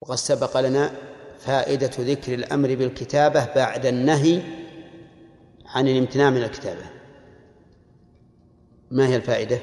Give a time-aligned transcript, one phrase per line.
[0.00, 0.92] وقد سبق لنا
[1.38, 4.42] فائدة ذكر الأمر بالكتابة بعد النهي
[5.66, 6.84] عن الامتناع من الكتابة.
[8.90, 9.58] ما هي الفائدة؟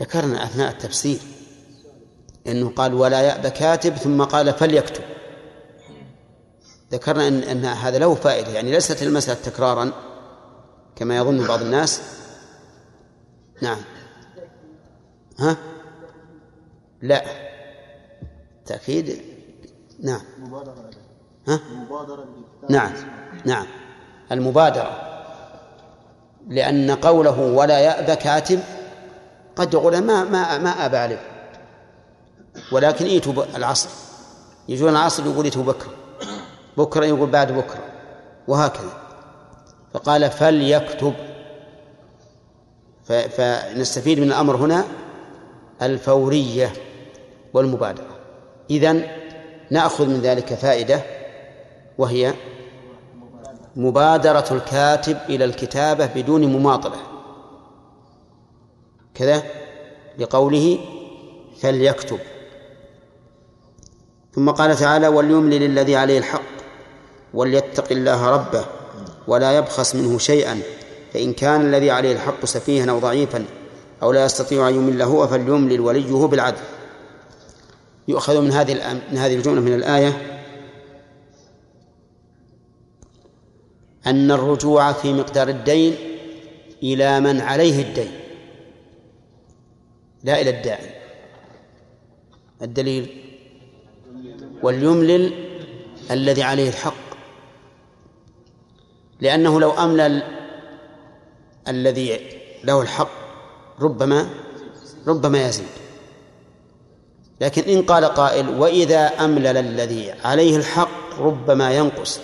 [0.00, 1.18] ذكرنا أثناء التفسير
[2.46, 5.04] أنه قال ولا يأبى كاتب ثم قال فليكتب.
[6.92, 9.92] ذكرنا أن, أن هذا له فائدة يعني ليست المسألة تكرارا
[10.96, 12.02] كما يظن بعض الناس.
[13.62, 13.78] نعم.
[15.38, 15.73] ها؟
[17.04, 17.24] لا.
[18.66, 19.22] تأكيد.
[20.02, 20.20] نعم.
[21.48, 21.60] ها؟
[22.70, 22.92] نعم.
[23.44, 23.66] نعم.
[24.32, 25.00] المبادرة.
[26.48, 28.60] لأن قوله ولا يأبى كاتب
[29.56, 31.20] قد يقول ما ما ما أبى عليه
[32.72, 33.88] ولكن إيتوا العصر.
[34.68, 35.92] يجون العصر يقول إيتوا بكرة.
[36.76, 37.84] بكرة يقول بعد بكرة.
[38.48, 39.00] وهكذا.
[39.94, 41.14] فقال فليكتب.
[43.06, 44.84] فنستفيد من الأمر هنا.
[45.82, 46.72] الفورية.
[47.54, 48.06] والمبادرة.
[48.70, 49.06] إذن
[49.70, 51.00] نأخذ من ذلك فائدة
[51.98, 52.34] وهي
[53.76, 56.96] مبادرة الكاتب إلى الكتابة بدون مماطلة.
[59.14, 59.42] كذا
[60.18, 60.78] لقوله
[61.60, 62.18] فليكتب.
[64.34, 66.54] ثم قال تعالى وليملل الذي عليه الحق
[67.34, 68.64] وليتق الله ربه
[69.26, 70.60] ولا يبخس منه شيئا
[71.12, 73.44] فإن كان الذي عليه الحق سفيها أو ضعيفا
[74.02, 76.60] أو لا يستطيع أن يمل هو فليملل وليه بالعدل.
[78.08, 80.34] يؤخذ من هذه من هذه الجملة من الآية
[84.06, 85.94] أن الرجوع في مقدار الدين
[86.82, 88.12] إلى من عليه الدين.
[90.24, 90.90] لا إلى الداعي.
[92.62, 93.24] الدليل
[94.62, 95.32] وليملل
[96.10, 97.04] الذي عليه الحق.
[99.20, 100.22] لأنه لو أملل
[101.68, 102.20] الذي
[102.64, 103.10] له الحق
[103.80, 104.30] ربما
[105.06, 105.83] ربما يزيد.
[107.40, 112.20] لكن إن قال قائل وإذا أملل الذي عليه الحق ربما ينقص.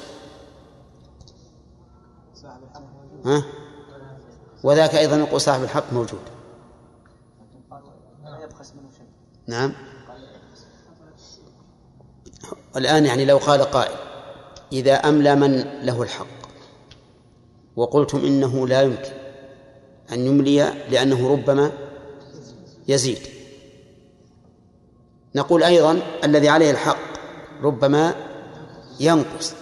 [3.24, 3.44] ها؟
[4.62, 6.20] وذاك أيضا يقول صاحب الحق موجود.
[9.46, 9.72] نعم.
[12.76, 13.94] الآن يعني لو قال قائل
[14.72, 16.26] إذا أملى من له الحق؟
[17.76, 19.12] وقلتم إنه لا يمكن
[20.12, 21.72] أن يملي لأنه ربما
[22.88, 23.39] يزيد.
[25.34, 26.98] نقول أيضا الذي عليه الحق
[27.62, 28.14] ربما
[29.00, 29.54] ينقص.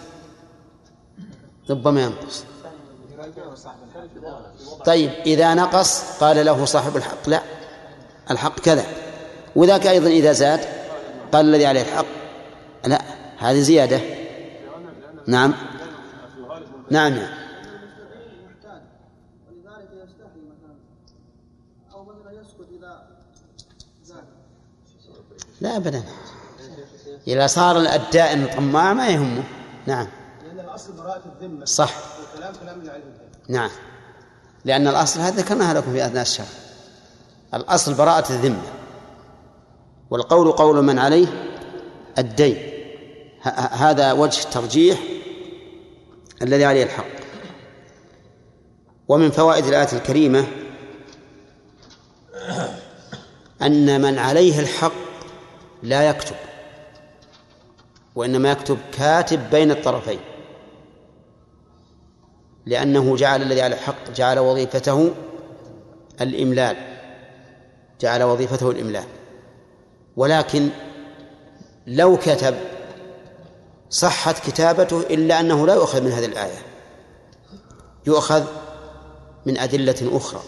[1.70, 2.44] ربما ينقص.
[4.84, 7.28] طيب إذا نقص قال له صاحب الحق.
[7.28, 7.42] لا
[8.30, 8.84] الحق كذا.
[9.56, 10.60] وذاك أيضا إذا زاد
[11.32, 12.06] قال الذي عليه الحق.
[12.86, 13.02] لا
[13.38, 14.00] هذه زيادة.
[15.26, 15.54] نعم.
[16.90, 17.12] نعم.
[17.12, 17.38] نعم
[25.60, 26.02] لا أبدا.
[27.26, 29.44] إذا صار الدائن طماع ما يهمه.
[29.86, 30.06] نعم.
[30.44, 31.64] لأن الأصل براءة الذمة.
[31.64, 31.94] صح.
[32.20, 33.14] والكلام كلام علم
[33.48, 33.70] نعم.
[34.64, 36.46] لأن الأصل هذا ذكرناها لكم في أثناء الشهر
[37.54, 38.62] الأصل براءة الذمة.
[40.10, 41.26] والقول قول من عليه
[42.18, 42.56] الدين.
[43.72, 44.98] هذا وجه الترجيح
[46.42, 47.18] الذي عليه الحق.
[49.08, 50.46] ومن فوائد الآية الكريمة
[53.62, 54.92] أن من عليه الحق
[55.82, 56.36] لا يكتب
[58.14, 60.20] وإنما يكتب كاتب بين الطرفين
[62.66, 65.14] لأنه جعل الذي على الحق جعل وظيفته
[66.20, 66.76] الإملال
[68.00, 69.04] جعل وظيفته الإملال.
[70.16, 70.68] ولكن
[71.86, 72.54] لو كتب
[73.90, 76.58] صحت كتابته إلا أنه لا يؤخذ من هذه الآية
[78.06, 78.44] يؤخذ
[79.46, 80.40] من أدلة أخرى.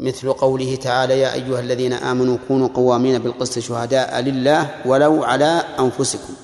[0.00, 6.34] مثل قوله تعالى يا أيها الذين آمنوا كونوا قوامين بالقسط شهداء لله ولو على أنفسكم.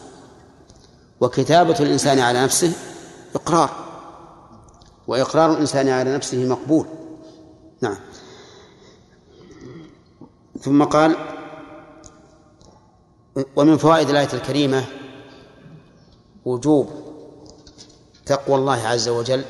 [1.21, 2.73] وكتابة الإنسان على نفسه
[3.35, 3.71] إقرار.
[5.07, 6.87] وإقرار الإنسان على نفسه مقبول.
[7.81, 7.97] نعم.
[10.61, 11.17] ثم قال
[13.57, 14.85] ومن فوائد الآية الكريمة
[16.45, 16.91] وجوب
[18.27, 19.45] تقوى الله عز وجل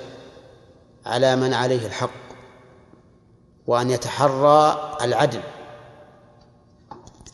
[1.06, 2.25] على من عليه الحق.
[3.66, 5.40] وأن يتحرى العدل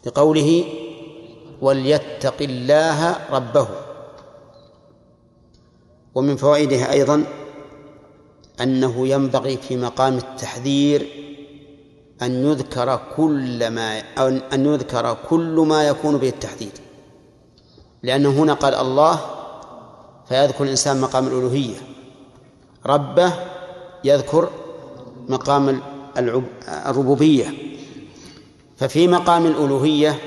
[0.06, 0.64] لقوله
[1.61, 3.69] وليتق الله ربه.
[6.14, 7.25] ومن فوائدها أيضا
[8.61, 11.08] أنه ينبغي في مقام التحذير
[12.23, 13.99] أن يذكر كل ما
[14.52, 16.73] أن يذكر كل ما يكون به التحذير.
[18.02, 19.20] لأنه هنا قال الله
[20.29, 21.76] فيذكر الإنسان مقام الألوهية
[22.87, 23.32] ربه
[24.05, 24.49] يذكر
[25.29, 27.54] مقام الربوبية.
[28.76, 30.18] ففي مقام الألوهية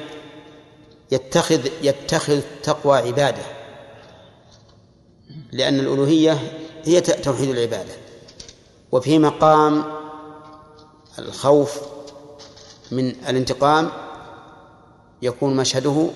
[1.12, 3.44] يتخذ يتخذ التقوى عبادة.
[5.52, 7.94] لأن الألوهية هي توحيد العبادة.
[8.92, 9.84] وفي مقام
[11.20, 11.82] الخوف
[12.92, 13.92] من الانتقام
[15.22, 16.10] يكون مشهده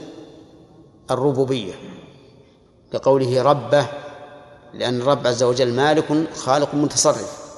[1.11, 1.73] الربوبية.
[2.93, 3.87] كقوله ربه
[4.73, 7.48] لأن الرب عز وجل مالك خالق متصرف.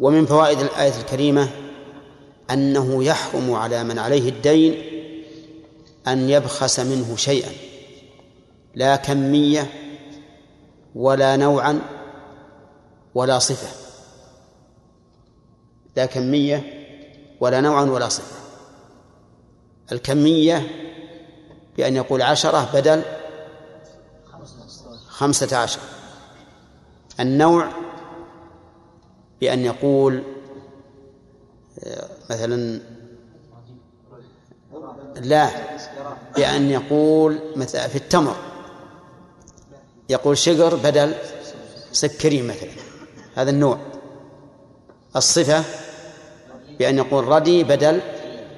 [0.00, 1.50] ومن فوائد الآية الكريمة
[2.50, 4.82] أنه يحرم على من عليه الدين
[6.08, 7.50] أن يبخس منه شيئا
[8.74, 9.70] لا كمية
[10.94, 11.80] ولا نوعا
[13.14, 13.68] ولا صفة.
[15.96, 16.64] لا كمية
[17.40, 18.38] ولا نوعا ولا صفة.
[19.92, 20.66] الكمية
[21.76, 23.02] بأن يقول عشرة بدل
[25.08, 25.80] خمسة عشر.
[27.20, 27.68] النوع
[29.40, 30.22] بأن يقول
[32.30, 32.80] مثلا
[35.16, 35.50] لا
[36.36, 38.36] بأن يقول مثلا في التمر
[40.08, 41.14] يقول شجر بدل
[41.92, 42.70] سكري مثلا
[43.34, 43.78] هذا النوع.
[45.16, 45.64] الصفة
[46.78, 48.00] بأن يقول ردي بدل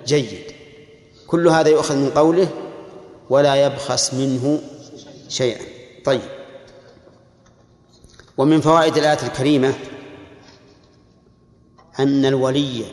[0.06, 0.44] جيد.
[1.26, 2.48] كل هذا يؤخذ من قوله
[3.30, 4.60] ولا يبخس منه
[5.28, 5.60] شيئا.
[6.04, 6.20] طيب.
[8.38, 9.74] ومن فوائد الآية الكريمة
[12.02, 12.84] أن الولي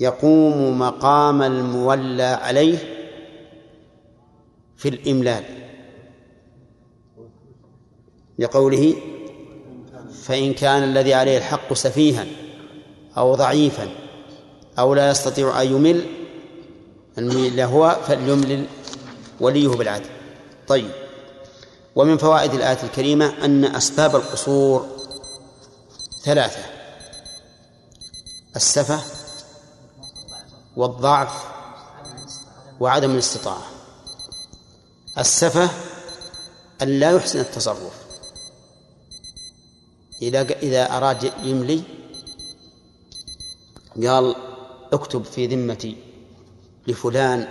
[0.00, 2.78] يقوم مقام المولى عليه
[4.76, 5.44] في الإملال.
[8.38, 8.94] لقوله
[10.22, 12.26] فإن كان الذي عليه الحق سفيها
[13.16, 13.88] أو ضعيفا
[14.78, 16.06] أو لا يستطيع أن يمل
[17.18, 18.66] الميل هو فليملل
[19.40, 20.10] وليه بالعدل.
[20.68, 20.90] طيب.
[21.96, 24.86] ومن فوائد الآية الكريمة أن أسباب القصور
[26.24, 26.77] ثلاثة.
[28.58, 29.00] السفة
[30.76, 31.44] والضعف
[32.80, 33.62] وعدم الاستطاعة.
[35.18, 35.70] السفة
[36.82, 37.92] أن لا يحسن التصرف.
[40.22, 41.82] إذا إذا أراد يملي
[44.06, 44.36] قال
[44.92, 45.96] اكتب في ذمتي
[46.86, 47.48] لفلان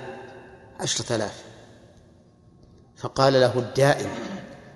[0.79, 1.43] عشرة آلاف.
[2.97, 4.11] فقال له الدائم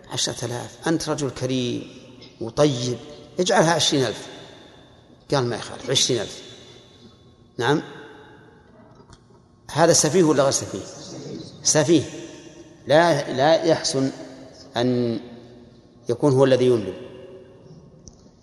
[0.10, 2.02] عشرة آلاف أنت رجل كريم
[2.42, 2.98] وطيب
[3.40, 4.41] اجعلها عشرين ألف.
[5.34, 6.42] قال ما يخالف عشرين ألف.
[7.58, 7.82] نعم؟
[9.72, 10.80] هذا سفيه ولا غير سفيه؟
[11.64, 12.04] سفيه.
[12.88, 14.12] لا لا يحسن
[14.78, 15.20] أن
[16.10, 17.02] يكون هو الذي يملك.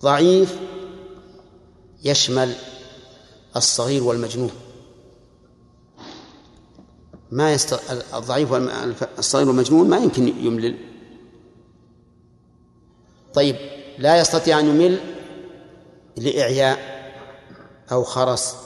[0.02, 0.58] ضعيف
[2.04, 2.54] يشمل
[3.56, 4.50] الصغير والمجنون.
[7.30, 7.80] ما يست...
[8.14, 10.78] الضعيف والصغير والمجنون ما يمكن يملل.
[13.34, 13.56] طيب
[13.98, 15.17] لا يستطيع أن يمل
[16.18, 16.78] لإعياء
[17.92, 18.56] أو خرس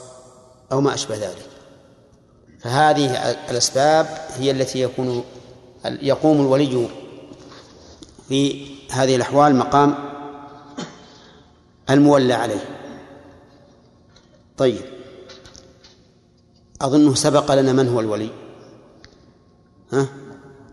[0.71, 1.49] أو ما أشبه ذلك.
[2.59, 5.23] فهذه الأسباب هي التي يكون
[5.85, 6.87] يقوم الولي
[8.29, 9.95] في هذه الأحوال مقام
[11.89, 12.65] المولى عليه.
[14.57, 14.81] طيب.
[16.81, 18.29] أظنه سبق لنا من هو الولي.
[19.93, 20.07] ها؟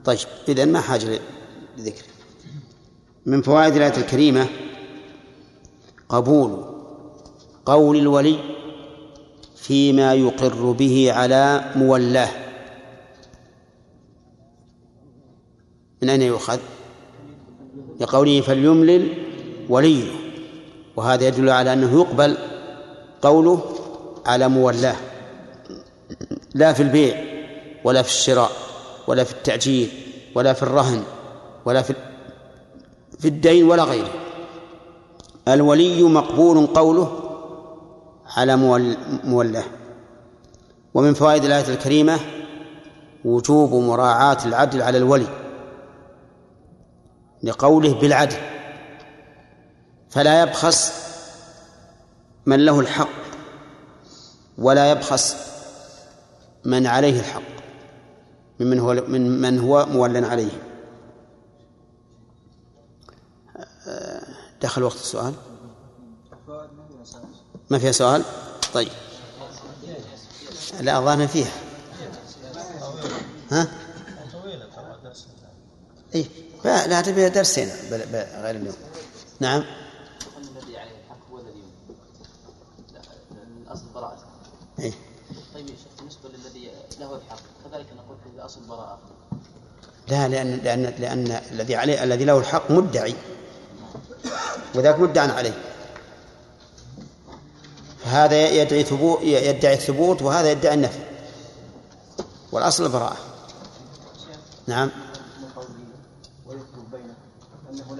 [0.04, 0.18] طيب.
[0.48, 1.20] إذن ما حاجة
[1.78, 2.04] لذكر
[3.26, 4.48] من فوائد الآية الكريمة
[6.08, 6.69] قبول
[7.66, 8.38] قول الولي
[9.56, 12.28] فيما يقر به على مولاه.
[16.02, 16.58] من أين يؤخذ؟
[18.00, 19.14] لقوله فليملل
[19.68, 20.04] وليه.
[20.96, 22.36] وهذا يدل على أنه يقبل
[23.22, 23.64] قوله
[24.26, 24.96] على مولاه.
[26.54, 27.24] لا في البيع
[27.84, 28.50] ولا في الشراء
[29.06, 29.88] ولا في التأجير
[30.34, 31.02] ولا في الرهن
[31.64, 31.94] ولا في
[33.18, 34.10] في الدين ولا غيره.
[35.48, 37.29] الولي مقبول قوله
[38.36, 38.56] على
[39.24, 39.64] مولاه.
[40.94, 42.20] ومن فوائد الآية الكريمة
[43.24, 45.26] وجوب مراعاة العدل على الولي
[47.42, 48.36] لقوله بالعدل.
[50.10, 50.92] فلا يبخس
[52.46, 53.08] من له الحق
[54.58, 55.36] ولا يبخس
[56.64, 57.42] من عليه الحق.
[58.60, 60.50] ممن هو من من هو مولى عليه.
[64.62, 65.34] دخل وقت السؤال؟
[67.70, 68.24] ما فيها سؤال؟
[68.74, 68.88] طيب.
[70.80, 71.50] لا الظاهر فيها.
[73.50, 73.68] ها؟
[76.14, 76.26] اي
[76.64, 77.68] لا لا تبي درسين
[78.42, 78.74] غير اليوم.
[79.40, 79.64] نعم.
[80.38, 81.62] الذي عليه الحق هو الذي
[83.66, 84.22] الاصل براءته
[85.54, 88.16] طيب يا شيخ بالنسبة للذي له الحق كذلك نقول
[88.68, 88.98] براءه
[90.08, 93.14] لا لأن لأن لأن الذي عليه الذي له الحق مدعي.
[94.74, 95.69] وذاك مدعى عليه.
[98.04, 100.98] هذا يدعي ثبوت يدعي الثبوت وهذا يدعي النفي.
[102.52, 103.16] والأصل البراءة
[104.66, 104.90] نعم.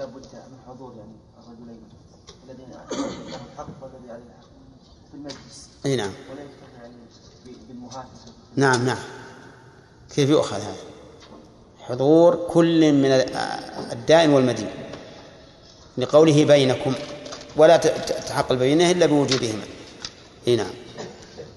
[0.05, 1.11] بد من حضور يعني
[1.47, 1.81] الرجلين
[2.49, 4.51] الذين الحق والذي الحق
[5.11, 6.11] في المجلس إي نعم.
[6.31, 6.43] ولا
[8.55, 8.97] نعم نعم.
[10.15, 10.75] كيف يؤخذ هذا؟
[11.79, 13.11] حضور كل من
[13.91, 14.69] الدائم والمدين.
[15.97, 16.93] لقوله بينكم.
[17.55, 19.63] ولا ت- ت- تحقق بينه إلا بوجودهما
[20.47, 20.71] إي نعم.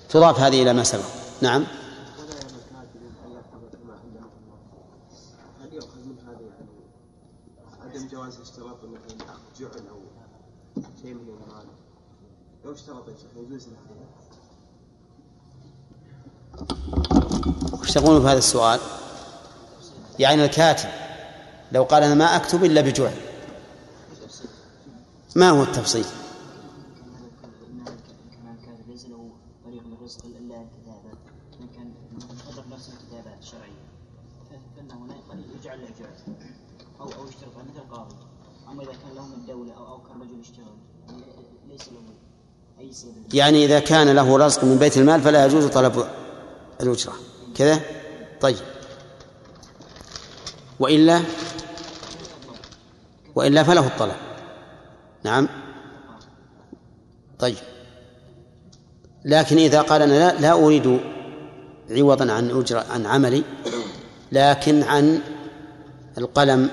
[0.08, 1.04] تضاف هذه إلى ما سبق.
[1.42, 1.64] نعم.
[7.80, 10.00] عدم جواز اشتراط مثلا اخذ جعل أو
[11.02, 11.66] شيء من المال.
[12.64, 13.68] لو اشترط يجوز
[17.80, 18.80] وش تقولون في هذا السؤال؟
[20.18, 20.88] يعني الكاتب
[21.72, 23.14] لو قال أنا ما أكتب إلا بجعل.
[25.36, 26.04] ما هو التفصيل
[28.32, 29.30] كان الكاتب ليس له
[29.64, 31.10] طريق للرزق الا الكتابه
[31.60, 33.84] ان كان يطلق نفسه الكتابات الشرعيه
[34.50, 36.14] فان هنا قد يجعل له جعل
[37.00, 38.14] أو أو يشترط مثل القاضي
[38.68, 40.76] اما اذا كان له من الدولة أو أو كان رجل يشتغل
[41.68, 42.00] ليس له
[42.78, 46.04] اي سبب يعني إذا كان له رزق من بيت المال فلا يجوز طلب
[46.80, 47.12] الأجرة.
[47.56, 47.80] كذا؟
[48.40, 48.56] طيب.
[50.80, 51.20] وإلا؟
[53.34, 54.16] وإلا فله الطلب.
[55.24, 55.48] نعم.
[57.38, 57.56] طيب.
[59.24, 61.00] لكن إذا قال أنا لا, لا أريد
[61.90, 63.42] عوضا عن أجرة عن عملي
[64.32, 65.20] لكن عن
[66.18, 66.70] القلم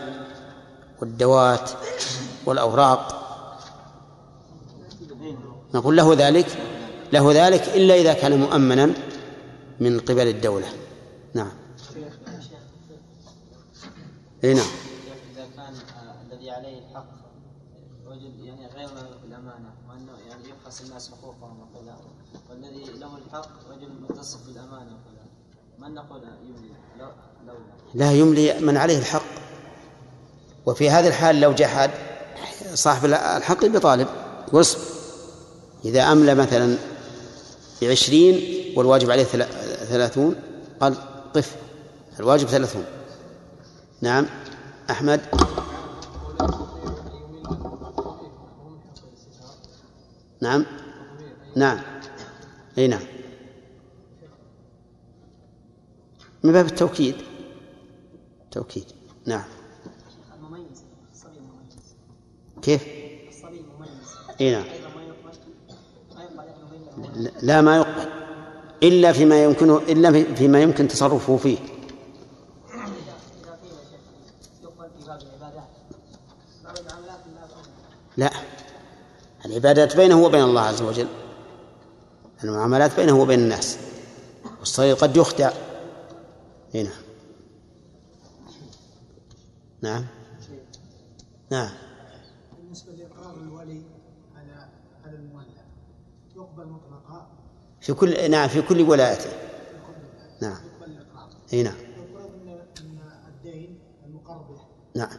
[1.01, 1.71] والدوات
[2.45, 3.20] والأوراق
[5.73, 6.47] نقول له ذلك
[7.13, 8.93] له ذلك إلا إذا كان مؤمنا
[9.79, 10.67] من قبل الدولة.
[11.33, 11.51] نعم.
[14.43, 14.65] إي نعم.
[15.35, 15.73] إذا كان
[16.31, 17.05] الذي عليه الحق
[18.43, 18.89] يعني غير
[19.23, 21.97] بالامانه وأنه يعني يبخس الناس حقوقهم وكذا
[22.49, 25.25] والذي له الحق رجل متصف بالأمانة وكذا
[25.79, 27.07] ما نقول يملي؟ لو
[27.47, 27.53] لو.
[27.93, 29.23] لا يملي من عليه الحق.
[30.65, 31.91] وفي هذه الحال لو جحد
[32.73, 34.07] صاحب الحق بطالب.
[34.53, 34.81] واصبر
[35.85, 36.77] إذا أملى مثلا
[37.81, 38.37] بعشرين
[38.77, 39.45] والواجب عليه ثلا-
[39.85, 40.35] ثلاثون
[40.81, 40.95] قال
[41.35, 41.55] قف
[42.19, 42.85] الواجب ثلاثون.
[44.01, 44.25] نعم.
[44.89, 45.21] أحمد؟
[50.41, 50.65] نعم.
[51.55, 51.79] نعم.
[52.77, 53.01] أي نعم.
[56.43, 57.15] من باب التوكيد.
[58.51, 58.85] توكيد.
[59.25, 59.43] نعم.
[62.61, 63.00] كيف؟
[64.41, 64.63] اي نعم.
[67.41, 68.09] لا ما يقبل
[68.83, 71.57] إلا فيما يمكن إلا في- فيما يمكن تصرفه فيه.
[78.17, 78.31] لا.
[79.45, 81.07] العبادات بينه وبين الله عز وجل.
[82.43, 83.77] المعاملات بينه وبين الناس.
[84.59, 85.51] والصغير قد يخدع.
[86.75, 86.93] اي نعم.
[89.81, 90.05] نعم
[91.51, 91.69] نعم
[92.57, 93.81] بالنسبة لإقرار الولي
[94.35, 94.67] على
[95.05, 95.45] على المولى
[96.35, 97.27] يقبل مطلقا
[97.81, 99.29] في كل نعم في كل ولايته.
[100.41, 100.57] نعم.
[101.53, 101.75] إي نعم.
[103.27, 103.79] الدين
[104.95, 105.09] نعم.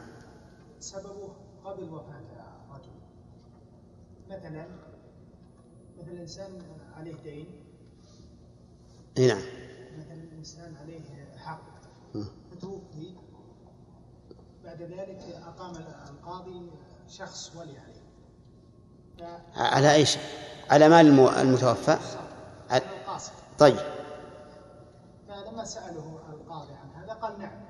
[0.80, 1.32] سببه
[1.64, 2.22] قبل وفاة
[2.70, 2.90] الرجل
[4.30, 4.66] مثلا
[5.98, 6.62] مثلا إنسان
[6.96, 7.46] عليه دين
[9.18, 9.42] اي نعم
[9.98, 11.00] مثلا إنسان عليه
[11.38, 11.62] حق.
[12.50, 13.14] فتوفي
[14.64, 15.74] بعد ذلك أقام
[16.10, 16.70] القاضي
[17.08, 18.02] شخص ولي عليه.
[19.18, 20.16] ف- على إيش؟
[20.70, 21.98] على مال الم- المتوفى؟
[22.76, 23.76] القاصد طيب.
[25.28, 27.60] فلما سأله القاضي عن هذا قال نعم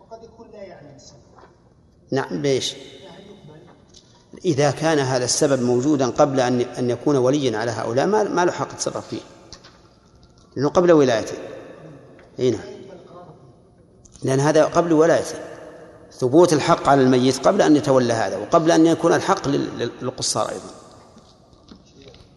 [0.00, 1.18] وقد يكون لا يعلم السبب.
[2.12, 3.60] نعم؟ فهل يقبل.
[4.44, 8.52] إذا كان هذا السبب موجودا قبل أن أن يكون وليا على هؤلاء ما ما له
[8.52, 9.20] حق يتصرف فيه.
[10.56, 11.36] لأنه قبل ولايته.
[12.38, 12.64] أي نعم.
[14.22, 15.38] لأن هذا قبل ولايته.
[16.12, 20.48] ثبوت الحق على الميت قبل أن يتولى هذا وقبل أن يكون الحق لل- لل- للقصار
[20.48, 20.70] أيضا.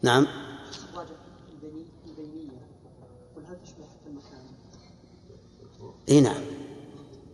[0.01, 0.27] نعم.
[6.09, 6.41] إي نعم.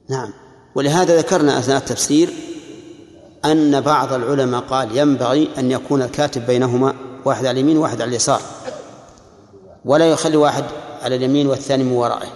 [0.09, 0.33] نعم.
[0.75, 2.33] ولهذا ذكرنا أثناء التفسير
[3.45, 6.93] أن بعض العلماء قال ينبغي أن يكون الكاتب بينهما
[7.25, 8.41] واحد على اليمين وواحد على اليسار.
[9.85, 10.63] ولا يخلي واحد
[11.01, 12.27] على اليمين والثاني من ورائه.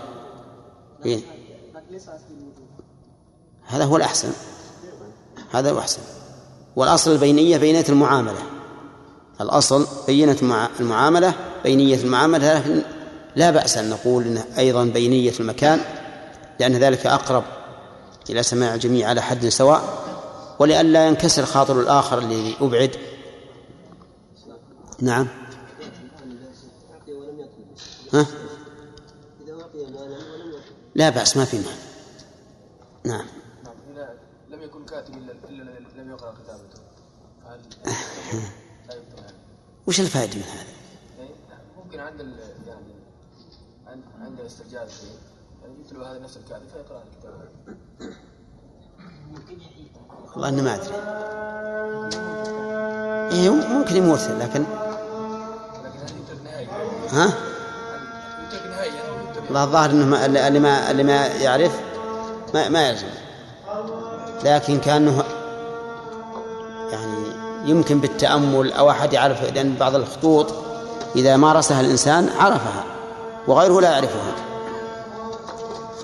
[1.06, 1.20] إيه؟
[3.68, 4.30] هذا هو الأحسن.
[5.52, 6.02] هذا هو الأحسن.
[6.76, 8.40] والأصل البينية بينيه المعاملة.
[9.42, 12.82] الأصل بينة المع- المعاملة بينية المعاملة لكن
[13.36, 15.80] لا بأس أن نقول انه أيضا بينية المكان.
[16.60, 17.44] لأن ذلك أقرب
[18.30, 19.82] إلى سماع الجميع على حد سواء
[20.60, 22.96] ولئلا ينكسر خاطر الآخر الذي أبعد
[25.02, 25.28] نعم
[28.14, 28.26] ها؟
[30.96, 31.76] لا بأس ما في مال
[33.06, 33.26] نعم
[34.50, 35.16] لم يكن كاتب
[35.50, 35.64] إلا
[35.98, 36.80] لم يقرأ كتابته؟
[39.88, 40.64] وش الفائدة من هذا؟
[41.20, 41.30] يعني
[41.84, 42.94] ممكن عند ال- يعني
[43.88, 44.84] عند عند استرجاع
[45.88, 46.64] يتلو هذا نفس الكاتب.
[46.74, 47.34] فيقرأ الكتاب.
[50.34, 50.96] والله أنا ما أدري.
[53.32, 54.66] إيه ممكن يموت لكن؟
[57.10, 57.34] ها؟
[59.46, 61.80] والله الظاهر إنه ما اللي ما اللي ما يعرف
[62.54, 63.08] ما ما يلزم
[64.44, 65.24] لكن كأنه
[66.92, 67.18] يعني
[67.66, 70.54] يمكن بالتأمل أو أحد يعرف لأن بعض الخطوط
[71.16, 72.84] إذا مارسها الإنسان عرفها
[73.48, 74.47] وغيره لا يعرفها.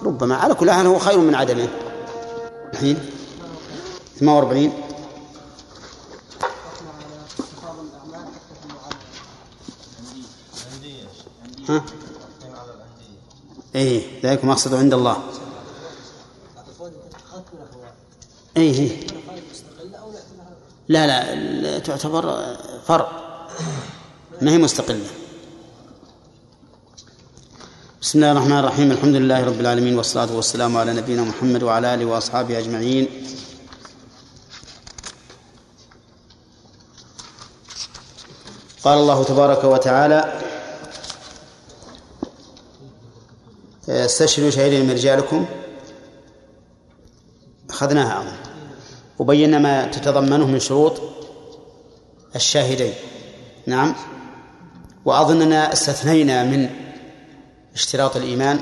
[0.04, 0.36] ربما.
[0.36, 1.68] على كل حال هو خير من عدمه.
[2.74, 3.00] الحين
[4.20, 4.72] 48
[11.70, 11.84] ها؟
[13.76, 15.18] إيه ذلك مقصد عند الله.
[18.58, 19.08] إيه إيه.
[20.88, 22.56] لا لا تعتبر
[22.88, 23.12] فرع
[24.42, 25.23] ما هي مستقلة؟
[28.04, 32.06] بسم الله الرحمن الرحيم الحمد لله رب العالمين والصلاة والسلام على نبينا محمد وعلى آله
[32.06, 33.08] وأصحابه أجمعين
[38.84, 40.42] قال الله تبارك وتعالى
[43.90, 45.46] استشهدوا شهيدين من رجالكم
[47.70, 48.36] أخذناها أظن
[49.20, 51.02] وبينا ما تتضمنه من شروط
[52.36, 52.94] الشاهدين
[53.68, 53.96] نعم
[55.06, 56.83] وأظننا استثنينا من
[57.74, 58.62] اشتراط الإيمان.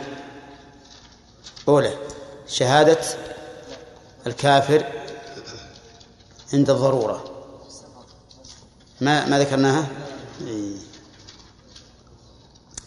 [1.67, 1.97] أولى
[2.47, 2.99] شهادة
[4.27, 4.85] الكافر
[6.53, 7.23] عند الضرورة.
[9.01, 9.87] ما ما ذكرناها؟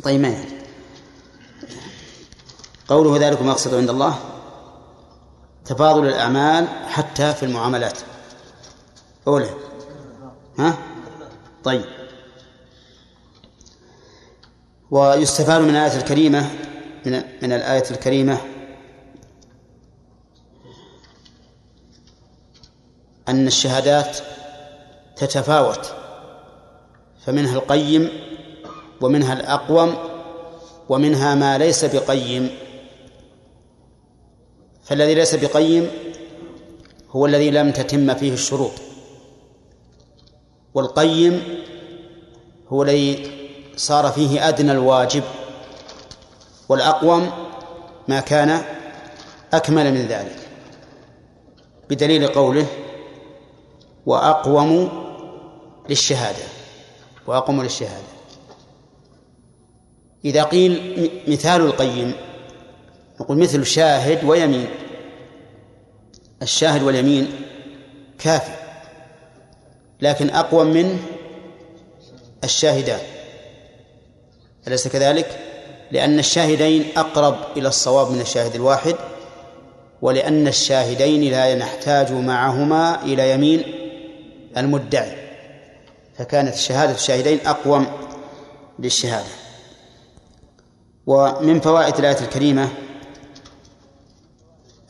[0.03, 0.65] طيب ما يعني
[2.89, 4.19] قوله ذلك مقصد عند الله؟
[5.65, 7.99] تفاضل الأعمال حتى في المعاملات.
[9.27, 9.51] أولى.
[10.59, 10.79] ها؟
[11.65, 12.04] طيب.
[14.95, 16.51] ويستفاد من الآية الكريمة
[17.07, 18.39] من من الآية الكريمة
[23.29, 24.19] أن الشهادات
[25.17, 25.93] تتفاوت
[27.27, 28.09] فمنها القيم
[29.01, 29.95] ومنها الأقوم
[30.89, 32.51] ومنها ما ليس بقيم.
[34.85, 35.91] فالذي ليس بقيم
[37.11, 38.73] هو الذي لم تتم فيه الشروط
[40.75, 41.43] والقيم
[42.69, 43.44] هو الذي
[43.77, 45.23] صار فيه أدنى الواجب
[46.69, 47.31] والأقوم
[48.09, 48.63] ما كان
[49.53, 50.37] أكمل من ذلك
[51.91, 52.67] بدليل قوله
[54.07, 54.89] وأقوم
[55.89, 56.45] للشهادة
[57.27, 58.15] وأقوم للشهادة.
[60.25, 62.15] إذا قيل مثال القيم
[63.21, 64.69] نقول مثل شاهد ويمين.
[66.43, 67.33] الشاهد واليمين
[68.19, 68.53] كافي
[70.01, 70.99] لكن أقوى من
[72.45, 73.14] الشاهدان.
[74.69, 75.39] أليس كذلك؟
[75.91, 78.95] لأن الشاهدين أقرب إلى الصواب من الشاهد الواحد
[80.03, 83.63] ولأن الشاهدين لا نحتاج معهما إلى يمين
[84.57, 85.17] المدعي.
[86.19, 87.87] فكانت شهادة الشاهدين أقوم
[88.79, 89.29] للشهادة.
[91.07, 92.69] ومن فوائد الآية الكريمة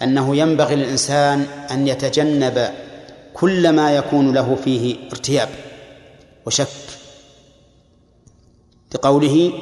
[0.03, 2.71] أنه ينبغي للإنسان أن يتجنب
[3.35, 5.49] كل ما يكون له فيه ارتياب
[6.47, 6.94] وشك.
[8.95, 9.53] لقوله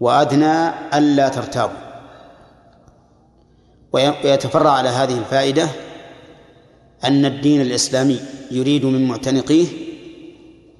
[0.00, 1.84] وأدنى ألا ترتابوا.
[3.92, 5.68] ويتفرع على هذه الفائدة
[7.04, 9.66] أن الدين الإسلامي يريد من معتنقيه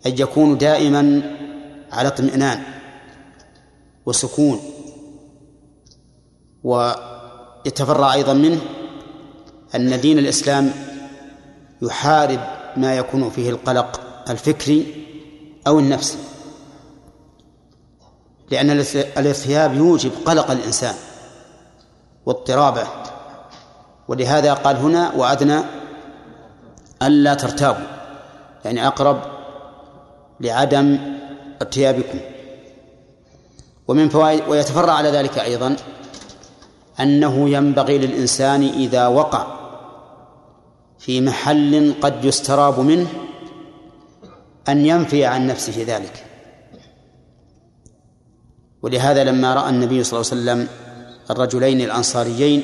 [0.07, 1.22] أن يكونوا دائما
[1.92, 2.62] على اطمئنان
[4.07, 4.61] وسكون
[6.64, 8.61] ويتفرع أيضا منه
[9.74, 10.72] أن دين الإسلام
[11.83, 12.40] يحارب
[12.76, 14.87] ما يكون فيه القلق الفكري
[15.66, 16.18] أو النفسي.
[18.50, 18.70] لأن
[19.16, 20.94] الارتياب يوجب قلق الإنسان
[22.26, 22.87] واضطرابه.
[24.09, 25.61] ولهذا قال هنا وأدنى
[27.02, 27.87] ألا ترتابوا
[28.64, 29.20] يعني أقرب
[30.40, 30.98] لعدم
[31.62, 32.18] ارتيابكم.
[33.88, 35.76] ومن فوائد ويتفرع على ذلك أيضا
[37.00, 39.46] أنه ينبغي للإنسان إذا وقع
[40.98, 43.09] في محل قد يستراب منه
[44.68, 46.34] أن ينفي عن نفسه ذلك.
[48.85, 50.68] ولهذا لما رأى النبي صلى الله عليه وسلم
[51.31, 52.62] الرجلين الأنصاريين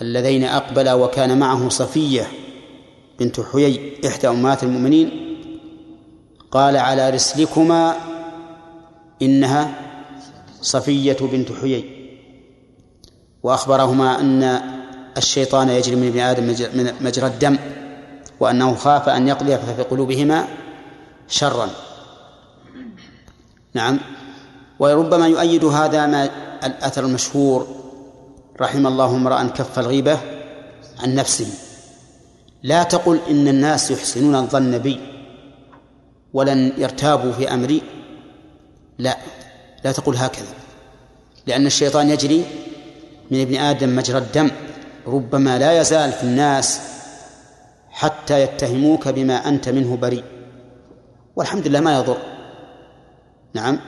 [0.00, 2.26] اللذين أقبلا وكان معه صفية
[3.20, 5.10] بنت حيي إحدى أمهات المؤمنين
[6.50, 7.96] قال على رسلكما
[9.22, 9.74] إنها
[10.62, 11.84] صفية بنت حيي
[13.42, 14.60] وأخبرهما أن
[15.16, 16.46] الشيطان يجري من ابن آدم
[17.00, 17.58] مجرى الدم
[18.40, 20.48] وأنه خاف أن يقضي في قلوبهما
[21.28, 21.70] شرا.
[23.74, 23.98] نعم.
[24.78, 26.30] وربما يؤيد هذا ما
[26.64, 27.68] الأثر المشهور
[28.60, 30.18] رحم الله امرأ كف الغيبة
[31.02, 31.46] عن نفسه.
[32.62, 35.00] لا تقل إن الناس يحسنون الظن بي
[36.32, 37.82] ولن يرتابوا في أمري.
[38.98, 39.16] لا
[39.84, 40.54] لا تقل هكذا.
[41.46, 42.44] لأن الشيطان يجري
[43.30, 44.50] من ابن آدم مجرى الدم.
[45.06, 46.80] ربما لا يزال في الناس
[47.90, 50.24] حتى يتهموك بما أنت منه بريء.
[51.36, 52.18] والحمد لله ما يضر.
[53.54, 53.80] نعم.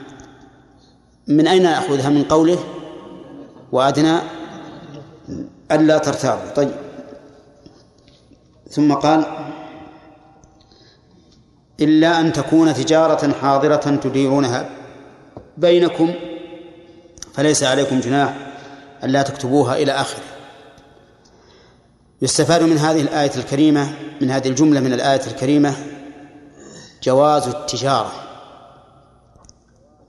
[1.27, 2.59] من أين نأخذها من قوله
[3.71, 4.17] وأدنى
[5.71, 6.71] ألا ترتابوا طيب.
[8.69, 9.25] ثم قال
[11.79, 14.69] إلا أن تكون تجارة حاضرة تديرونها
[15.57, 16.13] بينكم
[17.33, 18.33] فليس عليكم جناح
[19.03, 20.23] ألا تكتبوها إلى آخره.
[22.21, 23.87] يستفاد من هذه الآية الكريمة
[24.21, 25.75] من هذه الجملة من الآية الكريمة
[27.03, 28.11] جواز التجارة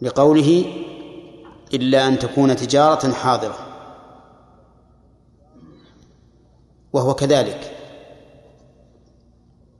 [0.00, 0.64] لقوله
[1.74, 3.58] إلا أن تكون تجارة حاضرة.
[6.92, 7.76] وهو كذلك.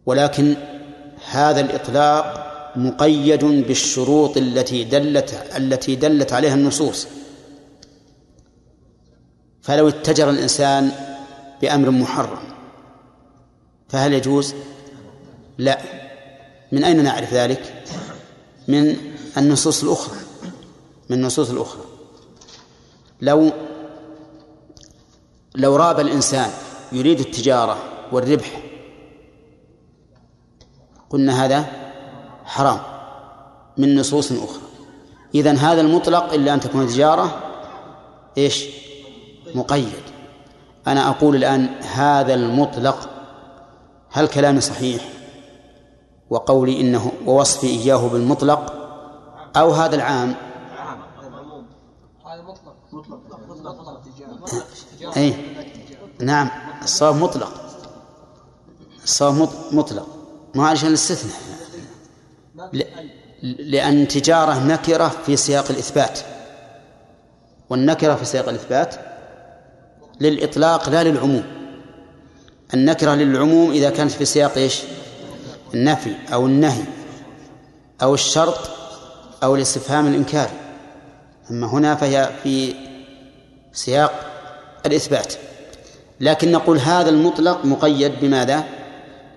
[0.07, 0.57] ولكن
[1.31, 7.07] هذا الإطلاق مقيد بالشروط التي دلت التي دلت عليها النصوص.
[9.63, 10.93] فلو اتجر الإنسان
[11.63, 12.39] بأمر محرم
[13.89, 14.55] فهل يجوز؟
[15.59, 15.79] لا.
[16.73, 17.85] من أين نعرف ذلك؟
[18.69, 18.97] من
[19.37, 20.28] النصوص الأخرى.
[21.09, 21.83] من النصوص الأخرى.
[23.21, 23.51] لو
[25.55, 26.51] لو راب الإنسان
[26.93, 27.77] يريد التجارة
[28.13, 28.63] والربح
[31.11, 31.67] قلنا هذا
[32.45, 32.81] حرام
[33.77, 34.63] من نصوص أخرى.
[35.35, 37.43] إذن هذا المطلق إلا أن تكون تجارة
[38.39, 38.65] إيش؟
[39.55, 39.93] مقيد.
[40.87, 43.09] أنا أقول الآن هذا المطلق
[44.11, 45.09] هل كلامي صحيح؟
[46.31, 48.73] وقولي إنه ووصفي إياه بالمطلق
[49.57, 50.35] أو هذا العام
[55.17, 55.35] أي
[56.21, 56.51] نعم.
[56.83, 57.53] الصواب مطلق.
[59.05, 60.07] الصواب مطلق.
[60.55, 61.41] ما عشان الاستثناء.
[63.43, 66.19] لأن تجارة نكرة في سياق الإثبات.
[67.71, 68.95] والنكرة في سياق الإثبات
[70.21, 71.45] للإطلاق لا للعموم.
[72.75, 74.83] النكرة للعموم إذا كانت في سياق إيش؟
[75.75, 76.85] النفي أو النهي
[78.03, 78.59] أو الشرط
[79.43, 80.53] أو الاستفهام الإنكاري.
[81.51, 82.75] أما هنا فهي في
[83.73, 84.28] سياق
[84.89, 85.35] الإثبات
[86.21, 88.65] لكن نقول هذا المطلق مقيد بماذا؟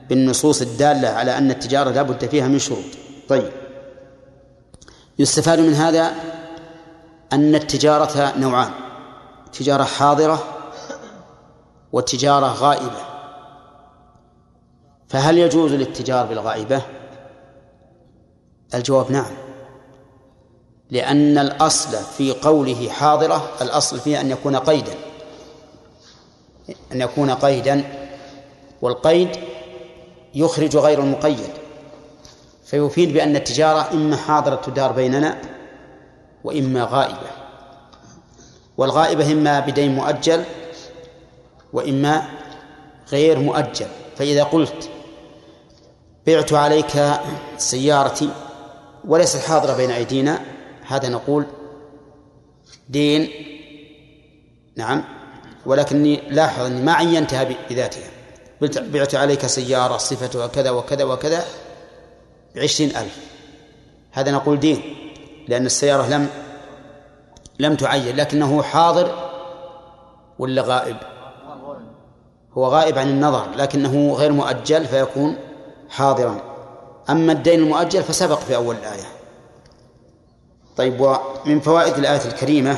[0.10, 2.86] بالنصوص الدالة على أن التجارة لا بد فيها من شروط.
[3.30, 3.52] طيب.
[5.20, 6.12] يستفاد من هذا
[7.34, 8.72] أن التجارة نوعان
[9.54, 10.44] تجارة حاضرة
[11.92, 13.02] وتجارة غائبة.
[15.10, 16.82] فهل يجوز الاتجار بالغائبة؟
[18.74, 19.32] الجواب نعم.
[20.92, 25.11] لأن الأصل في قوله حاضرة الأصل فيه أن يكون قيدا.
[26.92, 27.84] أن يكون قيدا
[28.82, 29.30] والقيد
[30.36, 31.50] يخرج غير المقيد
[32.66, 35.42] فيفيد بأن التجارة إما حاضرة تدار بيننا
[36.44, 37.32] وإما غائبة
[38.78, 40.44] والغائبة إما بدين مؤجل
[41.74, 42.30] وإما
[43.12, 43.88] غير مؤجل.
[44.18, 44.90] فإذا قلت
[46.28, 47.20] بعت عليك
[47.58, 48.30] سيارتي
[49.08, 50.42] وليست حاضرة بين أيدينا
[50.88, 51.46] هذا نقول
[52.90, 53.30] دين.
[54.76, 55.04] نعم.
[55.66, 58.10] ولكني لاحظ أني ما عينتها بذاتها.
[58.78, 61.44] بعت عليك سيارة صفتها كذا وكذا وكذا
[62.56, 63.18] بعشرين ألف.
[64.12, 64.96] هذا نقول دين
[65.48, 66.30] لأن السيارة لم
[67.60, 69.32] لم تعين لكنه حاضر
[70.40, 70.98] ولا غائب؟
[72.58, 75.38] هو غائب عن النظر لكنه غير مؤجل فيكون
[75.90, 76.42] حاضرا.
[77.10, 79.08] أما الدين المؤجل فسبق في أول الآية.
[80.78, 82.78] طيب ومن فوائد الآية الكريمة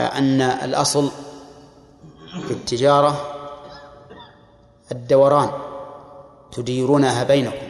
[0.00, 1.10] أن الأصل
[2.46, 3.26] في التجارة
[4.92, 5.50] الدوران
[6.52, 7.68] تديرونها بينكم.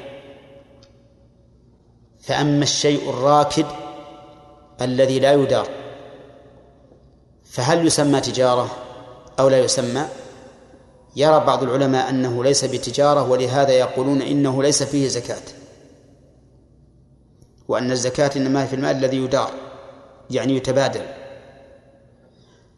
[2.20, 3.66] فأما الشيء الراكد
[4.80, 5.68] الذي لا يدار
[7.44, 8.70] فهل يسمى تجارة
[9.38, 10.06] أو لا يسمى؟
[11.16, 15.42] يرى بعض العلماء أنه ليس بتجارة ولهذا يقولون إنه ليس فيه زكاة.
[17.68, 19.50] وأن الزكاة إنما في المال الذي يدار
[20.30, 21.19] يعني يتبادل.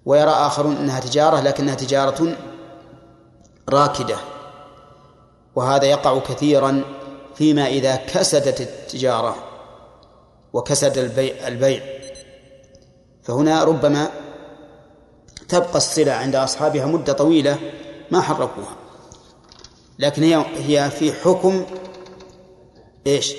[0.07, 2.37] ويرى آخرون أنها تجارة لكنها تجارة
[3.69, 4.17] راكدة.
[5.55, 6.85] وهذا يقع كثيرا
[7.35, 9.37] فيما إذا كسدت التجارة
[10.53, 11.83] وكسد البيع, البيع.
[13.23, 14.11] فهنا ربما
[15.49, 17.59] تبقى الصلة عند أصحابها مدة طويلة
[18.11, 18.77] ما حركوها.
[19.99, 21.65] لكن هي هي في حكم
[23.07, 23.35] إيش؟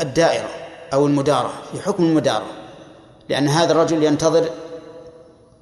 [0.00, 0.48] الدائرة
[0.92, 2.46] أو المدارة في حكم المدارة.
[3.28, 4.50] لأن هذا الرجل ينتظر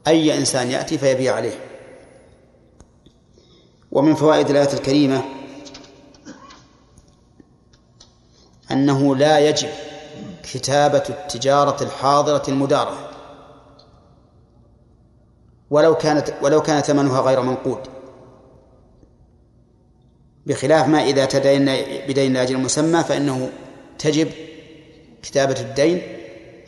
[0.08, 1.58] أي إنسان يأتي فيبيع عليه.
[3.92, 5.24] ومن فوائد الآية الكريمة
[8.70, 9.68] أنه لا يجب
[10.42, 13.10] كتابة التجارة الحاضرة المدارة.
[15.70, 17.80] ولو كانت ولو كان ثمنها غير منقود.
[20.46, 21.64] بخلاف ما إذا تدين
[22.08, 23.50] بدين لأجل مسمى فإنه
[23.98, 24.30] تجب
[25.22, 26.02] كتابة الدين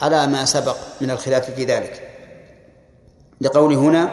[0.03, 2.10] على ما سبق من الخلاف في ذلك.
[3.40, 4.11] لقول هنا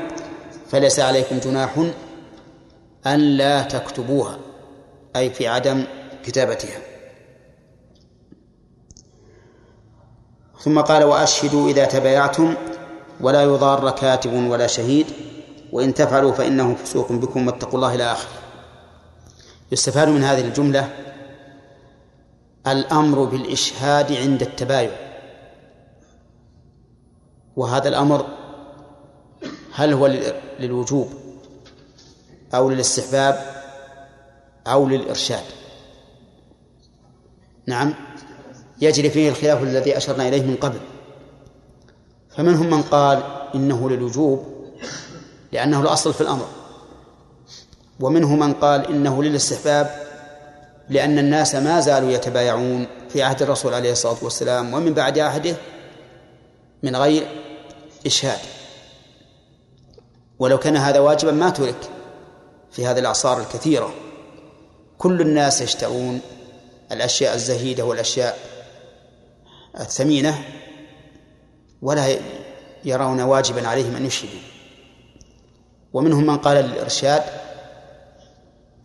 [0.70, 1.86] فليس عليكم جناح
[3.08, 4.40] أن لا تكتبوها
[5.16, 5.84] أي في عدم
[6.24, 6.80] كتابتها.
[10.60, 12.56] ثم قال وأشهدوا إذا تبايعتم
[13.22, 15.06] ولا يضار كاتب ولا شهيد
[15.72, 18.40] وإن تفعلوا فإنه فسوق بكم واتقوا الله إلى آخره.
[19.72, 20.90] يستفاد من هذه الجملة
[22.68, 24.92] الأمر بالإشهاد عند التباين
[27.56, 28.37] وهذا الأمر
[29.78, 30.08] هل هو
[30.60, 31.14] للوجوب
[32.54, 33.64] أو للاستحباب
[34.68, 35.44] أو للإرشاد؟
[37.68, 37.94] نعم.
[38.82, 40.80] يجري فيه الخلاف الذي أشرنا إليه من قبل.
[42.30, 43.24] فمنهم من قال
[43.56, 44.46] إنه للوجوب
[45.52, 46.48] لأنه الأصل في الأمر.
[48.00, 50.08] ومنهم من قال إنه للاستحباب
[50.90, 55.56] لأن الناس ما زالوا يتبايعون في عهد الرسول عليه الصلاة والسلام ومن بعد عهده
[56.84, 57.28] من غير
[58.06, 58.57] إشهاد.
[60.40, 61.90] ولو كان هذا واجبا ما ترك.
[62.72, 63.94] في هذه الأعصار الكثيرة.
[64.98, 66.22] كل الناس يشترون
[66.92, 68.38] الأشياء الزهيدة والأشياء
[69.80, 70.44] الثمينة.
[71.82, 72.16] ولا
[72.86, 74.40] يرون واجبا عليهم أن يشهدوا.
[75.94, 77.24] ومنهم من قال للإرشاد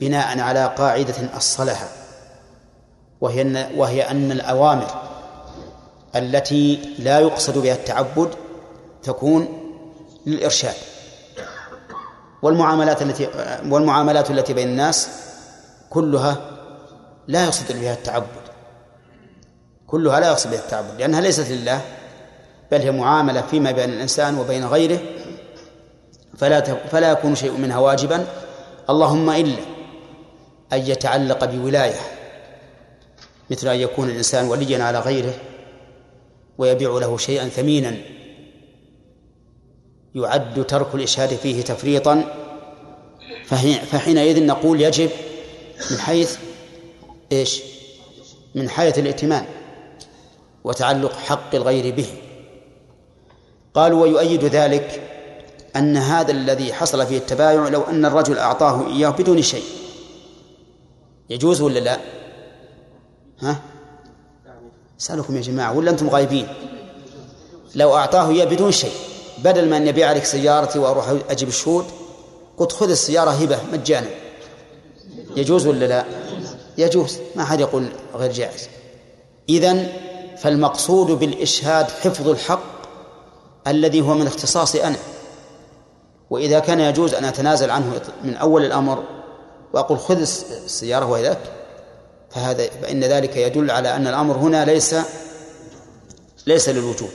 [0.00, 1.88] بناء على قاعدة أصلها
[3.20, 4.86] وهي أن وهي أن الأوامر
[6.16, 8.34] التي لا يقصد بها التعبد
[9.02, 9.48] تكون
[10.26, 10.74] للإرشاد.
[12.42, 13.28] والمعاملات التي
[13.68, 15.08] والمعاملات التي بين الناس
[15.90, 16.36] كلها
[17.28, 18.42] لا يقصد بها التعبد.
[19.86, 21.80] كلها لا يقصد بها التعبد لأنها ليست لله
[22.70, 25.00] بل هي معاملة فيما بين الإنسان وبين غيره
[26.38, 28.26] فلا فلا يكون شيء منها واجبا.
[28.90, 29.62] اللهم إلا
[30.72, 32.00] أن يتعلق بولاية
[33.50, 35.34] مثل أن يكون الإنسان وليا على غيره
[36.58, 37.96] ويبيع له شيئا ثمينا.
[40.14, 42.24] يعد ترك الإشهاد فيه تفريطا
[43.90, 45.10] فحينئذ نقول يجب
[45.90, 46.36] من حيث
[47.32, 47.62] إيش؟
[48.54, 49.44] من حيث الائتمان
[50.64, 52.06] وتعلق حق الغير به
[53.74, 55.02] قالوا ويؤيد ذلك
[55.76, 59.64] أن هذا الذي حصل فيه التبايع لو أن الرجل أعطاه إياه بدون شيء
[61.30, 61.98] يجوز ولا لا؟
[63.40, 63.60] ها؟
[64.98, 66.48] سألكم يا جماعة ولا أنتم غايبين؟
[67.74, 69.11] لو أعطاه إياه بدون شيء
[69.44, 71.84] بدل ما أن يبيع لك سيارتي وأروح أجيب الشهود
[72.58, 74.06] قلت خذ السيارة هبة مجانا.
[75.36, 76.04] يجوز ولا لا؟
[76.78, 78.68] يجوز ما حد يقول غير جائز.
[79.48, 79.88] إذن
[80.38, 82.62] فالمقصود بالإشهاد حفظ الحق
[83.66, 84.98] الذي هو من اختصاصي أنا.
[86.30, 89.04] وإذا كان يجوز أن أتنازل عنه من أول الأمر
[89.72, 91.38] وأقول خذ السيارة وإذاك
[92.30, 94.96] فهذا فإن ذلك يدل على أن الأمر هنا ليس
[96.46, 97.10] ليس للوجوب.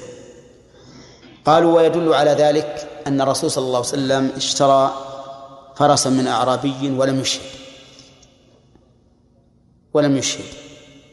[1.47, 4.93] قالوا ويدل على ذلك أن الرسول صلى الله عليه وسلم اشترى
[5.75, 7.49] فرسا من أعرابي ولم يشهد.
[9.93, 10.45] ولم يشهد.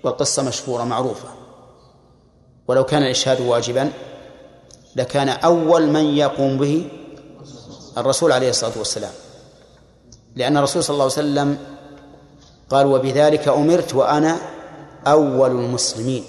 [0.05, 1.29] والقصة مشهورة معروفة.
[2.69, 3.93] ولو كان الإشهاد واجبا
[4.97, 6.89] لكان أول من يقوم به
[7.99, 9.13] الرسول عليه الصلاة والسلام.
[10.37, 11.59] لأن الرسول صلى الله عليه وسلم
[12.71, 14.39] قال وبذلك أمرت وأنا
[15.07, 16.25] أول المسلمين.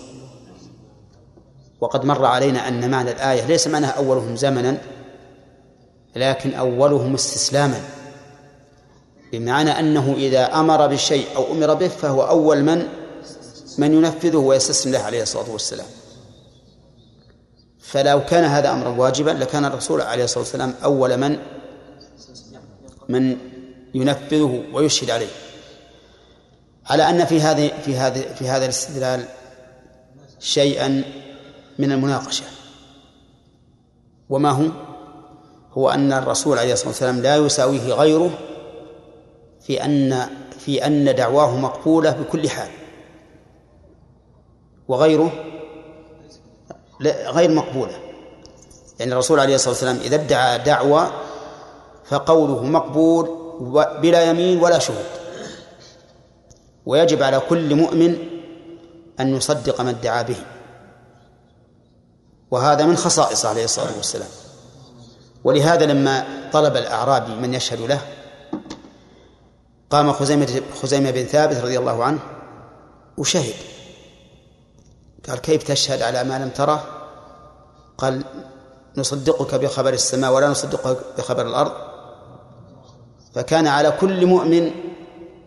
[1.86, 4.78] وقد مر علينا أن معنى الآية ليس معناها أولهم زمنا
[6.16, 7.82] لكن أولهم استسلاما.
[9.32, 12.88] بمعنى أنه إذا أمر بالشيء أو أمر به فهو أول من
[13.78, 15.86] من ينفذه ويستسلم له عليه الصلاة والسلام.
[17.80, 21.38] فلو كان هذا أمرا واجبا لكان الرسول عليه الصلاة والسلام أول من
[23.10, 23.38] من
[23.94, 25.32] ينفذه ويشهد عليه.
[26.86, 29.26] على أن في هذه في هذه في هذا الاستدلال
[30.40, 31.04] شيئا
[31.80, 32.46] من المناقشة.
[34.30, 34.66] وما هو؟
[35.74, 38.32] هو أن الرسول عليه الصلاة والسلام لا يساويه غيره
[39.62, 42.70] في أن في أن دعواه مقبولة بكل حال.
[44.88, 45.32] وغيره
[47.28, 48.00] غير مقبولة.
[49.00, 51.12] يعني الرسول عليه الصلاة والسلام إذا ادعى دعوة
[52.06, 53.46] فقوله مقبول
[54.02, 55.06] بلا يمين ولا شهود.
[56.86, 58.18] ويجب على كل مؤمن
[59.20, 60.36] أن يصدق ما ادعى به.
[62.56, 64.28] وهذا من خصائصه عليه الصلاة والسلام.
[65.44, 68.02] ولهذا لما طلب الأعرابي من يشهد له
[69.90, 72.20] قام خزيمة خزيمة بن ثابت رضي الله عنه
[73.18, 73.54] وشهد.
[75.30, 76.84] قال كيف تشهد على ما لم تره؟
[77.98, 78.24] قال
[78.98, 81.72] نصدقك بخبر السماء ولا نصدقك بخبر الأرض.
[83.36, 84.72] فكان على كل مؤمن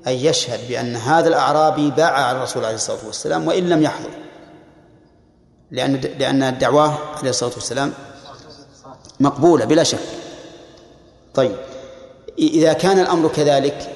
[0.07, 4.28] أن يشهد بأن هذا الأعرابي باع على الرسول عليه الصلاة والسلام وإن لم يحضر.
[5.71, 7.93] لأن لأن الدعوة عليه الصلاة والسلام
[9.21, 9.99] مقبولة بلا شك.
[11.35, 11.57] طيب.
[12.39, 13.95] إذا كان الأمر كذلك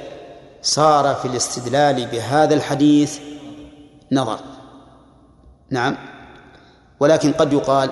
[0.63, 3.19] صار في الاستدلال بهذا الحديث
[4.13, 4.41] نظر.
[5.71, 5.97] نعم.
[7.01, 7.91] ولكن قد يقال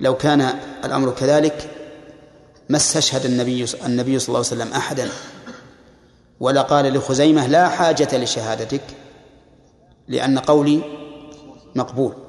[0.00, 0.40] لو كان
[0.84, 1.70] الأمر كذلك
[2.68, 5.08] ما استشهد النبي النبي صلى الله عليه وسلم أحدا.
[6.40, 8.82] ولا قال لخزيمة لا حاجة لشهادتك
[10.08, 10.80] لأن قولي
[11.74, 12.27] مقبول.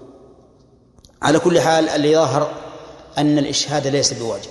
[1.22, 2.52] على كل حال اللي ظهر
[3.18, 4.50] أن الإشهاد ليس بواجب.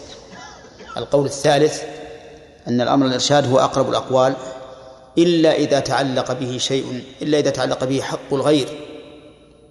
[0.97, 1.83] القول الثالث
[2.69, 4.35] أن الأمر الإرشاد هو أقرب الأقوال
[5.19, 8.69] إلا إذا تعلق به شيء إلا إذا تعلق به حق الغير.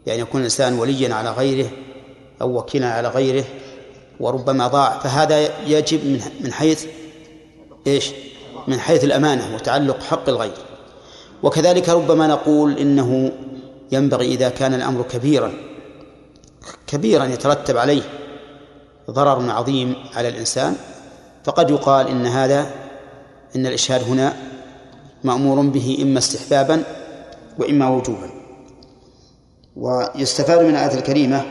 [0.06, 1.70] يعني يكون الإنسان وليا على غيره
[2.42, 3.44] أو وكيلا على غيره
[4.20, 6.86] وربما ضاع فهذا يجب من من حيث
[7.88, 8.12] إيش؟
[8.68, 10.58] من حيث الأمانة وتعلق حق الغير.
[11.44, 13.32] وكذلك ربما نقول إنه
[13.92, 15.54] ينبغي إذا كان الأمر كبيرا
[16.88, 18.04] كبيرا يترتب عليه
[19.12, 20.76] ضرر عظيم على الإنسان
[21.44, 22.72] فقد يقال إن هذا
[23.56, 24.34] إن الإشهاد هنا
[25.24, 26.84] مأمور به إما استحبابا
[27.60, 28.30] وإما وجوبا.
[29.76, 31.46] ويستفاد من الآية الكريمة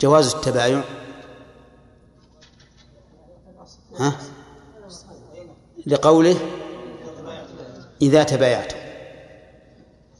[0.00, 0.82] جواز التبايع
[3.98, 4.12] ها؟
[5.86, 6.36] لقوله
[8.02, 8.76] إذا تبايعتم.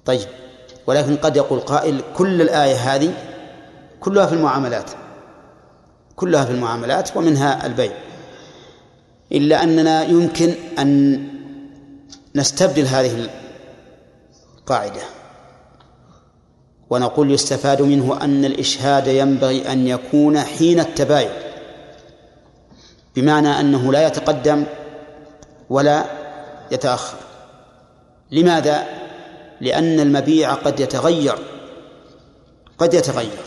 [0.05, 0.29] طيب.
[0.87, 3.15] ولكن قد يقول قائل كل الآية هذه
[4.01, 4.91] كلها في المعاملات
[6.17, 7.93] كلها في المعاملات ومنها البيع
[9.33, 11.23] إلا أننا يمكن أن
[12.35, 13.29] نستبدل هذه
[14.59, 15.01] القاعدة
[16.91, 21.31] ونقول يستفاد منه أن الإشهاد ينبغي أن يكون حين التباين
[23.17, 24.65] بمعنى أنه لا يتقدم
[25.71, 26.05] ولا
[26.71, 27.17] يتأخر
[28.31, 29.02] لماذا؟
[29.63, 31.39] لأن المبيع قد يتغير
[32.79, 33.43] قد يتغير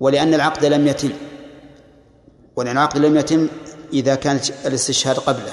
[0.00, 1.12] ولأن العقد لم يتم
[2.56, 3.48] ولأن العقد لم يتم
[3.92, 5.52] إذا كان الاستشهاد قبله.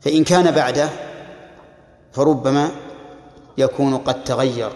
[0.00, 0.88] فإن كان بعده
[2.12, 2.70] فربما
[3.58, 4.72] يكون قد تغير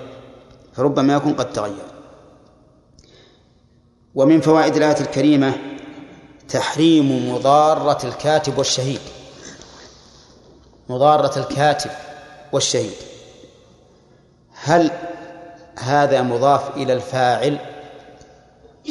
[0.72, 1.86] فربما يكون قد تغير.
[4.14, 5.54] ومن فوائد الآية الكريمة
[6.48, 9.00] تحريم مضارة الكاتب والشهيد.
[10.88, 11.90] مضارة الكاتب.
[12.56, 12.92] والشهيد
[14.64, 14.90] هل
[15.78, 17.58] هذا مضاف إلى الفاعل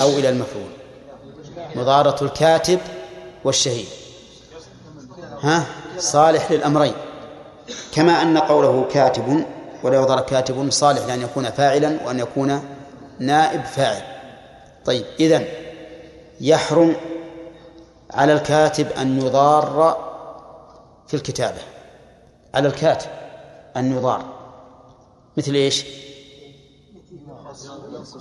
[0.01, 0.71] أو إلى المفعول؟
[1.75, 2.79] مضارة الكاتب
[3.43, 3.87] والشهيد.
[5.41, 5.65] ها؟
[5.97, 6.93] صالح للأمرين.
[7.93, 9.45] كما أن قوله كاتب
[9.83, 12.63] ولا يضر كاتب صالح لأن يكون فاعلا وأن يكون
[13.19, 14.01] نائب فاعل.
[14.85, 15.45] طيب إذن
[16.41, 16.95] يحرم
[18.11, 19.97] على الكاتب أن يضار
[21.07, 21.61] في الكتابة.
[22.53, 23.24] على الكاتب.
[23.77, 24.25] أن يضار
[25.37, 25.85] مثل إيش؟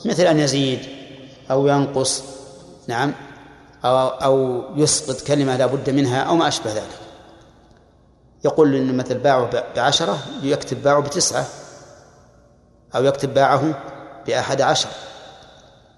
[0.05, 0.81] مثل أن يزيد
[1.51, 2.23] أو ينقص
[2.89, 3.13] نعم
[3.85, 7.01] أو, أو يسقط كلمة لا بد منها أو ما أشبه ذلك.
[8.45, 11.47] يقول إن مثل باعه بعشرة يكتب باعه بتسعة
[12.97, 13.83] أو يكتب باعه
[14.27, 14.89] بأحد عشر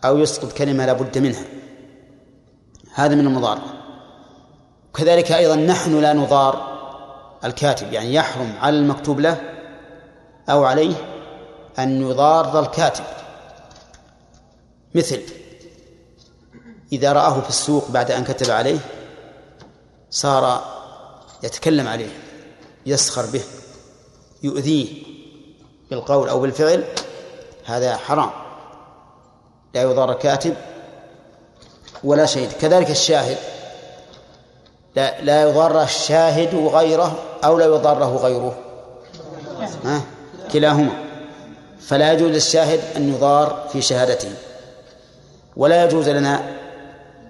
[0.04, 1.44] أو يسقط كلمة لا بد منها.
[2.94, 3.62] هذا من المضارة
[4.94, 6.76] كذلك أيضا نحن لا نضار.
[7.47, 9.40] الكاتب يعني يحرم على المكتوب له
[10.51, 10.94] أو عليه
[11.78, 13.05] أن يضار الكاتب.
[14.94, 15.22] مثل
[16.92, 18.78] إذا رآه في السوق بعد أن كتب عليه
[20.11, 20.64] صار
[21.42, 22.09] يتكلم عليه
[22.86, 23.42] يسخر به
[24.42, 25.03] يؤذيه
[25.90, 26.84] بالقول أو بالفعل
[27.64, 28.30] هذا حرام.
[29.74, 30.57] لا يضار كاتب
[32.05, 32.53] ولا شهيد.
[32.53, 33.38] كذلك الشاهد
[34.97, 38.59] لا, لا يضار الشاهد غيره أو لا يضاره غيره.
[39.84, 40.03] ها؟
[40.53, 41.05] كلاهما.
[41.80, 44.32] فلا يجوز للشاهد أن يضار في شهادته.
[45.57, 46.57] ولا يجوز لنا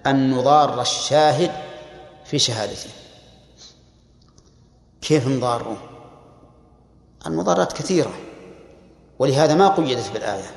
[0.06, 1.50] أن نضار الشاهد
[2.24, 2.90] في شهادته.
[5.02, 5.76] كيف نضاره؟
[7.26, 8.12] المضارات كثيرة.
[9.18, 10.50] ولهذا ما قيدت بالآية.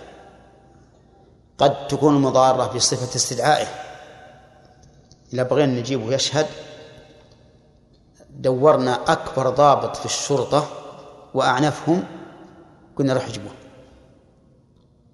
[1.58, 3.68] قد تكون المضارة بصفة استدعائه.
[5.34, 6.45] إذا بغينا نجيبه يشهد
[8.30, 10.67] دورنا أكبر ضابط في الشرطة
[11.34, 12.03] وأعنفهم
[12.95, 13.51] قلنا روح اجيبوه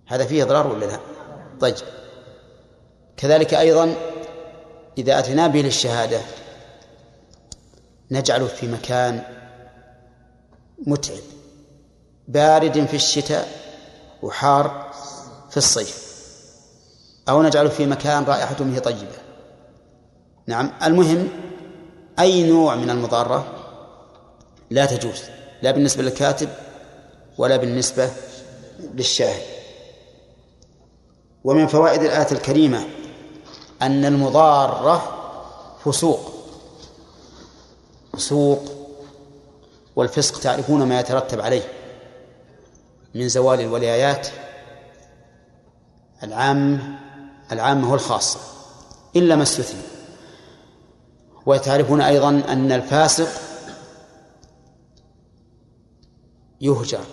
[0.08, 1.00] هذا فيه إضرار ولا لا؟
[1.60, 1.76] طيب.
[3.18, 3.96] كذلك أيضا
[4.98, 6.22] إذا أتينا به للشهادة
[8.12, 9.24] نجعله في مكان
[10.88, 11.24] متعب
[12.28, 13.48] بارد في الشتاء
[14.22, 14.94] وحار
[15.50, 16.06] في الصيف.
[17.30, 19.18] أو نجعله في مكان رائحته فيه طيبة.
[20.48, 20.72] نعم.
[20.84, 21.30] المهم
[22.20, 23.46] أي نوع من المضارة؟
[24.70, 25.22] لا تجوز
[25.62, 26.50] لا بالنسبة للكاتب
[27.38, 28.12] ولا بالنسبة
[28.94, 29.42] للشاهد
[31.44, 32.86] ومن فوائد الآية الكريمة
[33.82, 35.12] أن المضارة
[35.86, 36.32] فسوق
[38.14, 38.64] فسوق
[39.96, 41.64] والفسق تعرفون ما يترتب عليه
[43.16, 44.28] من زوال الولايات
[46.24, 47.00] العامة
[47.52, 48.40] العامة والخاصة
[49.16, 49.95] إلا ما استثني.
[51.46, 53.28] وتعرفون أيضا أن الفاسق
[56.62, 57.04] يهجر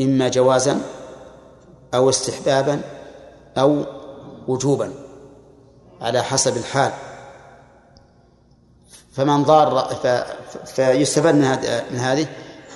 [0.00, 0.80] إما جوازا
[1.94, 2.80] أو استحبابا
[3.58, 3.84] أو
[4.48, 4.92] وجوبا
[6.00, 6.92] على حسب الحال.
[9.12, 9.96] فمن ضار
[10.64, 11.34] فيستفاد
[11.90, 12.26] من هذه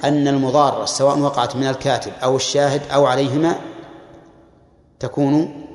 [0.04, 3.60] أن المضارة سواء وقعت من الكاتب أو الشاهد أو عليهما
[5.00, 5.66] تكون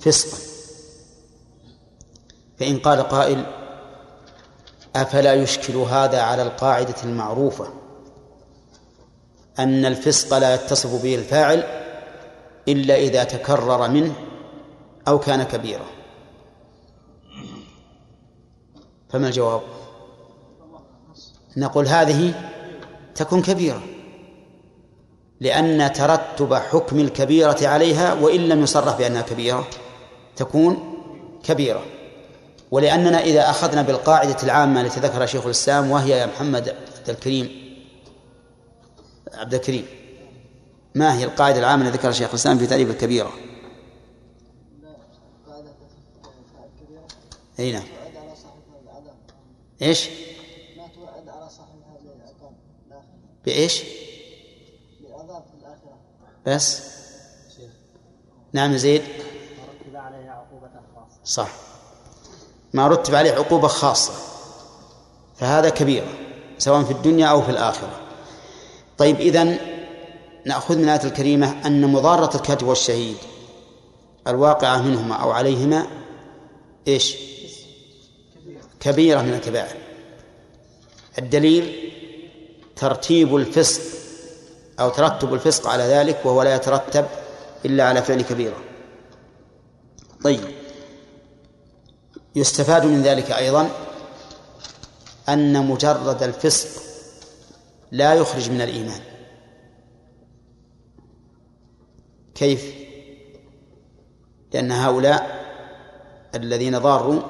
[0.00, 0.51] فسقا.
[2.62, 3.44] فإن قال قائل
[4.96, 7.68] أفلا يشكل هذا على القاعدة المعروفة
[9.58, 11.64] أن الفسق لا يتصف به الفاعل
[12.68, 14.14] إلا إذا تكرر منه
[15.08, 15.86] أو كان كبيرا؟
[19.10, 19.62] فما الجواب؟
[21.56, 22.34] نقول هذه
[23.14, 23.82] تكون كبيرة
[25.40, 29.68] لأن ترتب حكم الكبيرة عليها وإن لم يصرح بأنها كبيرة
[30.36, 30.98] تكون
[31.44, 31.91] كبيرة.
[32.72, 37.76] ولأننا إذا أخذنا بالقاعدة العامة التي ذكرها شيخ الإسلام وهي يا محمد عبد الكريم
[39.34, 39.86] عبد الكريم
[40.94, 43.32] ما هي القاعدة العامة التي ذكرها شيخ الإسلام في تعريف الكبيرة؟
[47.58, 47.82] أي نعم
[49.82, 50.08] إيش؟
[50.76, 51.48] ما توعد على
[53.44, 53.82] بإيش؟
[55.00, 56.82] بعذاب في بس
[58.52, 59.02] نعم زيد
[59.94, 61.61] عليها عقوبة خاصة صح
[62.72, 64.12] ما رتب عليه عقوبة خاصة
[65.36, 66.06] فهذا كبيرة
[66.58, 68.00] سواء في الدنيا أو في الآخرة.
[68.98, 69.58] طيب إذن
[70.46, 73.16] نأخذ من الآية الكريمة أن مضارة الكاتب والشهيد
[74.28, 75.86] الواقعة منهما أو عليهما
[76.88, 77.16] إيش؟
[78.80, 79.76] كبيرة من الكبائر.
[81.18, 81.92] الدليل
[82.76, 83.82] ترتيب الفسق
[84.80, 87.06] أو ترتب الفسق على ذلك وهو لا يترتب
[87.64, 88.56] إلا على فعل كبيرة.
[90.24, 90.40] طيب
[92.34, 93.70] يستفاد من ذلك أيضا
[95.28, 96.82] أن مجرد الفسق
[97.92, 99.00] لا يخرج من الإيمان.
[102.34, 102.74] كيف؟
[104.52, 105.42] لأن هؤلاء
[106.34, 107.22] الذين ضاروا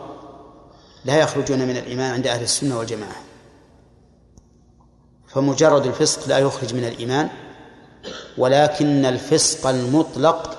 [1.05, 3.23] لا يخرجون من الإيمان عند أهل السنة والجماعة.
[5.29, 7.29] فمجرد الفسق لا يخرج من الإيمان
[8.39, 10.59] ولكن الفسق المطلق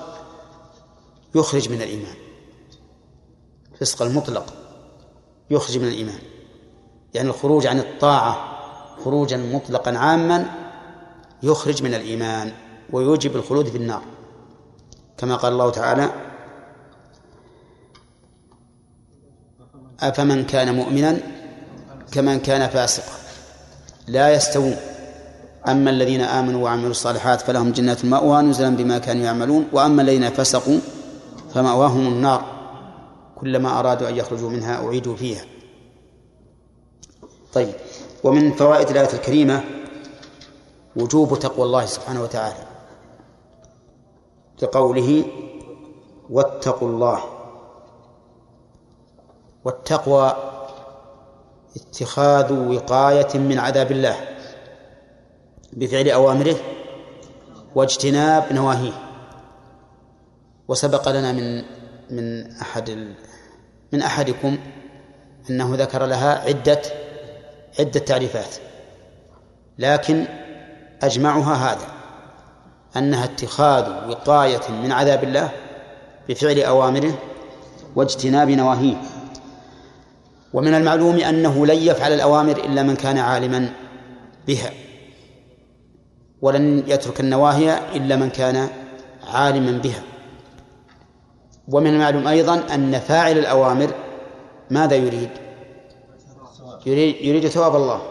[1.34, 2.23] يخرج من الإيمان.
[3.74, 4.54] الفسق المطلق
[5.50, 6.18] يخرج من الإيمان.
[7.14, 8.58] يعني الخروج عن الطاعة
[9.04, 10.46] خروجا مطلقا عاما
[11.42, 12.52] يخرج من الإيمان
[12.92, 14.02] ويوجب الخلود في النار.
[15.18, 16.10] كما قال الله تعالى
[20.00, 21.18] أفمن كان مؤمنا
[22.12, 23.12] كمن كان فاسقا.
[24.06, 24.76] لا يستوون.
[25.68, 30.78] أما الذين آمنوا وعملوا الصالحات فلهم جنات المأوى نزلا بما كانوا يعملون وأما الذين فسقوا
[31.54, 32.53] فمأواهم النار.
[33.40, 35.44] كلما أرادوا أن يخرجوا منها أعيدوا فيها.
[37.52, 37.74] طيب
[38.24, 39.64] ومن فوائد الآية الكريمة
[40.96, 42.66] وجوب تقوى الله سبحانه وتعالى.
[44.58, 45.24] كقوله
[46.30, 47.20] واتقوا الله.
[49.64, 50.36] والتقوى
[51.76, 54.16] اتخاذ وقاية من عذاب الله
[55.72, 56.56] بفعل أوامره
[57.74, 58.92] واجتناب نواهيه.
[60.68, 61.64] وسبق لنا من
[62.10, 63.14] من أحد
[63.92, 64.58] من أحدكم
[65.50, 66.82] أنه ذكر لها عدة
[67.78, 68.54] عدة تعريفات
[69.78, 70.24] لكن
[71.02, 71.86] أجمعها هذا
[72.96, 75.50] أنها اتخاذ وقاية من عذاب الله
[76.28, 77.18] بفعل أوامره
[77.96, 78.96] واجتناب نواهيه.
[80.52, 83.70] ومن المعلوم أنه لن يفعل الأوامر إلا من كان عالما
[84.46, 84.70] بها
[86.42, 88.68] ولن يترك النواهي إلا من كان
[89.32, 90.02] عالما بها.
[91.68, 93.90] ومن المعلوم أيضا أن فاعل الأوامر
[94.70, 95.30] ماذا يريد؟
[96.86, 98.02] يريد, يريد ثواب الله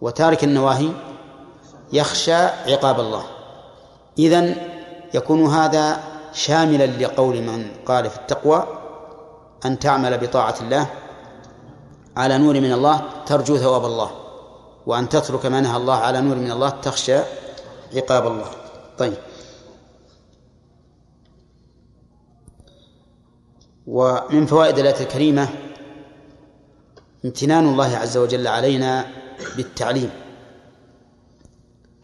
[0.00, 0.90] وتارك النواهي
[1.92, 3.24] يخشى عقاب الله.
[4.18, 4.56] إذن
[5.14, 6.00] يكون هذا
[6.32, 8.66] شاملا لقول من قال في التقوى
[9.66, 10.86] أن تعمل بطاعة الله
[12.16, 14.10] على نور من الله ترجو ثواب الله
[14.86, 17.18] وأن تترك ما نهى الله على نور من الله تخشى
[17.96, 18.50] عقاب الله.
[18.98, 19.16] طيب.
[23.88, 25.48] ومن فوائد الآية الكريمة
[27.24, 29.04] امتنان الله عز وجل علينا
[29.56, 30.10] بالتعليم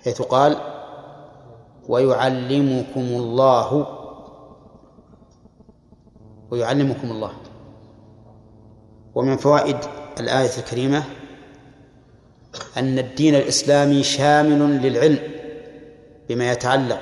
[0.04, 0.56] حيث قال
[1.88, 3.86] ويعلمكم الله
[6.50, 7.32] ويعلمكم الله.
[9.14, 9.76] ومن فوائد
[10.20, 11.04] الآية الكريمة
[12.76, 15.18] أن الدين الإسلامي شامل للعلم
[16.28, 17.00] بما يتعلق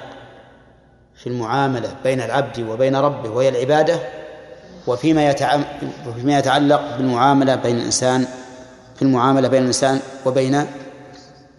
[1.15, 4.22] في المعاملة بين العبد وبين ربه وهي العبادة
[4.87, 5.35] وفيما
[6.09, 8.27] وفيما يتعلق بالمعاملة بين الإنسان
[8.97, 10.67] في المعاملة بين الإنسان وبين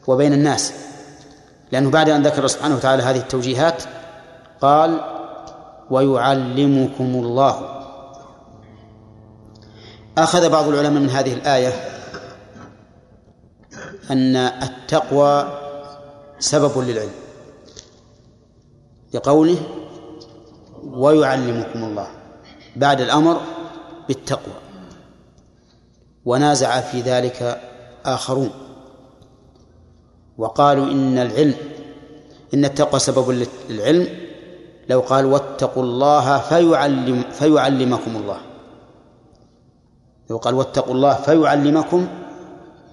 [0.07, 0.73] وبين الناس.
[1.71, 3.83] لأنه بعد أن ذكر سبحانه وتعالى هذه التوجيهات
[4.61, 5.01] قال
[5.89, 7.83] ويعلمكم الله.
[10.17, 11.73] أخذ بعض العلماء من هذه الآية
[14.11, 15.59] أن التقوى
[16.39, 17.11] سبب للعلم.
[19.13, 19.57] لقوله
[20.83, 22.07] ويعلمكم الله.
[22.75, 23.41] بعد الأمر
[24.07, 24.53] بالتقوى.
[26.25, 27.61] ونازع في ذلك
[28.05, 28.49] آخرون.
[30.37, 31.55] وقالوا إن العلم
[32.53, 34.07] إن التقوى سبب للعلم.
[34.89, 38.37] لو قال واتقوا الله فيعلم فيعلمكم الله.
[40.29, 42.07] لو قال واتقوا الله فيعلمكم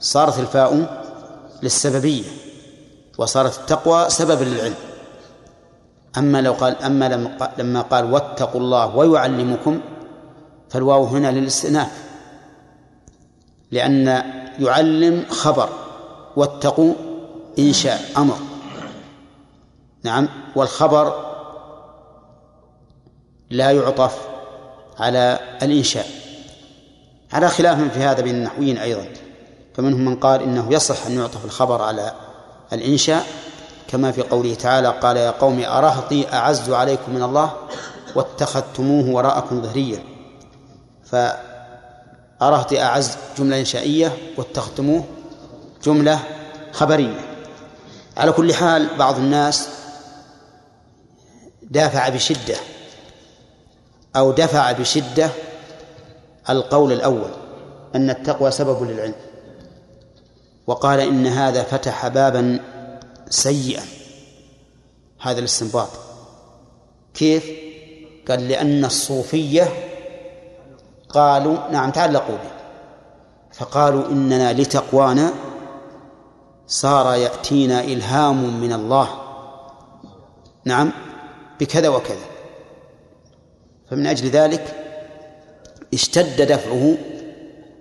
[0.00, 1.00] صارت الفاء
[1.62, 2.24] للسببية.
[3.18, 4.89] وصارت التقوى سبب للعلم.
[6.18, 9.80] أما لو قال أما لما قال واتقوا الله ويعلمكم
[10.68, 12.10] فالواو هنا للاستئناف.
[13.70, 14.22] لأن
[14.58, 15.68] يعلم خبر
[16.36, 16.94] واتقوا
[17.58, 18.38] إنشاء أمر.
[20.02, 21.30] نعم والخبر
[23.50, 24.18] لا يعطف
[24.98, 26.06] على الإنشاء.
[27.32, 29.06] على خلاف في هذا بين النحويين أيضا.
[29.74, 32.12] فمنهم من قال إنه يصح أن يعطف الخبر على
[32.72, 33.26] الإنشاء
[33.90, 37.52] كما في قوله تعالى قال يا قوم أرهطي أعز عليكم من الله
[38.14, 40.04] واتخذتموه وراءكم ظهريا
[41.04, 45.04] فأرهطي أعز جملة إنشائية واتخذتموه
[45.84, 46.18] جملة
[46.72, 47.20] خبرية.
[48.16, 49.68] على كل حال بعض الناس
[51.62, 52.56] دافع بشدة
[54.16, 55.30] أو دفع بشدة
[56.50, 57.30] القول الأول
[57.94, 59.14] أن التقوى سبب للعلم.
[60.66, 62.60] وقال إن هذا فتح بابا
[63.30, 63.82] سيئا
[65.20, 65.88] هذا الاستنباط.
[67.14, 67.50] كيف؟
[68.28, 69.68] قال لأن الصوفية
[71.08, 72.50] قالوا نعم تعلقوا به
[73.52, 75.32] فقالوا إننا لتقوانا
[76.66, 79.08] صار يأتينا إلهام من الله.
[80.64, 80.92] نعم
[81.60, 82.26] بكذا وكذا.
[83.90, 84.76] فمن أجل ذلك
[85.94, 86.96] اشتد دفعه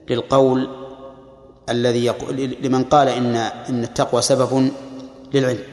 [0.10, 0.70] للقول
[1.70, 3.36] الذي يقول لمن قال إن
[3.70, 4.72] إن التقوى سبب
[5.34, 5.63] للعلم.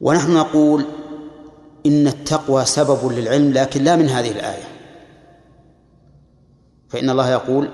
[0.00, 0.84] ونحن نقول
[1.86, 4.64] إن التقوى سبب للعلم لكن لا من هذه الآية.
[6.88, 7.68] فإن الله يقول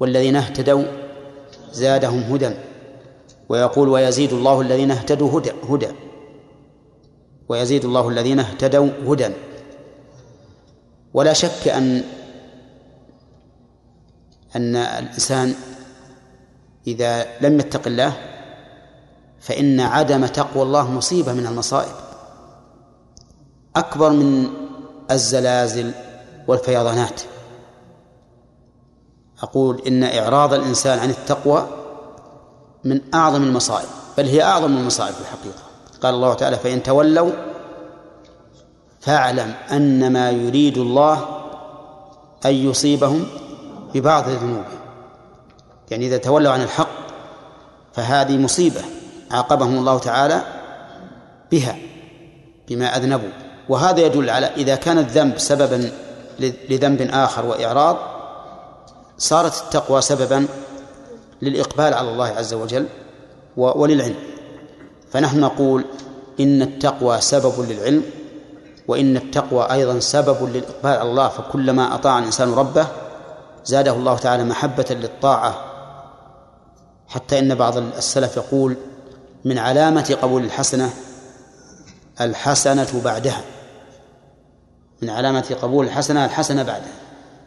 [0.00, 0.84] والذين اهتدوا
[1.72, 2.50] زادهم هدى.
[3.48, 5.88] ويقول ويزيد الله الذين اهتدوا هدى هدى.
[7.48, 9.28] ويزيد الله الذين اهتدوا هدى.
[11.14, 12.02] ولا شك أن
[14.56, 15.54] أن الإنسان
[16.86, 18.27] إذا لم يتق الله
[19.40, 21.92] فإن عدم تقوى الله مصيبة من المصائب.
[23.76, 24.50] أكبر من
[25.10, 25.92] الزلازل
[26.48, 27.20] والفيضانات.
[29.42, 31.66] أقول إن إعراض الإنسان عن التقوى
[32.84, 35.62] من أعظم المصائب بل هي أعظم المصائب في الحقيقة.
[36.02, 37.30] قال الله تعالى فإن تولوا
[39.00, 41.24] فاعلم أن ما يريد الله
[42.46, 43.26] أن يصيبهم
[43.94, 44.78] ببعض ذنوبهم
[45.90, 46.88] يعني إذا تولوا عن الحق
[47.92, 48.80] فهذه مصيبة.
[49.30, 50.42] عاقبهم الله تعالى
[51.50, 51.76] بها
[52.68, 53.28] بما أذنبوا.
[53.68, 55.90] وهذا يدل على إذا كان الذنب سببا
[56.40, 57.96] لذنب آخر وإعراض
[59.18, 60.46] صارت التقوى سببا
[61.42, 62.86] للإقبال على الله عز وجل
[63.56, 64.14] وللعلم.
[65.10, 65.84] فنحن نقول
[66.40, 68.02] إن التقوى سبب للعلم
[68.88, 71.28] وإن التقوى أيضا سبب للإقبال على الله.
[71.28, 72.86] فكلما أطاع الإنسان ربه
[73.64, 75.64] زاده الله تعالى محبة للطاعة.
[77.08, 78.76] حتى إن بعض السلف يقول
[79.44, 80.90] من علامة قبول الحسنة
[82.20, 83.40] الحسنة بعدها.
[85.02, 86.92] من علامة قبول الحسنة الحسنة بعدها.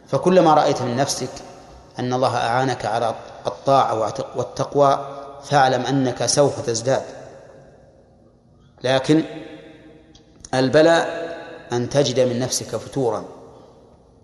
[0.08, 1.30] فكلما رأيت من نفسك
[1.98, 3.14] أن الله أعانك على
[3.46, 5.06] الطاعة والتقوى
[5.44, 7.02] فاعلم أنك سوف تزداد.
[8.84, 9.22] لكن
[10.54, 11.22] البلاء
[11.72, 13.24] أن تجد من نفسك فتورا.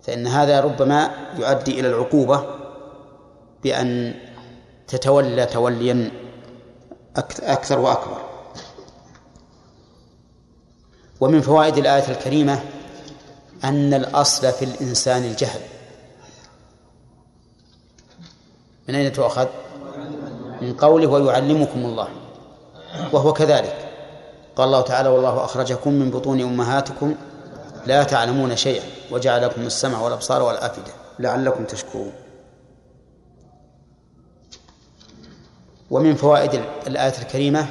[0.03, 2.45] فإن هذا ربما يؤدي إلى العقوبة
[3.63, 4.15] بأن
[4.89, 6.11] تتولى توليا
[7.43, 8.21] أكثر وأكبر.
[11.21, 12.61] ومن فوائد الآية الكريمة
[13.65, 15.61] أن الأصل في الإنسان الجهل.
[18.89, 19.47] من أين تؤخذ؟
[20.61, 22.09] من قوله ويعلمكم الله
[23.13, 23.89] وهو كذلك.
[24.57, 27.15] قال الله تعالى والله أخرجكم من بطون أمهاتكم
[27.87, 30.93] لا تعلمون شيئا وجعل لكم السمع والأبصار والأفئدة.
[31.19, 32.13] لعلكم تشكرون.
[35.91, 37.67] ومن فوائد الآية الكريمة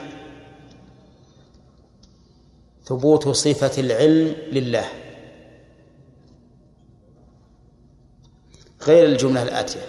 [2.85, 4.85] ثبوت صفة العلم لله.
[8.83, 9.79] غير الجملة الآتية.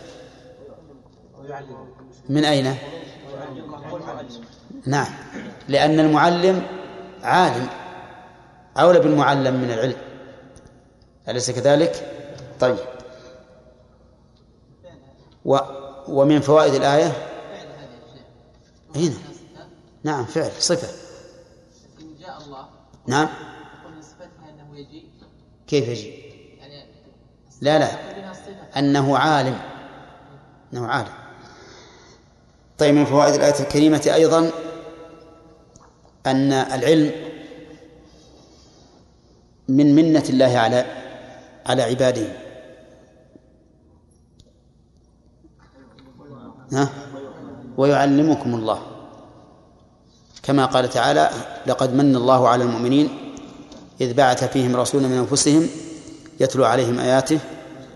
[2.28, 2.74] من أين؟
[4.86, 5.12] نعم.
[5.68, 6.66] لأن المعلم
[7.22, 7.66] عالم.
[8.76, 9.96] أولى بالمعلم من العلم.
[11.28, 12.12] أليس كذلك؟
[12.60, 12.78] طيب.
[15.44, 15.58] و
[16.08, 17.12] ومن فوائد الآية
[18.96, 19.14] هنا
[20.04, 20.24] نعم.
[20.24, 20.88] فعل صفة.
[22.20, 22.68] جاء الله
[23.06, 23.28] نعم.
[24.00, 25.08] صفتها أنه يجيء.
[25.66, 26.10] كيف يجي
[26.58, 26.84] يعني
[27.60, 27.90] لا لا.
[28.78, 29.58] أنه عالم.
[30.72, 31.12] أنه عالم.
[32.78, 34.50] طيب من فوائد الآية الكريمة أيضا
[36.26, 37.12] أن العلم
[39.68, 40.86] من منة الله على
[41.66, 42.26] على عباده.
[46.72, 47.07] ها؟
[47.78, 48.82] ويعلمكم الله.
[50.42, 51.30] كما قال تعالى
[51.66, 53.08] لقد من الله على المؤمنين
[54.00, 55.68] إذ بعث فيهم رسولا من أنفسهم
[56.40, 57.38] يتلو عليهم آياته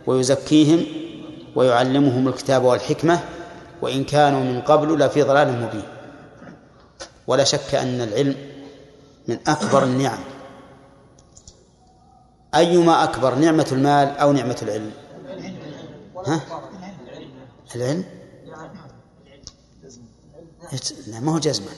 [0.07, 0.87] ويزكيهم
[1.55, 3.21] ويعلمهم الكتاب والحكمة
[3.83, 5.83] وإن كانوا من قبل لفي ضلال مبين.
[7.27, 8.37] ولا شك أن العلم
[9.29, 10.19] من أكبر النعم.
[12.55, 14.91] أيما أكبر نعمة المال أو نعمة العلم؟
[16.27, 16.41] ها؟
[17.77, 18.05] العلم.
[21.07, 21.71] لا ما هو جزمة.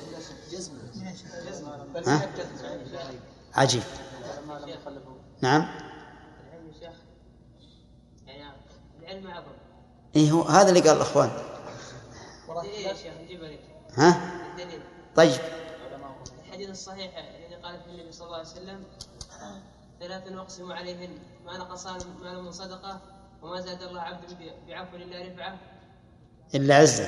[2.07, 2.31] ها؟
[3.55, 3.83] عجيب.
[5.41, 5.69] نعم.
[10.17, 11.31] إيه هو هذا اللي قال الأخوان.
[13.95, 14.81] ها؟ الدليل
[15.17, 15.41] طيب.
[16.47, 18.85] الحديث الصحيح الذي قال فيه النبي صلى الله عليه وسلم
[20.01, 23.01] ثلاث أقسم عليهن ما نقص مال من صدقة
[23.43, 24.37] وما زاد الله عبد
[24.69, 25.59] بعفو إلا رفعة.
[26.55, 27.05] إلا عزة.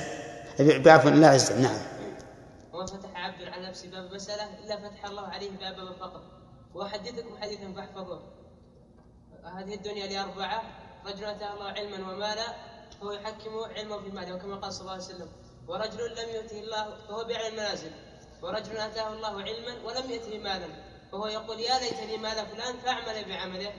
[0.59, 1.79] بعفو إلا عزة نعم.
[2.73, 6.21] وما فتح عبد على نفسه باب مسألة إلا فتح الله عليه باب الفقر
[6.73, 8.21] وأحدثكم حديثا فاحفظوه
[9.43, 10.61] هذه الدنيا لأربعة.
[11.05, 12.45] رجل أتاه الله علما ومالا
[13.01, 15.29] فهو يحكم علمه في ماله وكما قال صلى الله عليه وسلم
[15.67, 17.91] ورجل لم يؤته الله فهو بيع المنازل.
[18.41, 20.67] ورجل أتاه الله علما ولم يأته مالا
[21.11, 23.73] فهو يقول يا ليتني مال فلان فأعمل بعمله.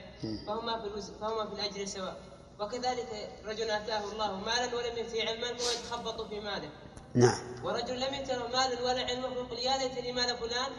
[0.47, 1.03] فهما في.
[1.21, 2.17] فهما في الأجر سواء.
[2.61, 6.69] وكذلك رجل أتاه الله مالا ولم يأته علما فهو يتخبط في ماله.
[7.15, 7.39] نعم.
[7.65, 10.73] ورجل لم يؤته مالا ولا علما فيقول يا ليتني مال فلان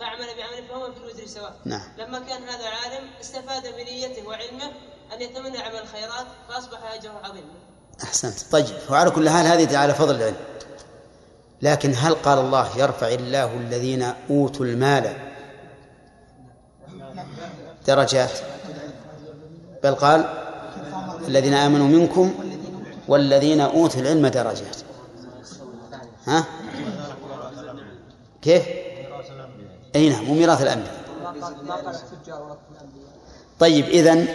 [0.00, 1.56] فأعمل بعمله فهما في الوزر سواء.
[1.64, 1.88] نعم.
[1.98, 4.72] لما كان هذا عالم استفاد بنيته وعلمه
[5.12, 7.52] أن يتمنى عمل الخيرات فأصبح أجره عظيما.
[8.02, 8.52] أحسنت.
[8.52, 10.36] طيب وعلى كل حال هذه على فضل العلم.
[11.62, 15.16] لكن هل قال الله يرفع الله الذين أوتوا المال
[17.86, 18.30] درجات؟
[19.82, 20.43] بل قال
[21.28, 22.34] الذين آمنوا منكم
[23.08, 24.76] والذين أوتوا العلم درجات.
[26.26, 26.44] ها؟
[28.42, 28.62] كيف؟
[29.94, 31.04] أي نعم وميراث الأنبياء.
[33.58, 34.28] طيب إذن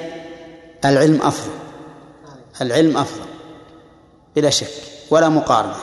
[0.86, 1.52] العلم أفضل.
[2.62, 3.26] العلم أفضل
[4.36, 4.74] بلا شك
[5.10, 5.76] ولا مقارنة.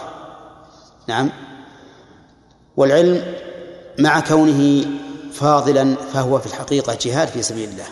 [1.06, 1.30] نعم.
[2.76, 3.34] والعلم
[3.98, 4.86] مع كونه
[5.32, 7.86] فاضلا فهو في الحقيقة جهاد في سبيل الله.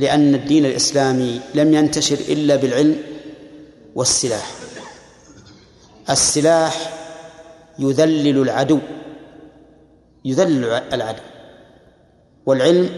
[0.00, 3.02] لأن الدين الإسلامي لم ينتشر إلا بالعلم
[3.94, 4.50] والسلاح.
[6.10, 6.92] السلاح
[7.78, 8.78] يذلل العدو
[10.24, 11.22] يذلل العدو
[12.46, 12.90] والعلم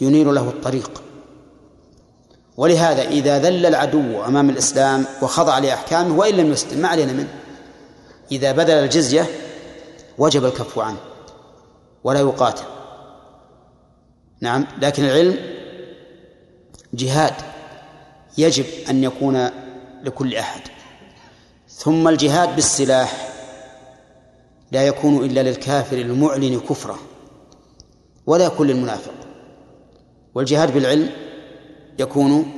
[0.00, 1.02] ينير له الطريق.
[2.56, 7.34] ولهذا إذا ذل العدو أمام الإسلام وخضع لأحكامه وإن لم يسلم ما علينا منه.
[8.32, 9.26] إذا بذل الجزية
[10.18, 10.98] وجب الكف عنه
[12.04, 12.64] ولا يقاتل.
[14.40, 15.59] نعم لكن العلم
[16.94, 17.34] جهاد
[18.38, 19.50] يجب أن يكون
[20.04, 20.60] لكل أحد.
[21.68, 23.28] ثم الجهاد بالسلاح
[24.72, 26.98] لا يكون إلا للكافر المعلن كفره
[28.26, 29.12] ولا يكون للمنافق.
[30.34, 31.10] والجهاد بالعلم
[31.98, 32.52] يكون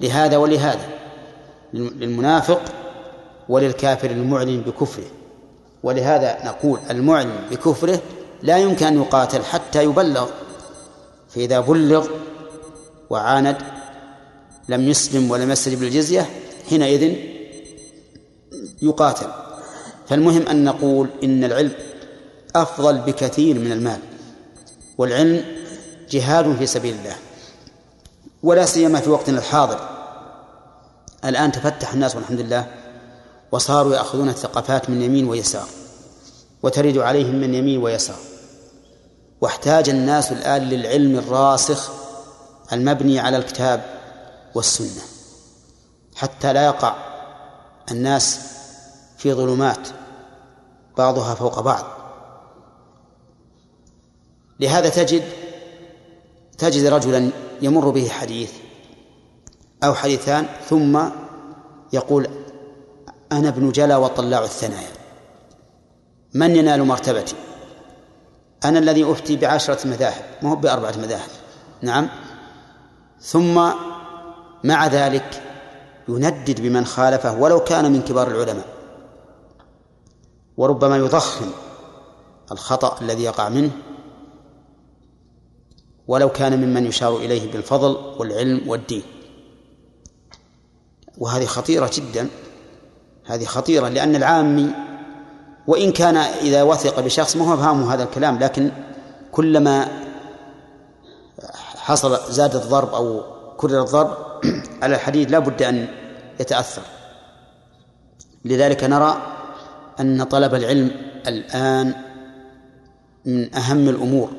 [0.00, 0.88] لهذا ولهذا
[1.74, 2.62] للمنافق
[3.48, 5.06] وللكافر المعلن بكفره.
[5.82, 8.00] ولهذا نقول المعلن بكفره
[8.42, 10.30] لا يمكن أن يقاتل حتى يبلغ
[11.28, 12.08] فإذا بلغ
[13.10, 13.56] وعاند
[14.68, 16.30] لم يسلم ولم يستجب للجزية
[16.70, 17.14] حينئذ
[18.82, 19.26] يقاتل.
[20.08, 21.72] فالمهم أن نقول إن العلم
[22.56, 23.98] أفضل بكثير من المال
[24.98, 25.44] والعلم
[26.10, 27.16] جهاد في سبيل الله
[28.42, 29.80] ولا سيما في وقتنا الحاضر.
[31.24, 32.66] الآن تفتح الناس والحمد لله
[33.52, 35.68] وصاروا يأخذون الثقافات من يمين ويسار
[36.62, 38.18] وترد عليهم من يمين ويسار.
[39.40, 41.90] واحتاج الناس الآن للعلم الراسخ
[42.72, 43.84] المبني على الكتاب
[44.54, 45.02] والسنة
[46.16, 46.96] حتى لا يقع
[47.90, 48.40] الناس
[49.18, 49.88] في ظلمات
[50.96, 51.84] بعضها فوق بعض.
[54.60, 55.22] لهذا تجد
[56.58, 57.30] تجد رجلا
[57.62, 58.52] يمر به حديث
[59.84, 61.00] أو حديثان ثم
[61.92, 62.28] يقول
[63.32, 64.90] أنا ابن جلا وطلاع الثنايا
[66.34, 67.34] من ينال مرتبتي؟
[68.64, 71.30] أنا الذي أفتي بعشرة مذاهب ما هو بأربعة مذاهب؟
[71.82, 72.08] نعم.
[73.20, 73.70] ثم
[74.64, 75.42] مع ذلك
[76.08, 78.66] يندد بمن خالفه ولو كان من كبار العلماء.
[80.56, 81.50] وربما يضخم
[82.52, 83.70] الخطأ الذي يقع منه
[86.08, 89.02] ولو كان ممن يشار إليه بالفضل والعلم والدين.
[91.18, 92.28] وهذه خطيرة جدا.
[93.24, 94.70] هذه خطيرة لأن العامي
[95.66, 98.70] وإن كان إذا وثق بشخص ما هو هذا الكلام لكن
[99.32, 99.88] كلما
[101.88, 103.22] حصل زاد الضرب أو
[103.56, 104.16] كرر الضرب
[104.82, 105.88] على الحديد لا بد أن
[106.40, 106.82] يتأثر.
[108.44, 109.22] لذلك نرى
[110.00, 110.90] أن طلب العلم
[111.26, 111.94] الآن
[113.24, 114.30] من أهم الأمور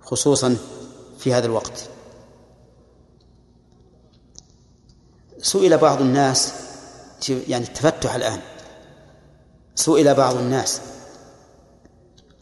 [0.00, 0.56] خصوصا
[1.18, 1.88] في هذا الوقت.
[5.38, 6.54] سئل بعض الناس
[7.48, 8.40] يعني التفتح الآن.
[9.74, 10.80] سئل بعض الناس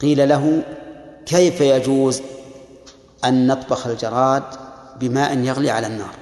[0.00, 0.62] قيل له
[1.26, 2.20] كيف يجوز
[3.24, 4.42] أن نطبخ الجراد
[5.00, 6.14] بماء يغلي على النار.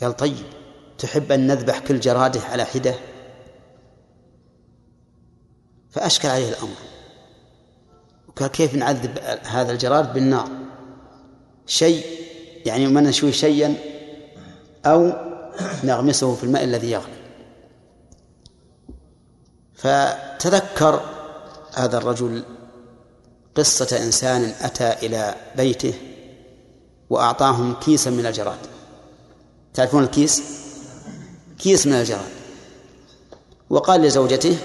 [0.00, 0.46] قال طيب
[0.98, 2.94] تحب أن نذبح كل جراده على حدة؟
[5.90, 6.76] فأشكل عليه الأمر.
[8.28, 10.48] وقال كيف نعذب هذا الجراد بالنار؟
[11.66, 12.06] شيء
[12.66, 13.74] يعني ما نشوي شيئا
[14.86, 15.12] أو
[15.84, 17.16] نغمسه في الماء الذي يغلي.
[19.74, 21.00] فتذكر
[21.74, 22.44] هذا الرجل
[23.56, 25.94] قصة إنسان أتى إلى بيته
[27.10, 28.58] وأعطاهم كيسا من الجراد.
[29.74, 30.42] تعرفون الكيس؟
[31.58, 32.30] كيس من الجراد.
[33.70, 34.56] وقال لزوجته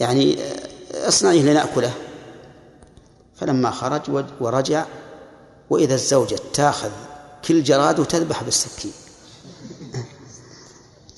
[0.00, 0.38] يعني
[0.94, 1.92] اصنعيه لنأكله.
[3.36, 4.84] فلما خرج ورجع
[5.70, 6.90] وإذا الزوجة تاخذ
[7.44, 8.92] كل جراد وتذبح بالسكين.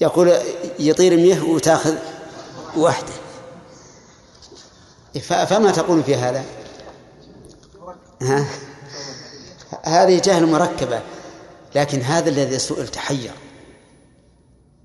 [0.00, 0.32] يقول
[0.78, 1.94] يطير ميه وتاخذ
[2.76, 3.12] واحدة.
[5.20, 6.44] فما تقول في هذا؟
[8.22, 8.46] ها؟
[9.84, 11.00] هذه جهل مركبة
[11.74, 13.32] لكن هذا الذي سئل تحير.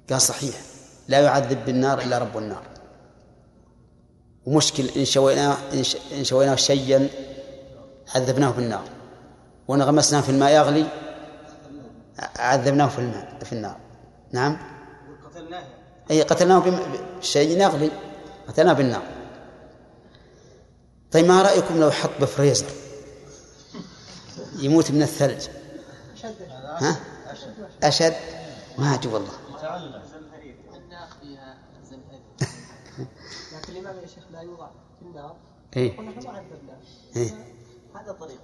[0.10, 0.56] قال صحيح
[1.08, 2.64] لا يعذب بالنار إلا رب النار.
[4.46, 5.58] ومشكل إن شويناه
[6.18, 7.10] إن شويناه شيئا
[8.16, 8.84] عذبناه بالنار.
[9.68, 10.86] وإن غمسناه في الماء يغلي
[12.40, 13.78] عذبناه في الماء في النار.
[14.32, 14.58] نعم؟
[15.26, 15.64] قتلناه.
[16.12, 16.64] أي قتلناه
[17.20, 17.92] بشيء يغلي
[18.48, 19.21] قتلناه بالنار.
[21.12, 22.66] طيب ما رأيكم لو حط بفريزر
[24.56, 25.48] يموت من الثلج
[26.66, 27.00] ها؟
[27.84, 28.16] أشد
[28.78, 29.32] ما أجي والله
[33.54, 34.68] لكن الإمام يا شيخ لا يوضع
[35.00, 35.36] في النار
[35.78, 36.00] إيه؟
[37.16, 37.46] إيه؟
[37.96, 38.40] هذا طريق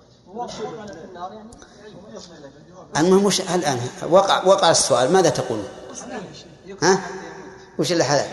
[2.97, 5.63] المهم وش الآن وقع وقع السؤال ماذا تقول؟
[6.81, 7.01] ها؟
[7.79, 8.27] وش اللي حلال؟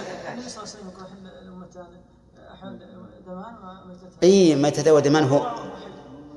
[4.25, 5.47] إي ميتة ودمان هو؟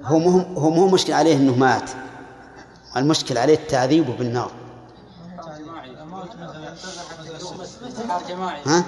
[0.04, 1.90] هو مو هو مو مشكل عليه إنه مات.
[2.98, 4.52] المشكل عليه التعذيب بالنار.
[8.66, 8.86] ها؟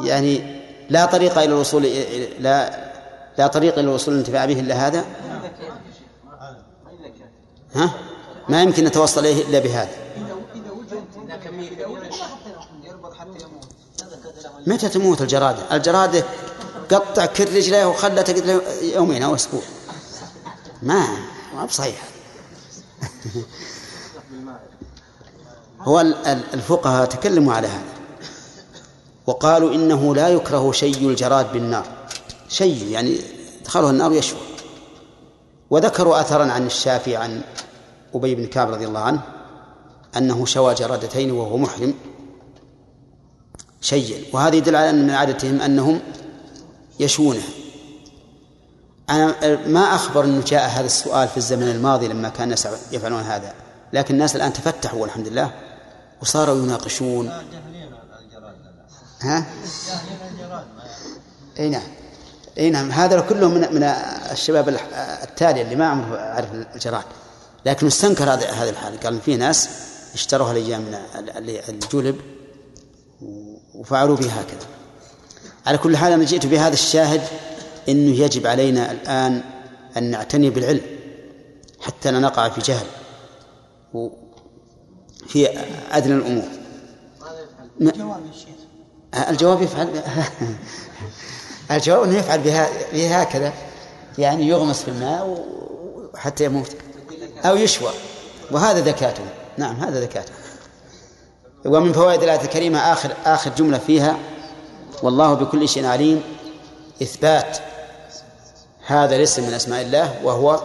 [0.00, 1.82] يعني لا طريق إلى الوصول
[2.38, 2.92] لا
[3.38, 5.04] لا طريق إلى الوصول للانتفاع به إلا هذا؟
[7.74, 7.90] ها؟
[8.48, 9.90] ما يمكن نتوصل إليه إلا بهذا.
[14.66, 16.24] متى تموت الجرادة؟ الجرادة
[16.90, 19.62] قطع كل رجليه وخلى تقعد يومين أو أسبوع.
[20.82, 21.06] ما
[21.54, 22.02] ما بصحيح.
[25.80, 27.84] هو ال- ال- الفقهاء تكلموا على هذا.
[29.26, 31.86] وقالوا إنه لا يكره شيء الجراد بالنار.
[32.48, 33.18] شيء يعني
[33.64, 34.38] دخله النار يشوى.
[35.70, 37.42] وذكروا أثرا عن الشافعي عن
[38.14, 39.20] أبي بن كعب رضي الله عنه
[40.16, 41.94] أنه شوى جرادتين وهو محرم.
[43.82, 46.00] شيئا وهذا يدل على أن من عادتهم أنهم
[47.00, 47.42] يشونه
[49.10, 49.34] أنا
[49.66, 53.54] ما أخبر أنه جاء هذا السؤال في الزمن الماضي لما كان الناس يفعلون هذا.
[53.92, 55.50] لكن الناس الآن تفتحوا والحمد لله
[56.22, 57.32] وصاروا يناقشون.
[59.20, 59.46] ها؟
[61.58, 61.82] إي نعم.
[62.58, 62.90] إي نعم.
[62.90, 63.82] هذا كله من من
[64.32, 64.68] الشباب
[65.22, 67.04] التالي اللي ما عمره عرف الجراد
[67.66, 69.00] لكن استنكر هذا هذه الحال.
[69.00, 69.68] قال في ناس
[70.14, 72.20] اشتروها الأيام من ال- ال- الجلب
[73.82, 74.66] وفعلوا به هكذا.
[75.66, 77.22] على كل حال أنا جئت بهذا الشاهد
[77.88, 79.42] إنه يجب علينا الآن
[79.96, 80.80] أن نعتني بالعلم
[81.80, 82.86] حتى لا نقع في جهل
[85.26, 85.48] في
[85.92, 86.48] أدنى الأمور.
[87.80, 89.88] جواب الشيخ الجواب يفعل
[91.70, 93.52] الجواب إنه يفعل بها بها هكذا
[94.18, 95.46] يعني يغمس في الماء
[96.16, 96.76] حتى يموت.
[97.44, 97.90] أو يشوى.
[98.50, 99.24] وهذا ذكاته.
[99.58, 100.32] نعم هذا ذكاته.
[101.64, 104.16] ومن فوائد الآية الكريمة آخر آخر جملة فيها
[105.02, 106.22] والله بكل شيء عليم
[107.02, 107.58] إثبات
[108.86, 110.60] هذا الاسم من أسماء الله وهو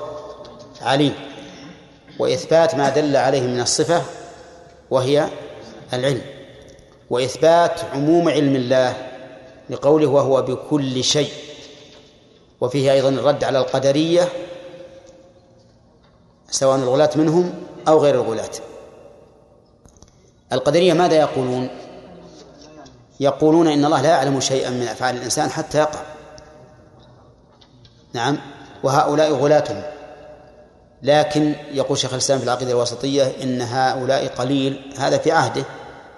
[0.82, 1.14] عليم
[2.20, 4.02] وإثبات ما دل عليه من الصفة
[4.92, 5.28] وهي
[5.94, 6.22] العلم
[7.10, 8.94] وإثبات عموم علم الله
[9.70, 11.32] لقوله وهو بكل شيء
[12.62, 14.30] وفيه أيضا الرد على القدرية
[16.50, 17.54] سواء الغلاة منهم
[17.88, 18.50] أو غير الغلاة.
[20.54, 21.70] القدرية ماذا يقولون؟
[23.20, 26.00] يقولون إن الله لا يعلم شيئا من أفعال الإنسان حتى يقع
[28.14, 28.38] نعم.
[28.84, 29.94] وهؤلاء غلاة
[31.04, 34.94] لكن يقول شيخ الإسلام في العقيدة الوسطية إن هؤلاء قليل.
[34.98, 35.64] هذا في عهده.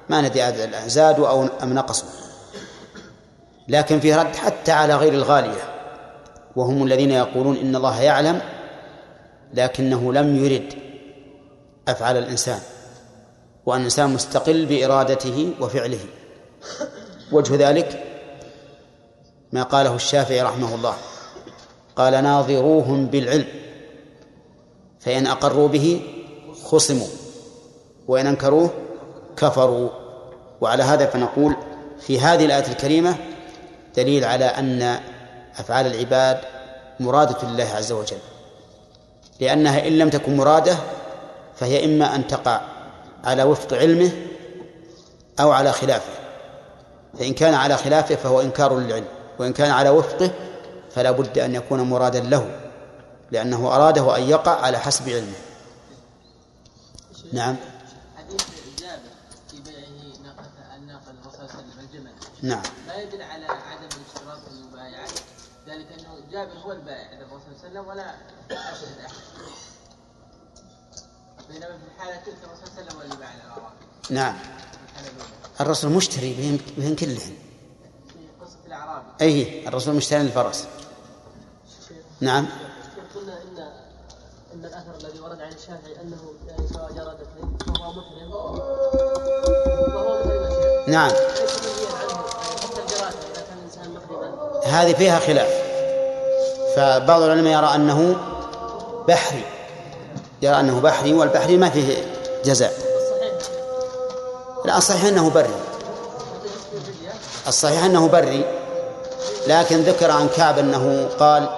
[0.09, 2.09] ما ندري عدد زادوا أو أم نقصوا.
[3.67, 5.61] لكن في رد حتى على غير الغالية.
[6.55, 8.41] وهم الذين يقولون إن الله يعلم
[9.53, 10.73] لكنه لم يرد
[11.87, 12.59] أفعال الإنسان.
[13.65, 15.99] وأن الإنسان مستقل بإرادته وفعله.
[17.31, 18.03] وجه ذلك
[19.51, 20.93] ما قاله الشافعي رحمه الله.
[21.95, 23.47] قال ناظروهم بالعلم
[24.99, 26.01] فإن أقروا به
[26.63, 27.07] خصموا
[28.07, 28.69] وإن أنكروه
[29.37, 29.89] كفروا.
[30.61, 31.55] وعلى هذا فنقول
[31.99, 33.15] في هذه الآية الكريمة
[33.95, 34.99] دليل على أن
[35.57, 36.39] أفعال العباد
[36.99, 38.17] مرادة لله عز وجل.
[39.39, 40.77] لأنها إن لم تكن مرادة
[41.55, 42.61] فهي إما أن تقع
[43.23, 44.11] على وفق علمه
[45.39, 46.13] أو على خلافه.
[47.19, 49.07] فإن كان على خلافه فهو إنكار للعلم
[49.39, 50.31] وإن كان على وفقه
[50.91, 52.59] فلا بد أن يكون مرادا له
[53.31, 55.35] لأنه أراده أن يقع على حسب علمه.
[57.33, 57.55] نعم.
[62.41, 62.61] نعم.
[62.87, 65.07] لا يدل على عدم اشتراط المبايعة
[65.67, 68.15] ذلك أنه جابر هو البائع للرسول صلى الله عليه وسلم ولا
[68.51, 69.28] اشهد أحد.
[71.49, 74.35] بينما في الحالة تلك الرسول صلى الله عليه وسلم نعم.
[75.61, 77.17] الرسول مشتري بهم, بهم كلهم.
[78.07, 80.67] في قصة أي الرسول مشتري للفرس
[82.21, 82.47] نعم.
[83.15, 83.71] قلنا ان
[84.53, 88.79] إن الأثر الذي ورد عن الشافعي أنه يعني سواء جردتين فهو محرم وهو
[90.87, 91.11] نعم.
[94.65, 95.69] هذه فيها خلاف.
[96.75, 98.15] فبعض العلماء يرى أنه
[99.07, 99.58] بحري.
[100.41, 101.97] يرى أنه بحري والبحري ما فيه
[102.45, 102.73] جزاء
[104.65, 105.55] لا الصحيح أنه بري
[107.47, 108.45] الصحيح أنه بري
[109.47, 111.49] لكن ذكر عن كعب أنه قال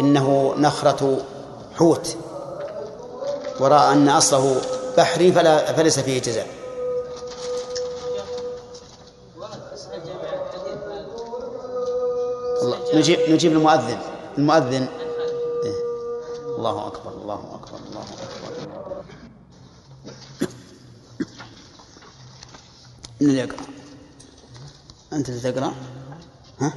[0.00, 1.18] إنه نخرة
[1.78, 2.16] حوت
[3.60, 4.60] ورأى أن أصله
[4.98, 6.46] بحري فلا فليس فيه جزاء.
[12.94, 13.98] نجيب نجيب المؤذن
[14.38, 14.86] المؤذن
[15.64, 15.74] إيه.
[16.58, 19.04] الله أكبر الله أكبر الله أكبر.
[23.20, 23.66] من اللي يقرأ.
[25.12, 25.74] أنت اللي تقرأ؟
[26.60, 26.72] ها؟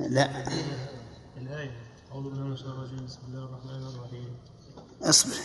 [0.00, 0.44] لا.
[1.36, 1.82] الآية.
[2.12, 3.06] أعوذ بالله من الشيطان الرجيم.
[3.06, 4.36] بسم الله الرحمن الرحيم.
[5.02, 5.36] اصبر.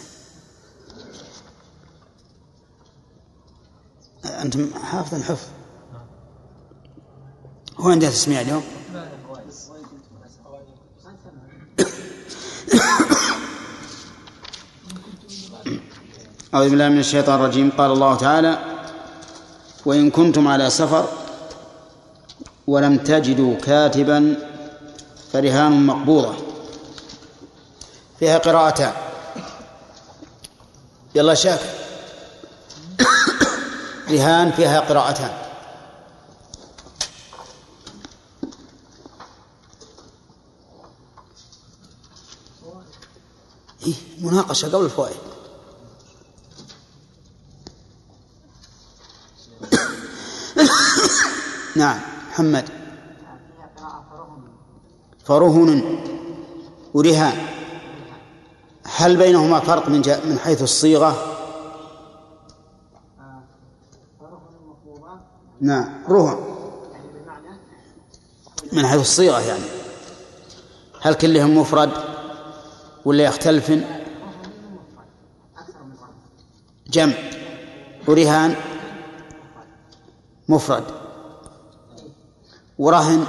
[4.25, 5.47] أنتم حافظ الحفظ.
[7.77, 8.63] هو عندها تسميع اليوم؟
[16.57, 17.71] أعوذ بالله من الشيطان الرجيم.
[17.77, 18.57] قال الله تعالى
[19.85, 21.05] وإن كنتم على سفر
[22.67, 24.35] ولم تجدوا كاتبا
[25.33, 26.33] فرهان مقبوضة
[28.19, 28.93] فيها قراءتان
[31.15, 31.69] يلا شاكر
[34.09, 35.33] رهان فيها قراءتان.
[43.87, 45.26] إيه مناقشة قبل الفوائد.
[51.77, 51.99] نعم.
[52.29, 52.69] محمد.
[55.25, 55.99] فرهن.
[56.93, 57.37] ورهان
[58.97, 61.37] هل بينهما فرق من من حيث الصيغة؟
[65.61, 66.03] نعم.
[66.09, 66.37] رهن.
[68.73, 69.65] من حيث الصيغة يعني.
[71.01, 71.91] هل كلهم مفرد
[73.05, 73.81] ولا يختلفن؟
[76.87, 77.13] جمع.
[78.07, 78.55] ورهان.
[80.49, 81.06] مفرد.
[82.79, 83.25] ورهن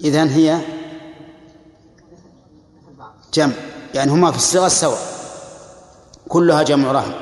[0.00, 0.60] إذن هي
[3.34, 3.52] جمع
[3.94, 4.98] يعني هما في الصيغة سواء
[6.28, 7.14] كلها جمع رهن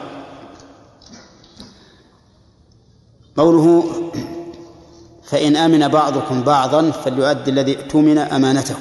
[3.37, 3.85] قوله
[5.25, 8.77] فإن آمن بعضكم بعضا فليؤدي الذي اؤتمن أمانته.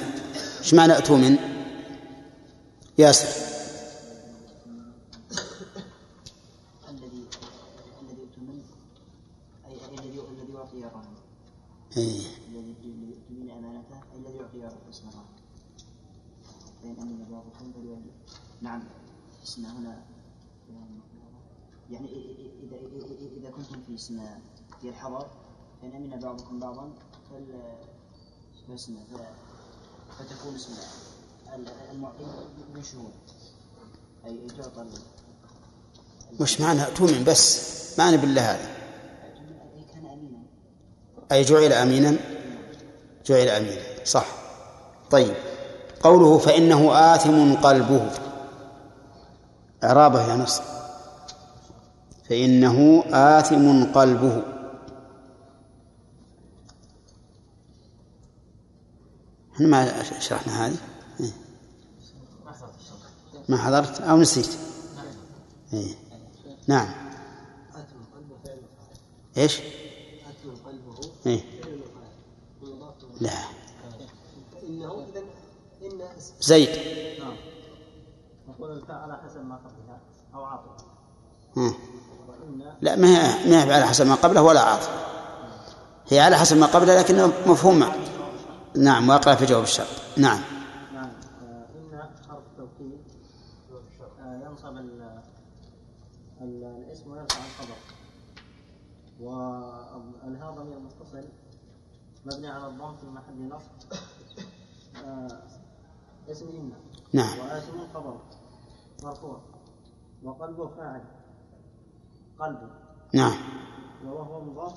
[0.58, 1.36] إيش معنى اؤتمن؟
[2.98, 3.28] ياسر
[6.90, 7.24] الذي
[8.06, 8.60] الذي يؤتمن
[9.66, 11.14] أي أي الذي الذي يعطي الرهن
[11.96, 12.20] إيه.
[12.48, 15.34] الذي يؤتمن أمانته أي الذي يعطي اسم الرهن
[16.82, 18.10] فإن أمن بعضكم فليؤدي
[18.60, 18.82] نعم.
[19.42, 20.02] اسم هنا.
[21.90, 24.20] يعني إ- إذا كنتم في اسم
[24.80, 25.26] في الحضر
[25.82, 26.92] فإن أمن بعضكم بعضا
[27.30, 27.76] فال
[28.68, 28.96] فاسم
[30.18, 30.72] فتكون اسم
[31.54, 32.24] ال- المعطي
[32.74, 33.12] من شهود.
[34.24, 34.86] أي أي تعطى
[36.40, 38.83] وش معنى اؤتمن بس؟ معنى بالله هذا.
[41.32, 42.16] أي جعل أمينا؟
[43.26, 44.26] جعل أمينا صح.
[45.10, 45.34] طيب.
[46.00, 48.10] قوله فإنه آثم قلبه.
[49.84, 50.62] إعرابه يا نصر
[52.30, 54.42] فإنه آثم قلبه.
[59.54, 60.76] إحنا ما شرحنا هذه؟
[61.20, 61.30] إيه.
[63.48, 64.50] ما حضرت؟ أو نسيت.
[65.72, 65.94] إيه.
[66.66, 66.88] نعم.
[69.36, 69.60] إيش؟
[71.26, 71.40] إيه؟
[73.20, 73.30] لا.
[76.40, 76.68] زيد.
[78.88, 80.00] على حسب ما قبلها
[80.34, 80.44] أو
[82.80, 84.92] لا ما هي ما هي على حسب ما قبله ولا عاطفة
[86.08, 87.84] هي على حسب ما قبله لكنه مفهوم.
[88.76, 89.86] نعم واقع في جواب الشرط.
[90.16, 90.40] نعم
[90.94, 91.10] نعم
[91.42, 92.98] آه، إن حرف توكيد
[94.20, 95.22] آه، ينصب ال-
[96.40, 97.76] ال- الاسم ويرفع الخبر
[99.20, 101.24] والها ضمير متصل
[102.24, 103.70] مبني على الضم في محل نصب
[105.04, 105.42] آه،
[106.28, 106.72] اسم إن.
[107.12, 107.38] نعم.
[107.38, 108.20] وآثم خبر
[109.02, 109.40] مرفوع.
[110.22, 111.04] وقلبه فاعل.
[112.38, 112.70] قلبه
[113.14, 113.34] نعم.
[114.06, 114.74] وهو مضاف.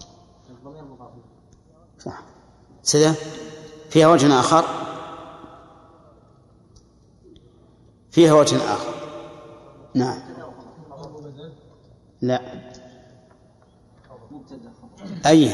[0.49, 1.11] الضمير مضاف.
[1.99, 2.23] صح.
[2.81, 3.11] سيدة
[3.89, 4.65] فيها وجه آخر؟
[8.11, 8.93] فيها وجه آخر.
[9.95, 10.19] نعم.
[12.21, 12.67] لا.
[14.31, 15.49] مبتدأ خبر أي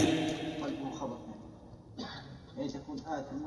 [0.64, 1.18] قلبه خبر
[2.58, 3.46] يعني تكون آثم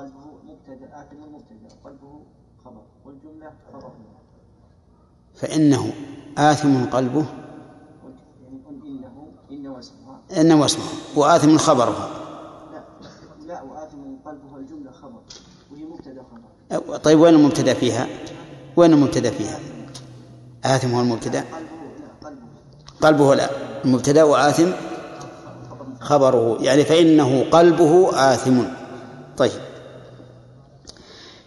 [0.00, 2.20] قلبه مبتدأ آثم مبتدأ قلبه
[2.64, 3.92] خبر والجملة خبر.
[5.34, 5.92] فإنه
[6.38, 7.24] آثم قلبه
[8.42, 10.84] يعني إنه إن واسمها إنه اسمه
[11.16, 12.08] وآثم خبرها
[12.72, 12.84] لا
[13.46, 15.20] لا وآثم قلبه الجملة خبر
[15.72, 16.96] وهي مبتدأ خبر.
[16.96, 18.06] طيب وين المبتدأ فيها؟
[18.76, 19.58] وين المبتدأ فيها؟
[20.64, 21.64] آثم هو المبتدأ؟ قلبه
[22.00, 22.46] لا قلبه.
[23.00, 23.50] قلبه لا
[23.84, 24.70] المبتدأ وآثم
[26.00, 28.62] خبره يعني فإنه قلبه آثم.
[29.36, 29.69] طيب.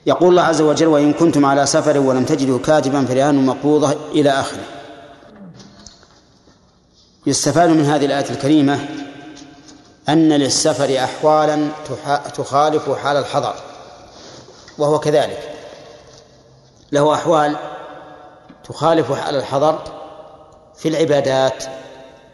[0.05, 4.63] يقول الله عز وجل وإن كنتم على سفر ولم تجدوا كاتبا فرهان مقبوضة إلى آخره.
[7.25, 8.79] يستفاد من هذه الآية الكريمة
[10.09, 11.67] أن للسفر أحوالا
[12.35, 13.55] تخالف حال الحضر
[14.77, 15.49] وهو كذلك.
[16.91, 17.55] له أحوال
[18.63, 19.79] تخالف حال الحضر
[20.75, 21.63] في العبادات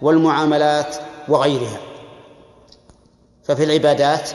[0.02, 0.96] والمعاملات
[1.28, 1.80] وغيرها
[3.44, 4.30] ففي العبادات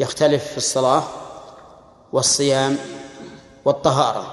[0.00, 1.02] يختلف في الصلاة
[2.12, 2.78] والصيام
[3.64, 4.32] والطهارة.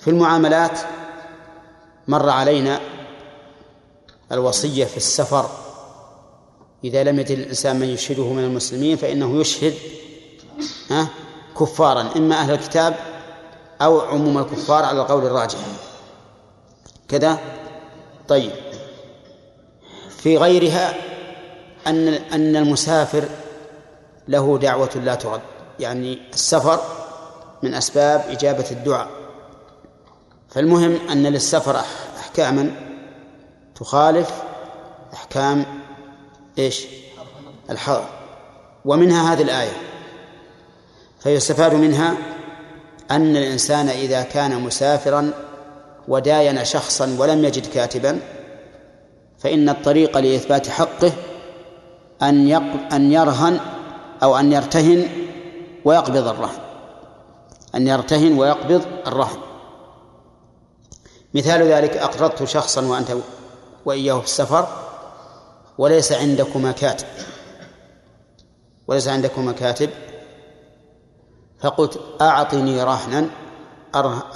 [0.00, 0.80] في المعاملات
[2.08, 2.80] مر علينا
[4.32, 5.50] الوصية في السفر.
[6.84, 9.74] إذا لم يجد الإنسان من يشهده من المسلمين فإنه يشهد
[11.60, 12.96] كفارا إما أهل الكتاب
[13.82, 15.58] أو عموم الكفار على القول الراجح.
[17.08, 17.38] كذا؟
[18.28, 18.52] طيب.
[20.18, 20.94] في غيرها
[21.86, 23.28] أن أن المسافر
[24.30, 25.40] له دعوة لا ترد.
[25.80, 26.80] يعني السفر
[27.62, 29.08] من أسباب إجابة الدعاء.
[30.48, 32.70] فالمهم أن للسفر أح- أحكاما
[33.74, 34.30] تخالف
[35.14, 35.64] أحكام
[36.58, 36.86] إيش؟
[37.70, 38.04] الحضر
[38.84, 39.72] ومنها هذه الآية.
[41.20, 42.14] فيستفاد منها
[43.10, 45.30] أن الإنسان إذا كان مسافرا
[46.08, 48.20] وداين شخصا ولم يجد كاتبا
[49.38, 51.12] فإن الطريق لإثبات حقه
[52.22, 52.52] أن.
[52.92, 53.60] أن يرهن
[54.22, 55.08] أو أن يرتهن
[55.84, 56.60] ويقبض الرهن.
[57.74, 59.38] أن يرتهن ويقبض الرهن.
[61.34, 63.16] مثال ذلك أقرضت شخصا وأنت
[63.84, 64.68] وإياه في السفر
[65.78, 67.06] وليس عندكما كاتب.
[68.86, 69.90] وليس عندكما كاتب.
[71.60, 73.30] فقلت أعطني رهنا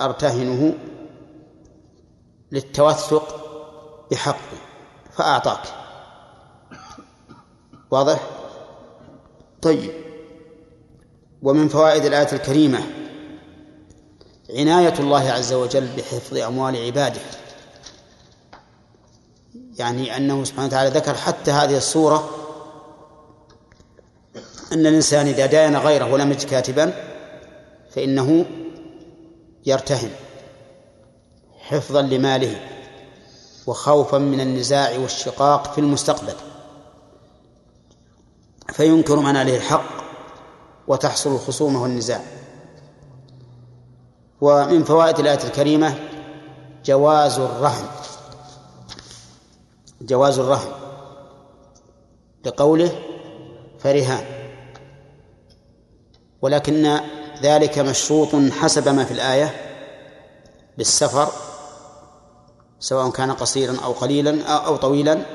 [0.00, 0.74] أرتهنه
[2.52, 3.40] للتوثق
[4.10, 4.58] بحقي
[5.16, 5.60] فأعطاك.
[7.90, 8.33] واضح؟
[9.64, 9.90] طيب.
[11.42, 12.80] ومن فوائد الآية الكريمة
[14.50, 17.20] عناية الله عز وجل بحفظ أموال عباده.
[19.78, 22.30] يعني أنه سبحانه وتعالى ذكر حتى هذه الصورة
[24.72, 26.92] أن الإنسان إذا داين غيره ولم يجد كاتبا
[27.90, 28.44] فإنه
[29.66, 30.10] يرتهن
[31.58, 32.60] حفظا لماله
[33.66, 36.53] وخوفا من النزاع والشقاق في المستقبل.
[38.74, 40.04] فينكر من عليه الحق
[40.88, 42.20] وتحصل الخصومة والنزاع.
[44.40, 45.94] ومن فوائد الآية الكريمة
[46.84, 47.84] جواز الرهن.
[50.00, 50.72] جواز الرهن.
[52.44, 53.02] لقوله
[53.78, 54.24] فرهان.
[56.42, 57.00] ولكن
[57.42, 59.54] ذلك مشروط حسب ما في الآية
[60.78, 61.28] بالسفر
[62.80, 65.26] سواء كان قصيرا أو قليلا أو طويلا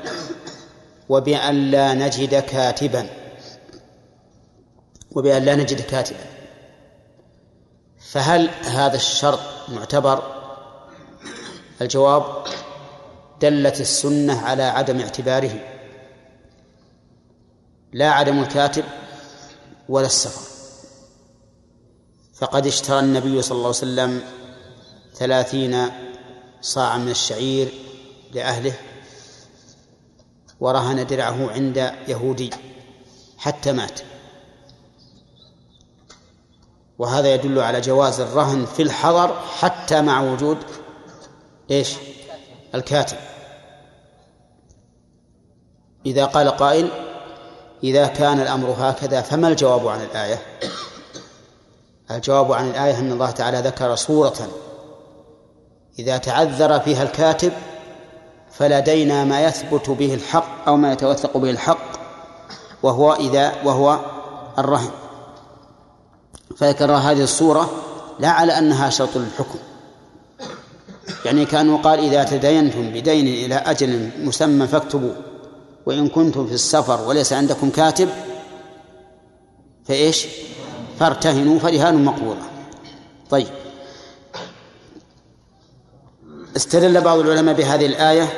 [1.08, 3.19] وبأن لا نجد كاتبا.
[5.10, 6.26] وبأن لا نجد كاتبا.
[7.98, 10.40] فهل هذا الشرط معتبر؟
[11.82, 12.44] الجواب
[13.40, 15.60] دلت السنة على عدم اعتباره.
[17.92, 18.84] لا عدم الكاتب
[19.88, 20.50] ولا السفر.
[22.34, 24.22] فقد اشترى النبي صلى الله عليه وسلم
[25.14, 25.90] ثلاثين
[26.60, 27.68] صاعا من الشعير
[28.32, 28.72] لأهله
[30.60, 32.50] ورهن درعه عند يهودي
[33.38, 34.00] حتى مات.
[37.00, 40.58] وهذا يدل على جواز الرهن في الحضر حتى مع وجود
[41.70, 41.96] إيش؟
[42.74, 43.16] الكاتب.
[46.06, 46.88] إذا قال قائل
[47.84, 50.42] إذا كان الأمر هكذا فما الجواب عن الآية؟
[52.10, 54.48] الجواب عن الآية أن الله تعالى ذكر صورة
[55.98, 57.52] إذا تعذر فيها الكاتب
[58.50, 62.00] فلدينا ما يثبت به الحق أو ما يتوثق به الحق
[62.82, 63.98] وهو إذا وهو
[64.58, 64.90] الرهن.
[66.56, 67.70] فذكر هذه الصورة
[68.18, 69.58] لا على أنها شرط للحكم.
[71.24, 75.12] يعني كأنه قال إذا تدينتم بدين إلى أجل مسمى فاكتبوا
[75.86, 78.08] وإن كنتم في السفر وليس عندكم كاتب
[79.84, 80.26] فإيش؟
[80.98, 82.42] فارتهنوا فرهان مقبوضة.
[83.30, 83.46] طيب.
[86.56, 88.28] استدل بعض العلماء بهذه الآية.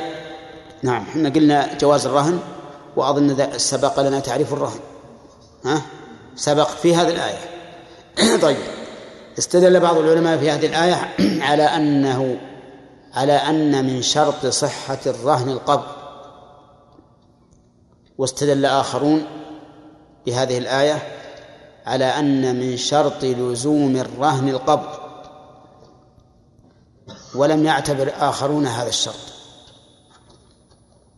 [0.83, 2.39] نعم إحنا قلنا جواز الرهن
[2.95, 4.79] وأظن سبق لنا تعريف الرهن.
[5.65, 5.81] ها؟
[6.35, 7.52] سبق في هذه الآية.
[8.41, 8.57] طيب.
[9.37, 11.15] استدل بعض العلماء في هذه الآية
[11.49, 12.39] على أنه
[13.13, 16.03] على أن من شرط صحة الرهن القبض
[18.17, 19.25] واستدل آخرون
[20.25, 21.01] بهذه الآية
[21.85, 25.03] على أن من شرط لزوم الرهن القبض
[27.35, 29.33] ولم يعتبر آخرون هذا الشرط.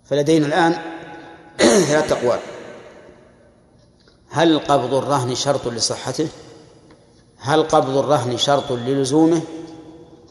[0.06, 0.74] فلدينا الآن
[1.90, 2.40] ثلاث أقوال.
[4.30, 6.28] هل قبض الرهن شرط لصحته؟
[7.46, 9.42] هل قبض الرهن شرط للزومه؟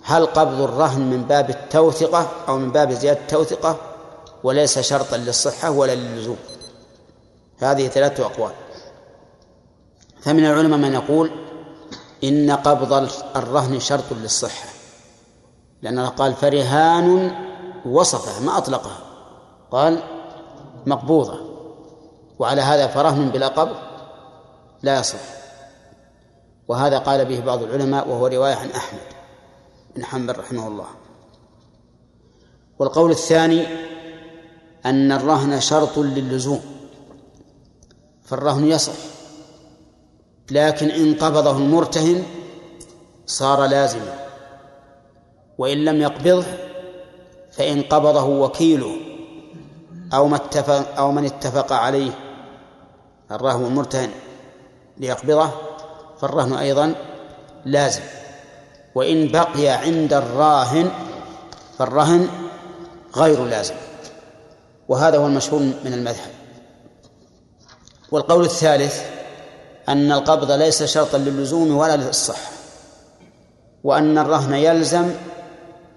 [0.02, 3.76] هل قبض الرهن من باب التوثقة أو من باب زيادة التوثقة؟
[4.44, 6.36] وليس شرطا للصحة ولا للزوم.
[7.58, 8.52] هذه ثلاثة أقوال.
[10.20, 11.30] فمن العلماء من يقول
[12.24, 14.68] إن قبض الرهن شرط للصحة.
[15.84, 17.36] الله قال فرهان
[17.86, 18.98] وصفه ما أطلقها.
[19.70, 20.02] قال
[20.86, 21.40] مقبوضة.
[22.38, 23.76] وعلى هذا فرهن بلا قبض
[24.82, 25.43] لا يصح.
[26.68, 29.00] وهذا قال به بعض العلماء وهو رواية عن أحمد
[29.96, 30.86] بن حنبل رحمه الله.
[32.78, 33.66] والقول الثاني
[34.86, 36.60] أن الرهن شرط للزوم
[38.24, 38.92] فالرهن يصح
[40.50, 42.24] لكن إن قبضه المرتهن
[43.26, 44.26] صار لازما
[45.58, 46.44] وإن لم يقبضه
[47.52, 48.96] فإن قبضه وكيله
[50.14, 52.10] أو ما اتفق أو من اتفق عليه
[53.30, 54.10] الرهن المرتهن
[54.98, 55.50] ليقبضه
[56.24, 56.94] فالرهن أيضا
[57.64, 58.00] لازم.
[58.94, 60.90] وإن بقي عند الراهن
[61.78, 62.28] فالرهن
[63.16, 63.74] غير لازم.
[64.88, 66.30] وهذا هو المشهور من المذهب.
[68.12, 69.02] والقول الثالث
[69.88, 72.50] أن القبض ليس شرطا للزوم ولا للصحة.
[73.84, 75.10] وأن الرهن يلزم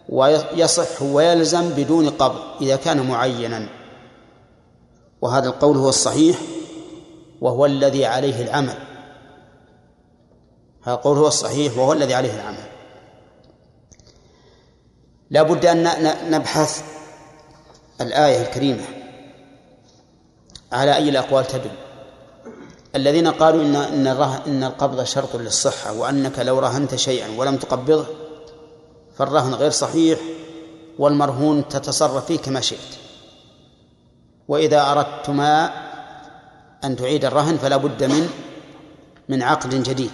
[0.09, 3.69] ويصح ويلزم بدون قبض إذا كان معينا.
[5.21, 6.37] وهذا القول هو الصحيح
[7.41, 8.86] وهو الذي عليه العمل.
[10.87, 12.63] هذا القول هو الصحيح وهو الذي عليه العمل.
[15.29, 16.83] لا بد أن نبحث
[18.01, 18.83] الآية الكريمة
[20.71, 21.71] على أي الأقوال تدل.
[22.95, 24.07] الذين قالوا إن إن
[24.47, 28.05] إن القبض شرط للصحة وأنك لو رهنت شيئا ولم تقبضه
[29.17, 30.19] فالرهن غير صحيح
[30.99, 32.97] والمرهون تتصرف فيه كما شئت.
[34.47, 35.71] وإذا أردتما
[36.83, 38.29] أن تعيد الرهن فلا بد من
[39.29, 40.11] من عقد جديد.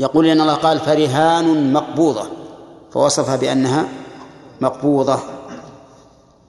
[0.00, 2.26] يقول لأن الله قال فرهان مقبوضة
[2.92, 3.88] فوصفها بأنها
[4.60, 5.18] مقبوضة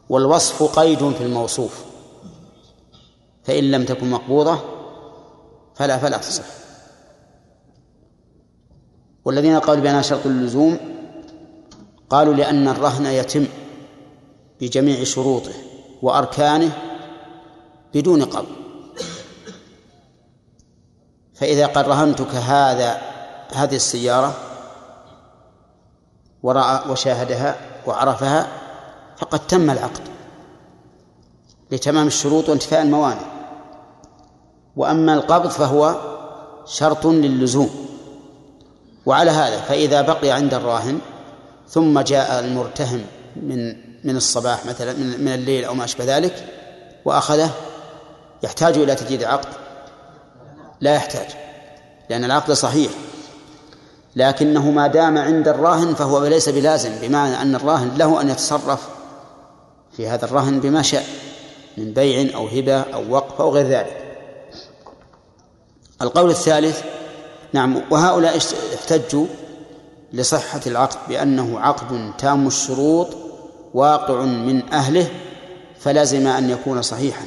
[0.10, 1.84] والوصف قيد في الموصوف
[3.44, 4.60] فإن لم تكن مقبوضة
[5.76, 6.44] فلا فلا تصح.
[9.26, 10.78] والذين قالوا بأنها شرط اللزوم
[12.10, 13.46] قالوا لأن الرهن يتم
[14.62, 15.54] بجميع شروطه
[16.02, 16.72] وأركانه
[17.94, 18.48] بدون قبض.
[21.34, 23.13] فإذا قد رهنتك هذا
[23.56, 24.34] هذه السيارة
[26.44, 27.56] ورأى وشاهدها
[27.88, 28.48] وعرفها
[29.18, 30.02] فقد تم العقد
[31.72, 33.34] لتمام الشروط وانتفاء الموانع.
[34.76, 35.96] وأما القبض فهو
[36.66, 37.70] شرط للزوم.
[39.06, 41.00] وعلى هذا فإذا بقي عند الراهن
[41.70, 43.06] ثم جاء المرتهن
[43.36, 46.48] من من الصباح مثلا من الليل أو ما أشبه ذلك
[47.06, 47.50] وأخذه
[48.44, 49.50] يحتاج إلى تجديد عقد؟
[50.82, 51.28] لا يحتاج
[52.10, 52.92] لأن العقد صحيح.
[54.16, 58.88] لكنه ما دام عند الراهن فهو ليس بلازم بمعنى أن الراهن له أن يتصرف
[59.98, 61.04] في هذا الرهن بما شاء
[61.78, 64.18] من بيع أو هبة أو وقف أو غير ذلك.
[66.02, 66.84] القول الثالث
[67.54, 68.38] نعم وهؤلاء
[68.76, 69.26] احتجوا
[70.14, 73.08] لصحة العقد بأنه عقد تام الشروط
[73.74, 75.08] واقع من أهله
[75.80, 77.26] فلازم أن يكون صحيحا.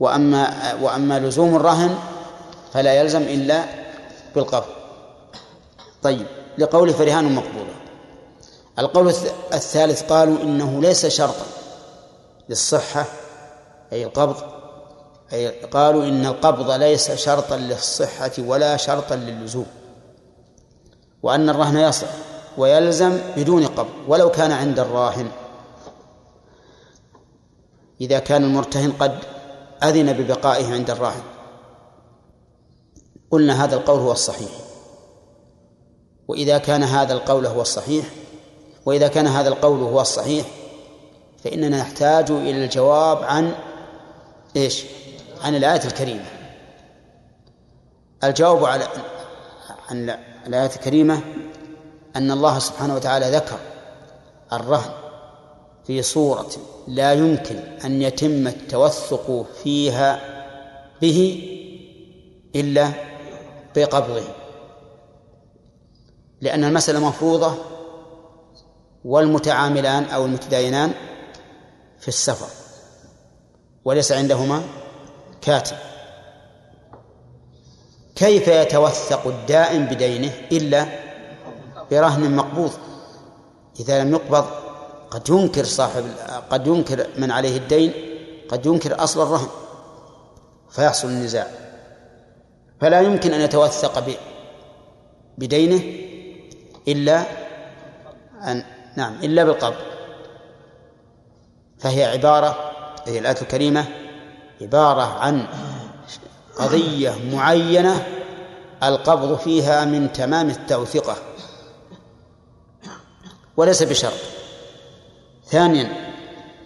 [0.00, 1.94] وأما وأما لزوم الرهن
[2.72, 3.64] فلا يلزم إلا
[4.34, 4.75] بالقبض
[6.06, 6.26] طيب
[6.58, 7.74] لقول فرهان مقبولة
[8.78, 9.08] القول
[9.54, 11.46] الثالث قالوا إنه ليس شرطا
[12.48, 13.04] للصحة
[13.92, 14.36] أي القبض
[15.32, 19.66] أي قالوا إن القبض ليس شرطا للصحة ولا شرطا للزوم
[21.22, 22.06] وأن الرهن يصح
[22.58, 25.28] ويلزم بدون قبض ولو كان عند الراهن.
[28.00, 29.18] إذا كان المرتهن قد
[29.82, 31.22] أذن ببقائه عند الراهن.
[33.30, 34.65] قلنا هذا القول هو الصحيح.
[36.28, 38.04] وإذا كان هذا القول هو الصحيح
[38.86, 40.46] وإذا كان هذا القول هو الصحيح
[41.44, 43.54] فإننا نحتاج إلى الجواب عن
[44.56, 44.84] إيش؟
[45.42, 46.24] عن الآية الكريمة.
[48.24, 48.88] الجواب على
[49.88, 50.16] عن
[50.46, 51.20] الآية الكريمة
[52.16, 53.58] أن الله سبحانه وتعالى ذكر
[54.52, 54.90] الرهن
[55.86, 56.50] في صورة
[56.88, 60.20] لا يمكن أن يتم التوثق فيها
[61.02, 61.42] به
[62.56, 62.92] إلا
[63.76, 64.22] بقبضه.
[66.40, 67.54] لأن المسألة مفروضة
[69.04, 70.92] والمتعاملان أو المتداينان
[71.98, 72.46] في السفر
[73.84, 74.62] وليس عندهما
[75.40, 75.76] كاتب.
[78.16, 80.86] كيف يتوثق الدائن بدينه إلا
[81.90, 82.72] برهن مقبوض؟
[83.80, 84.44] إذا لم يقبض
[85.10, 86.04] قد ينكر صاحب
[86.50, 87.92] قد ينكر من عليه الدين
[88.48, 89.48] قد ينكر أصل الرهن
[90.70, 91.46] فيحصل النزاع.
[92.80, 94.04] فلا يمكن أن يتوثق
[95.38, 96.05] بدينه
[96.88, 97.24] إلا
[98.42, 98.64] أن
[98.96, 99.76] نعم إلا بالقبض
[101.78, 102.72] فهي عبارة
[103.06, 103.84] هي الآية الكريمة
[104.60, 105.46] عبارة عن
[106.56, 108.06] قضية معينة
[108.82, 111.16] القبض فيها من تمام التوثقة
[113.56, 114.20] وليس بشرط.
[115.46, 116.12] ثانيا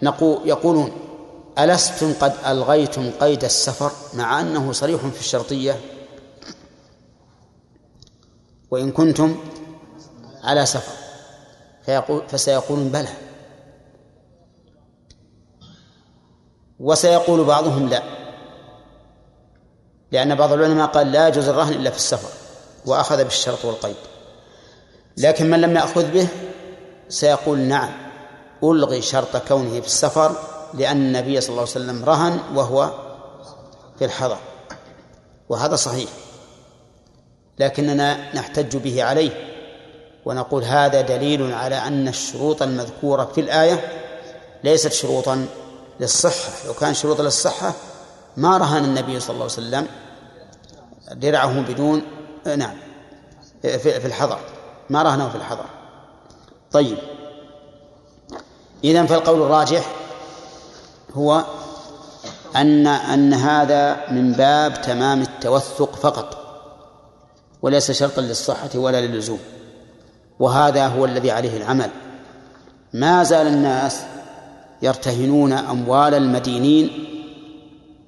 [0.01, 0.91] نقول يقولون
[1.59, 5.79] ألستم قد ألغيتم قيد السفر؟ مع أنه صريح في الشرطية.
[8.71, 9.35] وإن كنتم
[10.43, 10.93] على سفر.
[11.85, 13.09] فيقول فسيقولون بلى.
[16.79, 18.03] وسيقول بعضهم لا.
[20.11, 22.29] لأن بعض العلماء قال لا يجوز الرهن إلا في السفر
[22.85, 23.95] وأخذ بالشرط والقيد.
[25.17, 26.27] لكن من لم يأخذ به
[27.09, 27.91] سيقول نعم
[28.63, 30.35] ألغي شرط كونه في السفر
[30.73, 32.91] لأن النبي صلى الله عليه وسلم رهن وهو
[33.99, 34.37] في الحضر.
[35.49, 36.09] وهذا صحيح.
[37.59, 39.50] لكننا نحتج به عليه.
[40.25, 44.01] ونقول هذا دليل على أن الشروط المذكورة في الآية
[44.63, 45.47] ليست شروطا
[45.99, 46.67] للصحة.
[46.67, 47.73] لو كان شروطا للصحة
[48.37, 49.87] ما رهن النبي صلى الله عليه وسلم
[51.11, 52.01] درعه بدون
[52.57, 52.77] نعم
[53.61, 54.39] في الحضر.
[54.89, 55.65] ما رهنه في الحضر.
[56.71, 56.97] طيب.
[58.83, 59.91] إذن فالقول الراجح
[61.13, 61.45] هو
[62.55, 66.37] أن أن هذا من باب تمام التوثق فقط
[67.61, 69.39] وليس شرطا للصحة ولا للزوم.
[70.41, 71.89] وهذا هو الذي عليه العمل.
[72.93, 74.01] ما زال الناس
[74.81, 76.89] يرتهنون أموال المدينين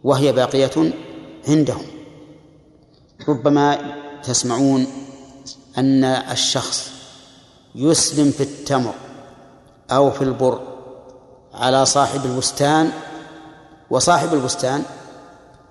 [0.03, 0.93] وهي باقية
[1.47, 1.85] عندهم.
[3.30, 3.77] ربما
[4.23, 4.88] تسمعون
[5.77, 6.91] أن الشخص
[7.76, 8.93] يسلم في التمر
[9.91, 10.61] أو في البر
[11.53, 12.91] على صاحب البستان
[13.89, 14.84] وصاحب البستان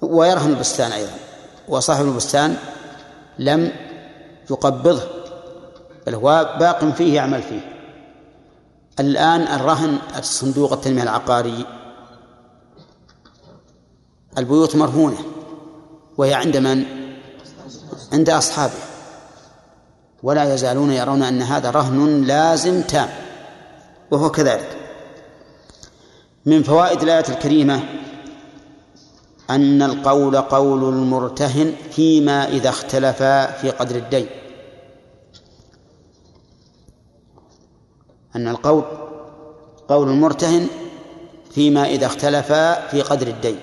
[0.02, 1.12] ويرهن البستان أيضا
[1.68, 2.56] وصاحب البستان
[3.39, 3.72] لم
[4.51, 5.22] يقبضه.
[6.07, 7.73] بل هو باق فيه يعمل فيه.
[9.01, 11.66] الآن الرهن الصندوق التنمية العقاري
[14.39, 15.19] البيوت مرهونة
[16.19, 16.85] وهي عند من؟
[18.12, 18.73] عند أصحابه.
[20.23, 23.09] ولا يزالون يرون أن هذا رهن لازم تام
[24.11, 24.77] وهو كذلك.
[26.47, 27.81] من فوائد الآية الكريمة
[29.51, 34.27] أن القول قول المرتهن فيما إذا اختلفا في قدر الدين.
[38.37, 38.85] أن القول
[39.89, 40.69] قول المرتهن
[41.51, 43.61] فيما إذا اختلفا في قدر الدين.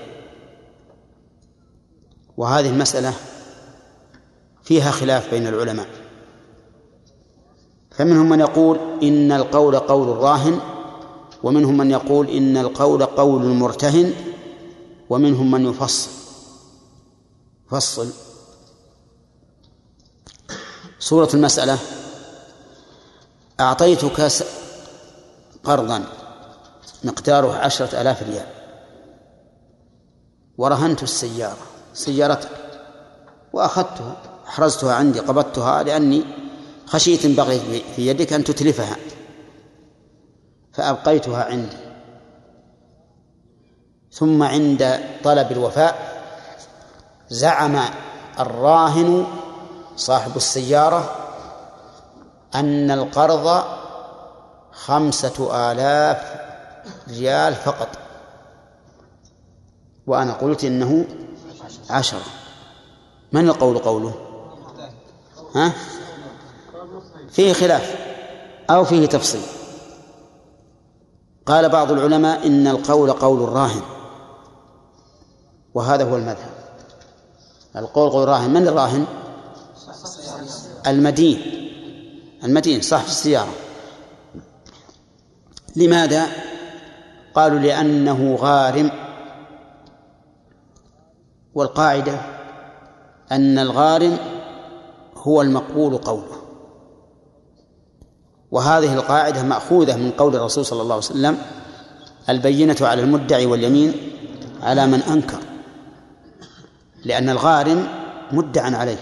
[2.38, 3.14] وهذه المسألة
[4.64, 5.88] فيها خلاف بين العلماء.
[7.92, 10.60] فمنهم من يقول إن القول قول الراهن
[11.44, 14.14] ومنهم من يقول إن القول قول المرتهن
[15.10, 16.10] ومنهم من يفصل.
[17.70, 18.10] فصل.
[21.00, 21.80] صورة المسألة
[23.60, 24.32] أعطيتك
[25.64, 26.04] قرضا
[27.04, 28.48] مقداره عشرة آلاف ريال.
[30.58, 31.58] ورهنت السيارة
[31.94, 32.50] سيارتك
[33.54, 34.18] وأخذتها
[34.48, 36.24] أحرزتها عندي قبضتها لأني
[36.86, 38.96] خشيت إن بغيت في يدك أن تتلفها.
[40.74, 41.78] فأبقيتها عندي.
[44.12, 46.24] ثم عند طلب الوفاء
[47.30, 47.80] زعم
[48.40, 49.28] الراهن
[49.96, 51.29] صاحب السيارة
[52.56, 53.64] أن القرض
[54.72, 56.40] خمسة آلاف
[57.10, 57.88] ريال فقط.
[60.08, 61.06] وأنا قلت إنه
[61.90, 62.22] عشرة.
[63.32, 64.14] من القول قوله؟
[65.56, 65.74] ها؟
[67.30, 67.96] فيه خلاف
[68.70, 69.42] أو فيه تفصيل.
[71.46, 73.82] قال بعض العلماء إن القول قول الراهن.
[75.74, 76.50] وهذا هو المذهب.
[77.76, 78.50] القول قول الراهن.
[78.54, 79.06] من الراهن؟
[80.88, 81.69] المدين.
[82.44, 83.54] المدين صاحب السيارة.
[85.76, 86.28] لماذا؟
[87.34, 88.92] قالوا لأنه غارم.
[91.56, 92.22] والقاعدة
[93.32, 94.18] أن الغارم
[95.16, 96.36] هو المقبول قوله.
[98.52, 101.38] وهذه القاعدة مأخوذة من قول الرسول صلى الله عليه وسلم
[102.30, 103.94] البينة على المدعي واليمين
[104.62, 105.40] على من أنكر.
[107.06, 107.88] لأن الغارم
[108.32, 109.00] مدعى عليه.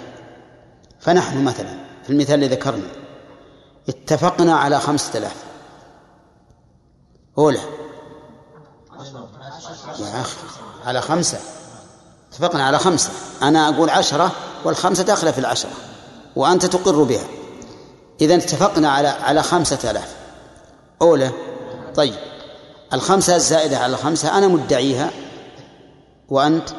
[0.99, 2.96] فنحن مثلا في المثال الذي ذكرنا.
[3.89, 5.35] اتفقنا على خمسة آلاف.
[7.37, 7.59] أولى.
[9.99, 10.37] يا أخي
[10.85, 11.39] على خمسة.
[12.31, 13.09] اتفقنا على خمسة.
[13.41, 14.31] أنا أقول عشرة
[14.65, 15.71] والخمسة داخلة في العشرة
[16.35, 17.25] وأنت تقر بها.
[18.21, 20.15] إذا اتفقنا على على خمسة آلاف.
[21.01, 21.31] أولى.
[21.95, 22.15] طيب
[22.93, 25.11] الخمسة الزائدة على الخمسة أنا مدعيها
[26.29, 26.69] وأنت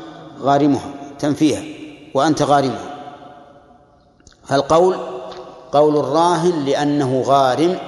[0.41, 1.63] غارمها تنفيها
[2.15, 2.95] وأنت غارمها.
[4.45, 5.18] فالقول
[5.73, 7.79] قول الراهن لأنه غارم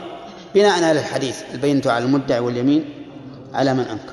[0.54, 3.06] بناء على الحديث البينة على المدعي واليمين
[3.54, 4.12] على من أنكر.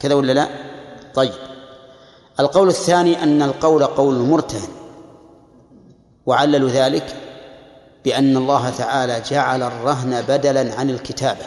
[0.00, 0.48] كذا ولا لا؟
[1.14, 1.32] طيب.
[2.40, 4.68] القول الثاني أن القول قول المرتهن
[6.26, 7.16] وعللوا ذلك
[8.04, 11.44] بأن الله تعالى جعل الرهن بدلا عن الكتابة.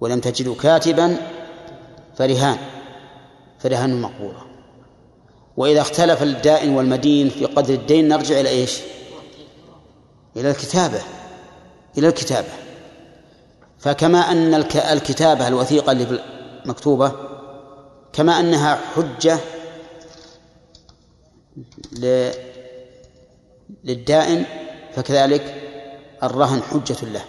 [0.00, 1.16] ولم تجدوا كاتبا
[2.16, 2.58] فرهان
[3.58, 4.42] فرهان مقبولة.
[5.56, 8.80] وإذا اختلف الدائن والمدين في قدر الدين نرجع إلى إيش؟
[10.36, 11.00] إلى الكتابة
[11.98, 12.48] إلى الكتابة.
[13.78, 16.24] فكما أن الكتابة الوثيقة اللي
[16.64, 17.12] مكتوبة
[18.12, 19.38] كما أنها حجة
[23.84, 24.44] للدائن
[24.94, 25.62] فكذلك
[26.22, 27.24] الرهن حجة له.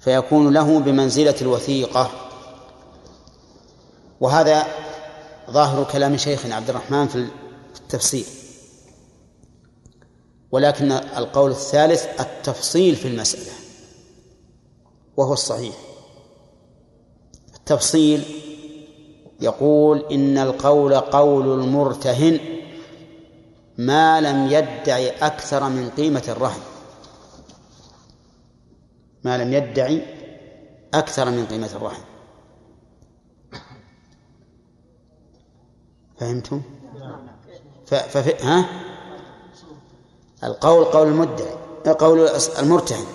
[0.00, 2.10] فيكون له بمنزلة الوثيقة.
[4.20, 4.66] وهذا
[5.50, 7.28] ظاهر كلام شيخنا عبد الرحمن في
[7.80, 8.24] التفسير.
[10.52, 13.52] ولكن القول الثالث التفصيل في المسألة
[15.16, 15.74] وهو الصحيح
[17.54, 18.24] التفصيل
[19.40, 22.40] يقول إن القول قول المرتهن
[23.78, 26.60] ما لم يدعي أكثر من قيمة الرهن
[29.24, 30.02] ما لم يدعي
[30.94, 32.04] أكثر من قيمة الرهن
[36.18, 36.62] فهمتم؟
[37.86, 37.94] ف...
[37.94, 38.44] فف...
[38.44, 38.87] ها؟
[40.44, 41.58] القول قول المدعي
[41.98, 42.28] قول
[42.58, 43.06] المرتهن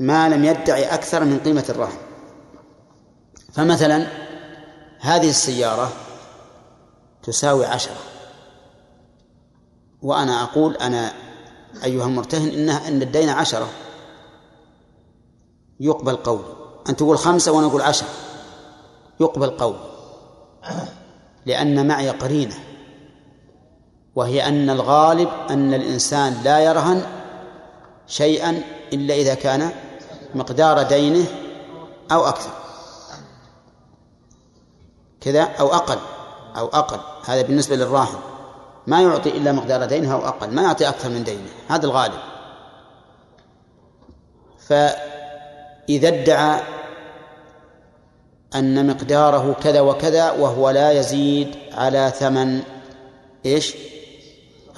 [0.00, 1.98] ما لم يدعي أكثر من قيمة الرهن
[3.52, 4.06] فمثلا
[5.00, 5.92] هذه السيارة
[7.22, 7.96] تساوي عشرة.
[10.02, 11.12] وأنا أقول أنا
[11.84, 13.68] أيها المرتهن إنها إن الدين عشرة.
[15.80, 16.44] يقبل قولي
[16.88, 18.08] أن تقول خمسة وأنا أقول عشرة.
[19.20, 19.78] يقبل قولي
[21.46, 22.54] لأن معي قرينة.
[24.16, 27.02] وهي أن الغالب أن الإنسان لا يرهن
[28.06, 28.62] شيئا
[28.92, 29.70] إلا إذا كان
[30.34, 31.26] مقدار دينه
[32.12, 32.50] أو أكثر.
[35.20, 35.98] كذا أو أقل
[36.56, 37.00] أو أقل.
[37.26, 38.18] هذا بالنسبة للراهن.
[38.86, 41.48] ما يعطي إلا مقدار دينه أو أقل ما يعطي أكثر من دينه.
[41.68, 42.20] هذا الغالب.
[44.68, 46.60] فإذا ادعى
[48.54, 52.62] أن مقداره كذا وكذا وهو لا يزيد على ثمن
[53.46, 53.74] إيش؟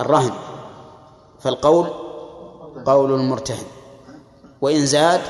[0.00, 0.32] الرهن.
[1.40, 1.86] فالقول
[2.86, 3.66] قول المرتهن.
[4.60, 5.20] وإن زاد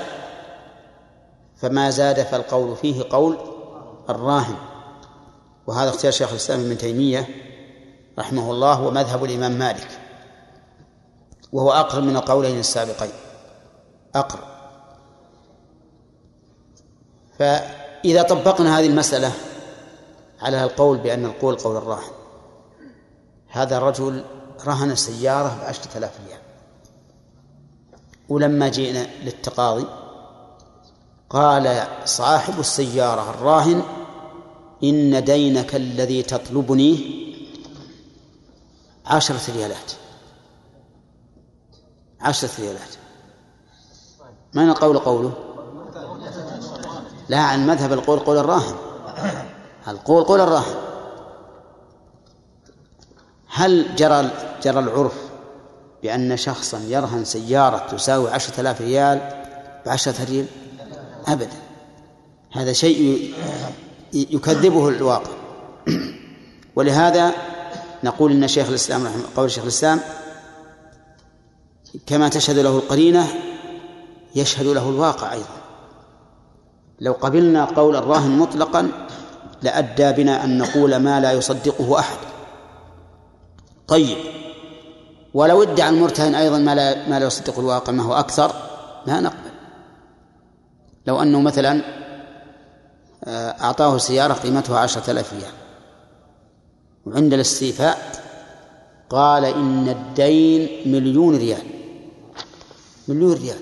[1.57, 3.39] فما زاد فالقول فيه قول
[4.11, 4.57] الراهن.
[5.67, 7.29] وهذا اختيار شيخ الإسلام ابن تيمية
[8.19, 10.01] رحمه الله ومذهب الإمام مالك.
[11.53, 13.13] وهو أقرب من القولين السابقين.
[14.15, 14.45] أقرب.
[17.39, 19.33] فإذا طبقنا هذه المسألة
[20.43, 22.13] على القول بأن القول قول الراهن.
[23.49, 24.25] هذا الرجل
[24.67, 26.41] رهن سيارة بعشرة آلاف ريال.
[28.29, 29.87] ولما جئنا للتقاضي
[31.31, 33.83] قال صاحب السيارة الراهن
[34.85, 37.29] إن دينك الذي تطلبنيه
[39.07, 39.93] عشرة ريالات.
[42.21, 42.95] عشرة ريالات.
[44.55, 45.33] من القول قوله؟
[47.29, 48.75] لا عن مذهب القول قول الراهن.
[49.89, 50.88] القول قول الراهن.
[53.49, 54.31] هل جرى
[54.63, 55.15] جرى العرف
[56.03, 59.21] بأن شخصا يرهن سيارة تساوي عشرة آلاف ريال
[59.87, 60.47] بعشرة ريال؟
[61.27, 61.57] أبدا.
[62.53, 63.35] هذا شيء
[64.13, 65.31] يكذبه الواقع.
[66.77, 67.33] ولهذا
[68.05, 70.01] نقول إن شيخ الإسلام رحمه قول شيخ الإسلام
[72.07, 73.27] كما تشهد له القرينة
[74.35, 75.59] يشهد له الواقع أيضا.
[77.01, 78.91] لو قبلنا قول الراهن مطلقا
[79.63, 82.19] لأدى بنا أن نقول ما لا يصدقه أحد.
[83.89, 84.19] طيب.
[85.35, 88.53] ولو ادعى المرتهن أيضا ما لا ما لا يصدقه الواقع ما هو أكثر
[89.07, 89.51] لا نقبل.
[91.07, 91.83] لو أنه مثلا
[93.25, 95.53] آه، أعطاه سيارة قيمتها عشرة آلاف ريال.
[97.07, 98.23] وعند الاستيفاء
[99.11, 101.63] قال إن الدين مليون ريال.
[103.09, 103.59] مليون ريال.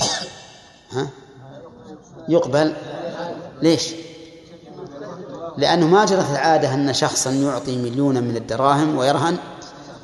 [0.92, 1.08] ها؟
[2.28, 2.74] يقبل؟
[3.62, 3.94] ليش؟
[5.56, 9.36] لأنه ما جرت العادة أن شخصا يعطي مليونا من الدراهم ويرهن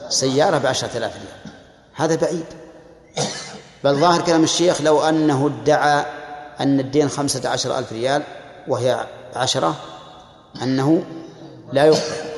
[0.08, 1.54] سيارة بعشرة آلاف ريال.
[1.94, 2.44] هذا بعيد.
[3.84, 6.04] بل ظاهر كلام الشيخ لو أنه ادعى
[6.60, 8.22] أن الدين خمسة عشر ألف ريال
[8.68, 9.74] وهي عشرة
[10.62, 11.02] أنه
[11.72, 12.28] لا يقبل.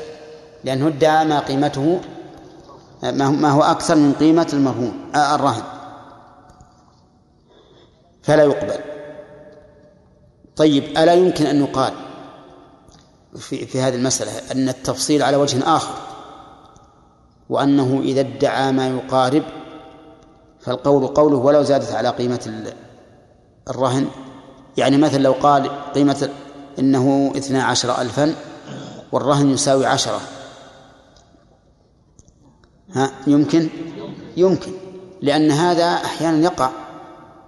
[0.64, 2.00] لأنه ادعى ما قيمته
[3.02, 5.62] ما هو أكثر من قيمة المرهون آه، الرهن.
[8.22, 8.80] فلا يقبل.
[10.56, 11.92] طيب ألا يمكن أن يقال
[13.36, 15.94] في, في هذه المسألة أن التفصيل على وجه آخر
[17.48, 19.42] وأنه إذا ادعى ما يقارب
[20.60, 22.72] فالقول قوله ولو زادت على قيمة
[23.70, 24.06] الرهن
[24.76, 26.30] يعني مثلا لو قال قيمة
[26.78, 28.34] إنه اثنا عشر ألفا
[29.12, 30.20] والرهن يساوي عشرة.
[32.92, 33.68] ها يمكن؟
[34.36, 34.72] يمكن
[35.22, 36.70] لأن هذا أحيانا يقع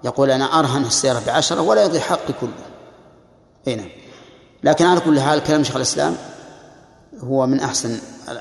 [0.05, 2.51] يقول أنا أرهن السيارة بعشرة ولا يضيع حقي كله.
[3.69, 4.02] أي نعم.
[4.65, 6.17] لكن على كل حال كلام شيخ الإسلام
[7.21, 7.99] هو من أحسن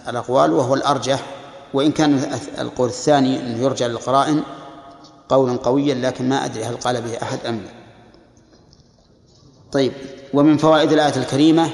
[0.07, 1.25] الأقوال وهو الأرجح
[1.73, 4.43] وإن كان القول الثاني أنه يرجع للقرائن
[5.29, 7.71] قولا قويا لكن ما أدري هل قال به أحد أم لا.
[9.71, 9.91] طيب
[10.33, 11.69] ومن فوائد الآية الكريمة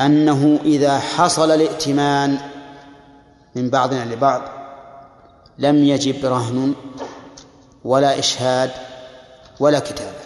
[0.00, 2.38] أنه إذا حصل الائتمان
[3.54, 4.42] من بعضنا لبعض
[5.58, 6.74] لم يجب رهن
[7.84, 8.70] ولا إشهاد
[9.60, 10.17] ولا كتابة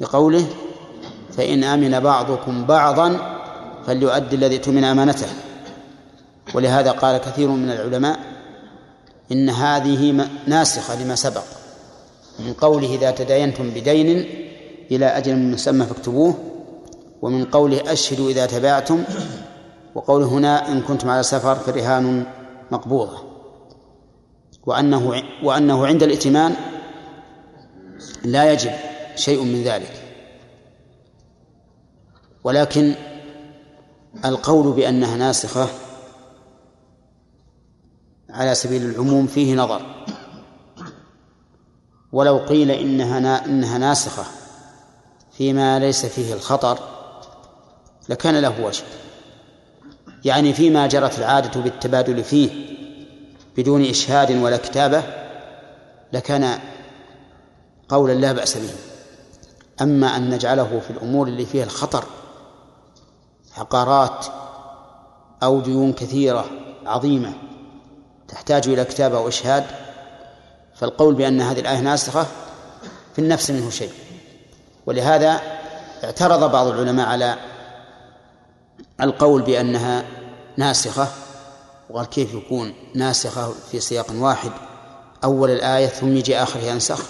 [0.00, 0.46] لقوله
[1.36, 3.38] فإن أمن بعضكم بعضا
[3.86, 5.26] فليؤدي الذي اؤتمن أمانته.
[6.54, 8.18] ولهذا قال كثير من العلماء
[9.32, 11.42] إن هذه ناسخة لما سبق
[12.38, 14.26] من قوله إذا تداينتم بدين
[14.90, 16.34] إلى أجل مسمى فاكتبوه
[17.22, 19.04] ومن قوله أشهدوا إذا تبعتم
[19.94, 22.24] وقوله هنا إن كنتم على سفر فرهان
[22.70, 23.18] مقبوضة.
[24.66, 26.54] وأنه وأنه عند الائتمان
[28.24, 28.70] لا يجب
[29.16, 29.92] شيء من ذلك.
[32.44, 32.94] ولكن
[34.24, 35.68] القول بأنها ناسخة
[38.30, 40.04] على سبيل العموم فيه نظر.
[42.12, 44.24] ولو قيل إنها إنها ناسخة
[45.32, 46.78] فيما ليس فيه الخطر
[48.08, 48.84] لكان له وجه.
[50.24, 52.50] يعني فيما جرت العادة بالتبادل فيه
[53.56, 55.02] بدون إشهاد ولا كتابة
[56.12, 56.58] لكان
[57.88, 58.91] قولا لا بأس به.
[59.82, 62.04] أما أن نجعله في الأمور اللي فيها الخطر
[63.58, 64.26] عقارات
[65.42, 66.44] أو ديون كثيرة
[66.86, 67.32] عظيمة
[68.28, 69.64] تحتاج إلى كتابة وإشهاد
[70.74, 72.26] فالقول بأن هذه الآية ناسخة
[73.12, 73.92] في النفس منه شيء.
[74.86, 75.40] ولهذا
[76.04, 77.36] اعترض بعض العلماء على
[79.00, 80.04] القول بأنها
[80.56, 81.08] ناسخة
[81.90, 84.50] وقال كيف يكون ناسخة في سياق واحد؟
[85.24, 87.00] أول الآية ثم يجي آخرها ينسخ.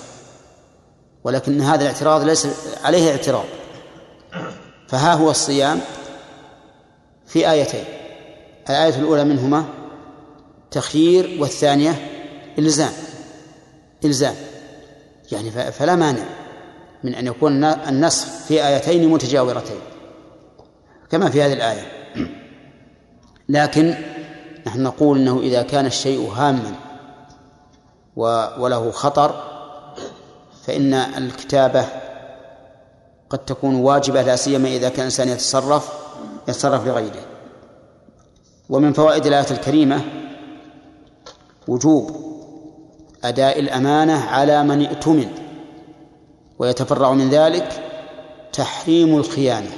[1.24, 2.46] ولكن هذا الاعتراض ليس
[2.84, 3.44] عليه اعتراض.
[4.88, 5.80] فها هو الصيام
[7.26, 7.84] في آيتين.
[8.70, 9.64] الآية الأولى منهما
[10.70, 12.10] تخيير والثانية
[12.58, 12.92] إلزام.
[14.04, 14.34] إلزام.
[15.32, 16.24] يعني فلا مانع
[17.04, 19.80] من أن يكون النسخ في آيتين متجاورتين
[21.10, 21.86] كما في هذه الآية.
[23.48, 23.94] لكن
[24.66, 26.74] نحن نقول أنه إذا كان الشيء هاما
[28.58, 29.51] وله خطر
[30.66, 31.86] فإن الكتابة
[33.30, 35.93] قد تكون واجبة لا سيما إذا كان الإنسان يتصرف
[36.48, 37.26] يتصرف لغيره.
[38.68, 40.01] ومن فوائد الآية الكريمة
[41.68, 42.16] وجوب
[43.24, 45.28] أداء الأمانة على من ائتمن
[46.59, 47.82] ويتفرع من ذلك
[48.52, 49.70] تحريم الخيانة.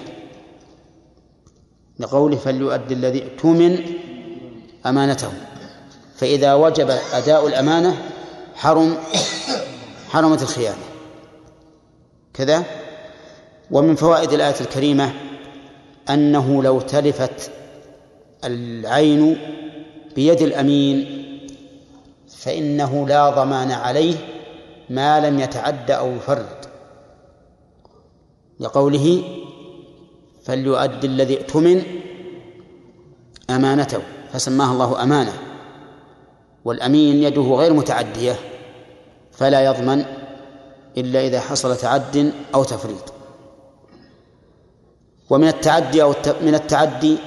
[1.98, 3.78] لقوله فليؤدي الذي ائتمن
[4.86, 5.32] أمانته.
[6.16, 8.02] فإذا وجب أداء الأمانة
[8.54, 8.96] حرم
[10.14, 10.84] حرمت الخيانة
[12.34, 12.64] كذا.
[13.70, 15.12] ومن فوائد الآية الكريمة
[16.10, 17.50] أنه لو تلفت
[18.44, 19.36] العين
[20.16, 21.24] بيد الأمين
[22.28, 24.14] فإنه لا ضمان عليه
[24.90, 26.66] ما لم يتعد أو يفرد
[28.60, 29.22] لقوله
[30.44, 31.82] فليؤدي الذي ائتمن
[33.50, 35.32] أمانته فسماها الله أمانة
[36.64, 38.53] والأمين يده غير متعدية.
[39.38, 40.04] فلا يضمن
[40.96, 43.12] إلا إذا حصل تعد أو تفريط.
[45.30, 47.18] ومن التعدي أو من التعدي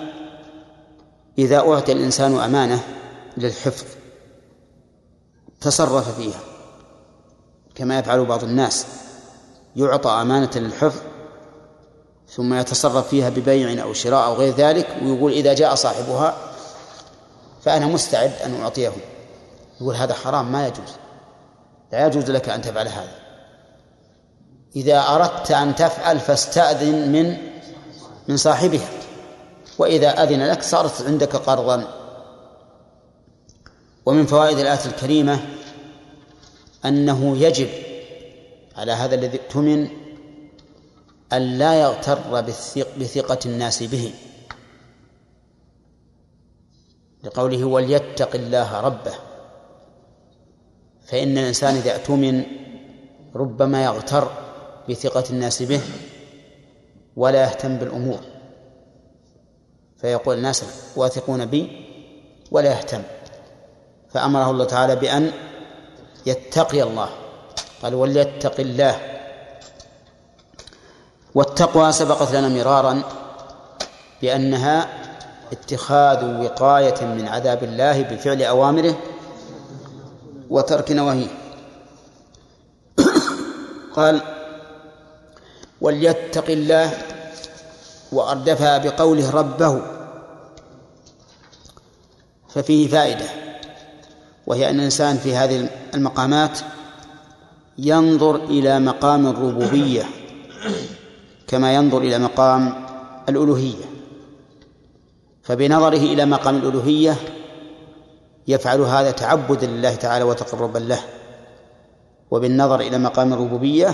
[1.37, 2.83] إذا أعطي الإنسان أمانة
[3.37, 3.85] للحفظ
[5.61, 6.39] تصرف فيها.
[7.75, 8.85] كما يفعل بعض الناس
[9.75, 11.01] يعطى أمانة للحفظ
[12.29, 16.37] ثم يتصرف فيها ببيع أو شراء أو غير ذلك ويقول إذا جاء صاحبها
[17.61, 18.91] فأنا مستعد أن أعطيه.
[19.81, 20.89] يقول هذا حرام ما يجوز.
[21.91, 23.15] لا يجوز لك أن تفعل هذا.
[24.75, 27.37] إذا أردت أن تفعل فاستأذن من
[28.27, 28.89] من صاحبها.
[29.77, 31.93] وإذا أذن لك صارت عندك قرضا.
[34.05, 35.39] ومن فوائد الآية الكريمة
[36.85, 37.69] أنه يجب
[38.75, 39.87] على هذا الذي اؤتمن
[41.33, 42.41] أن لا يغتر
[42.99, 44.13] بثقة الناس به.
[47.23, 49.26] لقوله وليتق الله ربه
[51.07, 52.43] فإن الإنسان إذا اؤتمن
[53.35, 54.31] ربما يغتر
[54.89, 55.81] بثقة الناس به
[57.15, 58.19] ولا يهتم بالأمور.
[59.97, 60.63] فيقول الناس
[60.95, 61.85] واثقون بي
[62.51, 63.01] ولا يهتم.
[64.09, 65.31] فأمره الله تعالى بأن
[66.25, 67.09] يتقي الله.
[67.81, 68.99] قال وليتق الله
[71.35, 73.03] والتقوى سبقت لنا مرارا
[74.21, 74.87] بأنها
[75.51, 78.95] اتخاذ وقاية من عذاب الله بفعل أوامره
[80.49, 81.27] وترك نواهيه.
[83.95, 84.21] قال
[85.81, 86.93] وليتق الله
[88.11, 89.81] وأردفها بقوله ربه.
[92.49, 93.25] ففيه فائدة
[94.47, 96.59] وهي أن الإنسان في هذه المقامات
[97.77, 100.05] ينظر إلى مقام الربوبية
[101.47, 102.85] كما ينظر إلى مقام
[103.29, 103.85] الألوهية.
[105.43, 107.15] فبنظره إلى مقام الألوهية
[108.47, 110.99] يفعل هذا تعبدا لله تعالى وتقربا له.
[112.31, 113.93] وبالنظر إلى مقام الربوبية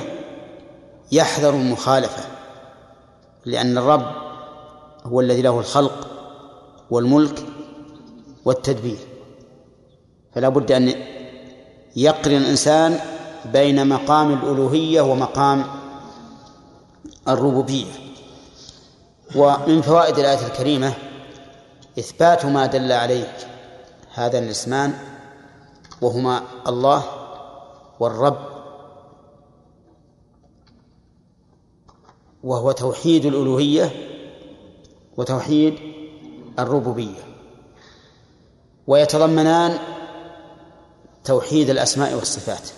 [1.11, 2.23] يحذر المخالفة
[3.45, 4.05] لأن الرب
[5.05, 6.07] هو الذي له الخلق
[6.89, 7.45] والملك
[8.45, 8.97] والتدبير.
[10.35, 10.93] فلا بد أن
[11.95, 12.99] يقرن الإنسان
[13.53, 15.65] بين مقام الألوهية ومقام
[17.27, 17.91] الربوبية.
[19.35, 20.93] ومن فوائد الآية الكريمة
[21.99, 23.37] إثبات ما دل عليه
[24.13, 24.93] هذا الاسمان
[26.01, 27.03] وهما الله
[27.99, 28.53] والرب
[32.43, 33.91] وهو توحيد الألوهية
[35.17, 35.79] وتوحيد
[36.59, 37.19] الربوبية.
[38.87, 39.79] ويتضمنان
[41.23, 42.69] توحيد الأسماء والصفات.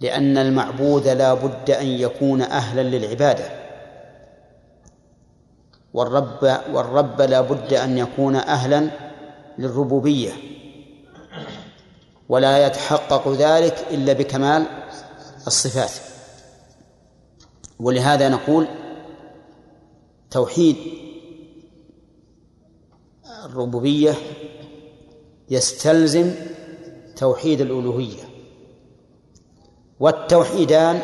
[0.00, 3.66] لأن المعبود لا بد أن يكون أهلا للعبادة.
[5.94, 9.05] والرب والرب لا بد أن يكون أهلا
[9.58, 10.32] للربوبية.
[12.28, 14.66] ولا يتحقق ذلك إلا بكمال
[15.46, 15.92] الصفات.
[17.80, 18.68] ولهذا نقول
[20.30, 20.76] توحيد
[23.44, 24.14] الربوبية
[25.50, 26.34] يستلزم
[27.16, 28.22] توحيد الألوهية.
[30.00, 31.00] والتوحيدان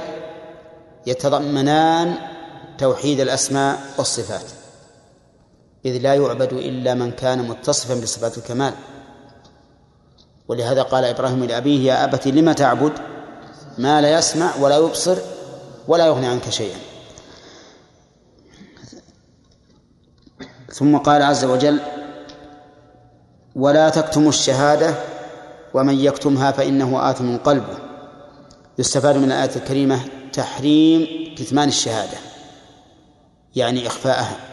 [1.07, 2.17] يتضمنان
[2.79, 4.62] توحيد الأسماء والصفات.
[5.85, 8.75] إذ لا يعبد إلا من كان متصفا بصفات الكمال.
[10.49, 12.93] ولهذا قال إبراهيم لأبيه يا أبت لم تعبد؟
[13.79, 15.19] ما لا يسمع ولا يبصر
[15.89, 16.79] ولا يغني عنك شيئا.
[20.73, 21.81] ثم قال عز وجل
[23.57, 24.95] ولا تكتموا الشهادة
[25.75, 27.79] ومن يكتمها فإنه آثم قلبه.
[28.79, 30.01] يستفاد من الآية الكريمة
[30.33, 31.07] تحريم
[31.39, 32.19] كتمان الشهادة
[33.57, 34.52] يعني إخفاءها.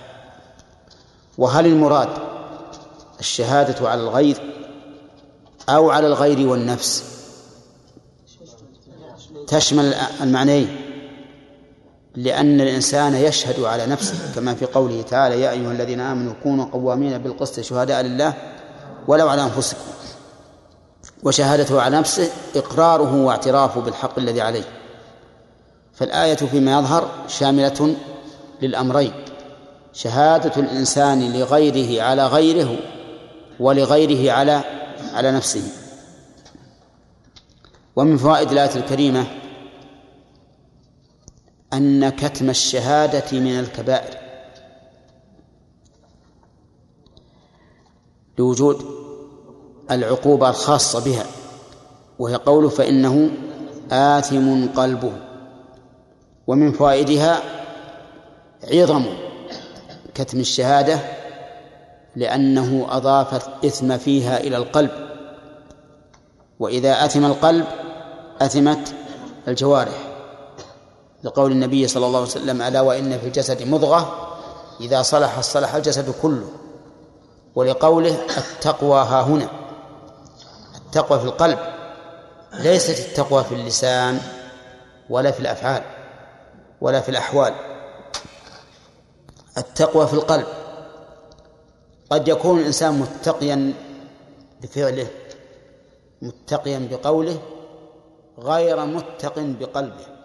[1.40, 2.10] وهل المراد
[3.20, 4.38] الشهادة على الغير
[5.70, 7.04] أو على الغير والنفس؟
[9.48, 10.76] تشمل المعنيين.
[12.16, 17.18] لأن الإنسان يشهد على نفسه كما في قوله تعالى يا أيها الذين آمنوا كونوا قوامين
[17.18, 18.34] بالقسط شهداء لله
[19.08, 19.80] ولو على أنفسكم.
[21.24, 24.64] وشهادته على نفسه إقراره واعترافه بالحق الذي عليه.
[25.94, 27.96] فالآية فيما يظهر شاملة
[28.62, 29.29] للأمرين.
[29.94, 32.78] شهادة الإنسان لغيره على غيره
[33.60, 34.64] ولغيره على
[35.14, 35.64] على نفسه.
[37.96, 39.28] ومن فوائد الآية الكريمة
[41.74, 44.18] أن كتم الشهادة من الكبائر.
[48.38, 48.86] لوجود
[49.92, 51.26] العقوبة الخاصة بها
[52.20, 53.32] وهي قوله فإنه
[53.92, 55.14] آثم قلبه.
[56.48, 57.42] ومن فوائدها
[58.64, 59.29] عظم
[60.16, 61.00] كتم الشهادة
[62.16, 64.92] لأنه أضاف الإثم فيها إلى القلب.
[66.60, 67.66] وإذا أثم القلب
[68.42, 68.96] أثمت
[69.48, 70.08] الجوارح.
[71.24, 74.28] لقول النبي صلى الله عليه وسلم ألا وإن في الجسد مضغة
[74.82, 76.50] إذا صلح صلح الجسد كله.
[77.56, 79.48] ولقوله التقوى ها هنا.
[80.76, 81.60] التقوى في القلب
[82.54, 84.20] ليست التقوى في اللسان
[85.10, 85.82] ولا في الأفعال
[86.82, 87.69] ولا في الأحوال.
[89.60, 90.46] التقوى في القلب.
[92.10, 93.74] قد يكون الإنسان متقيا
[94.62, 95.08] بفعله
[96.22, 97.40] متقيا بقوله
[98.40, 100.19] غير متق بقلبه.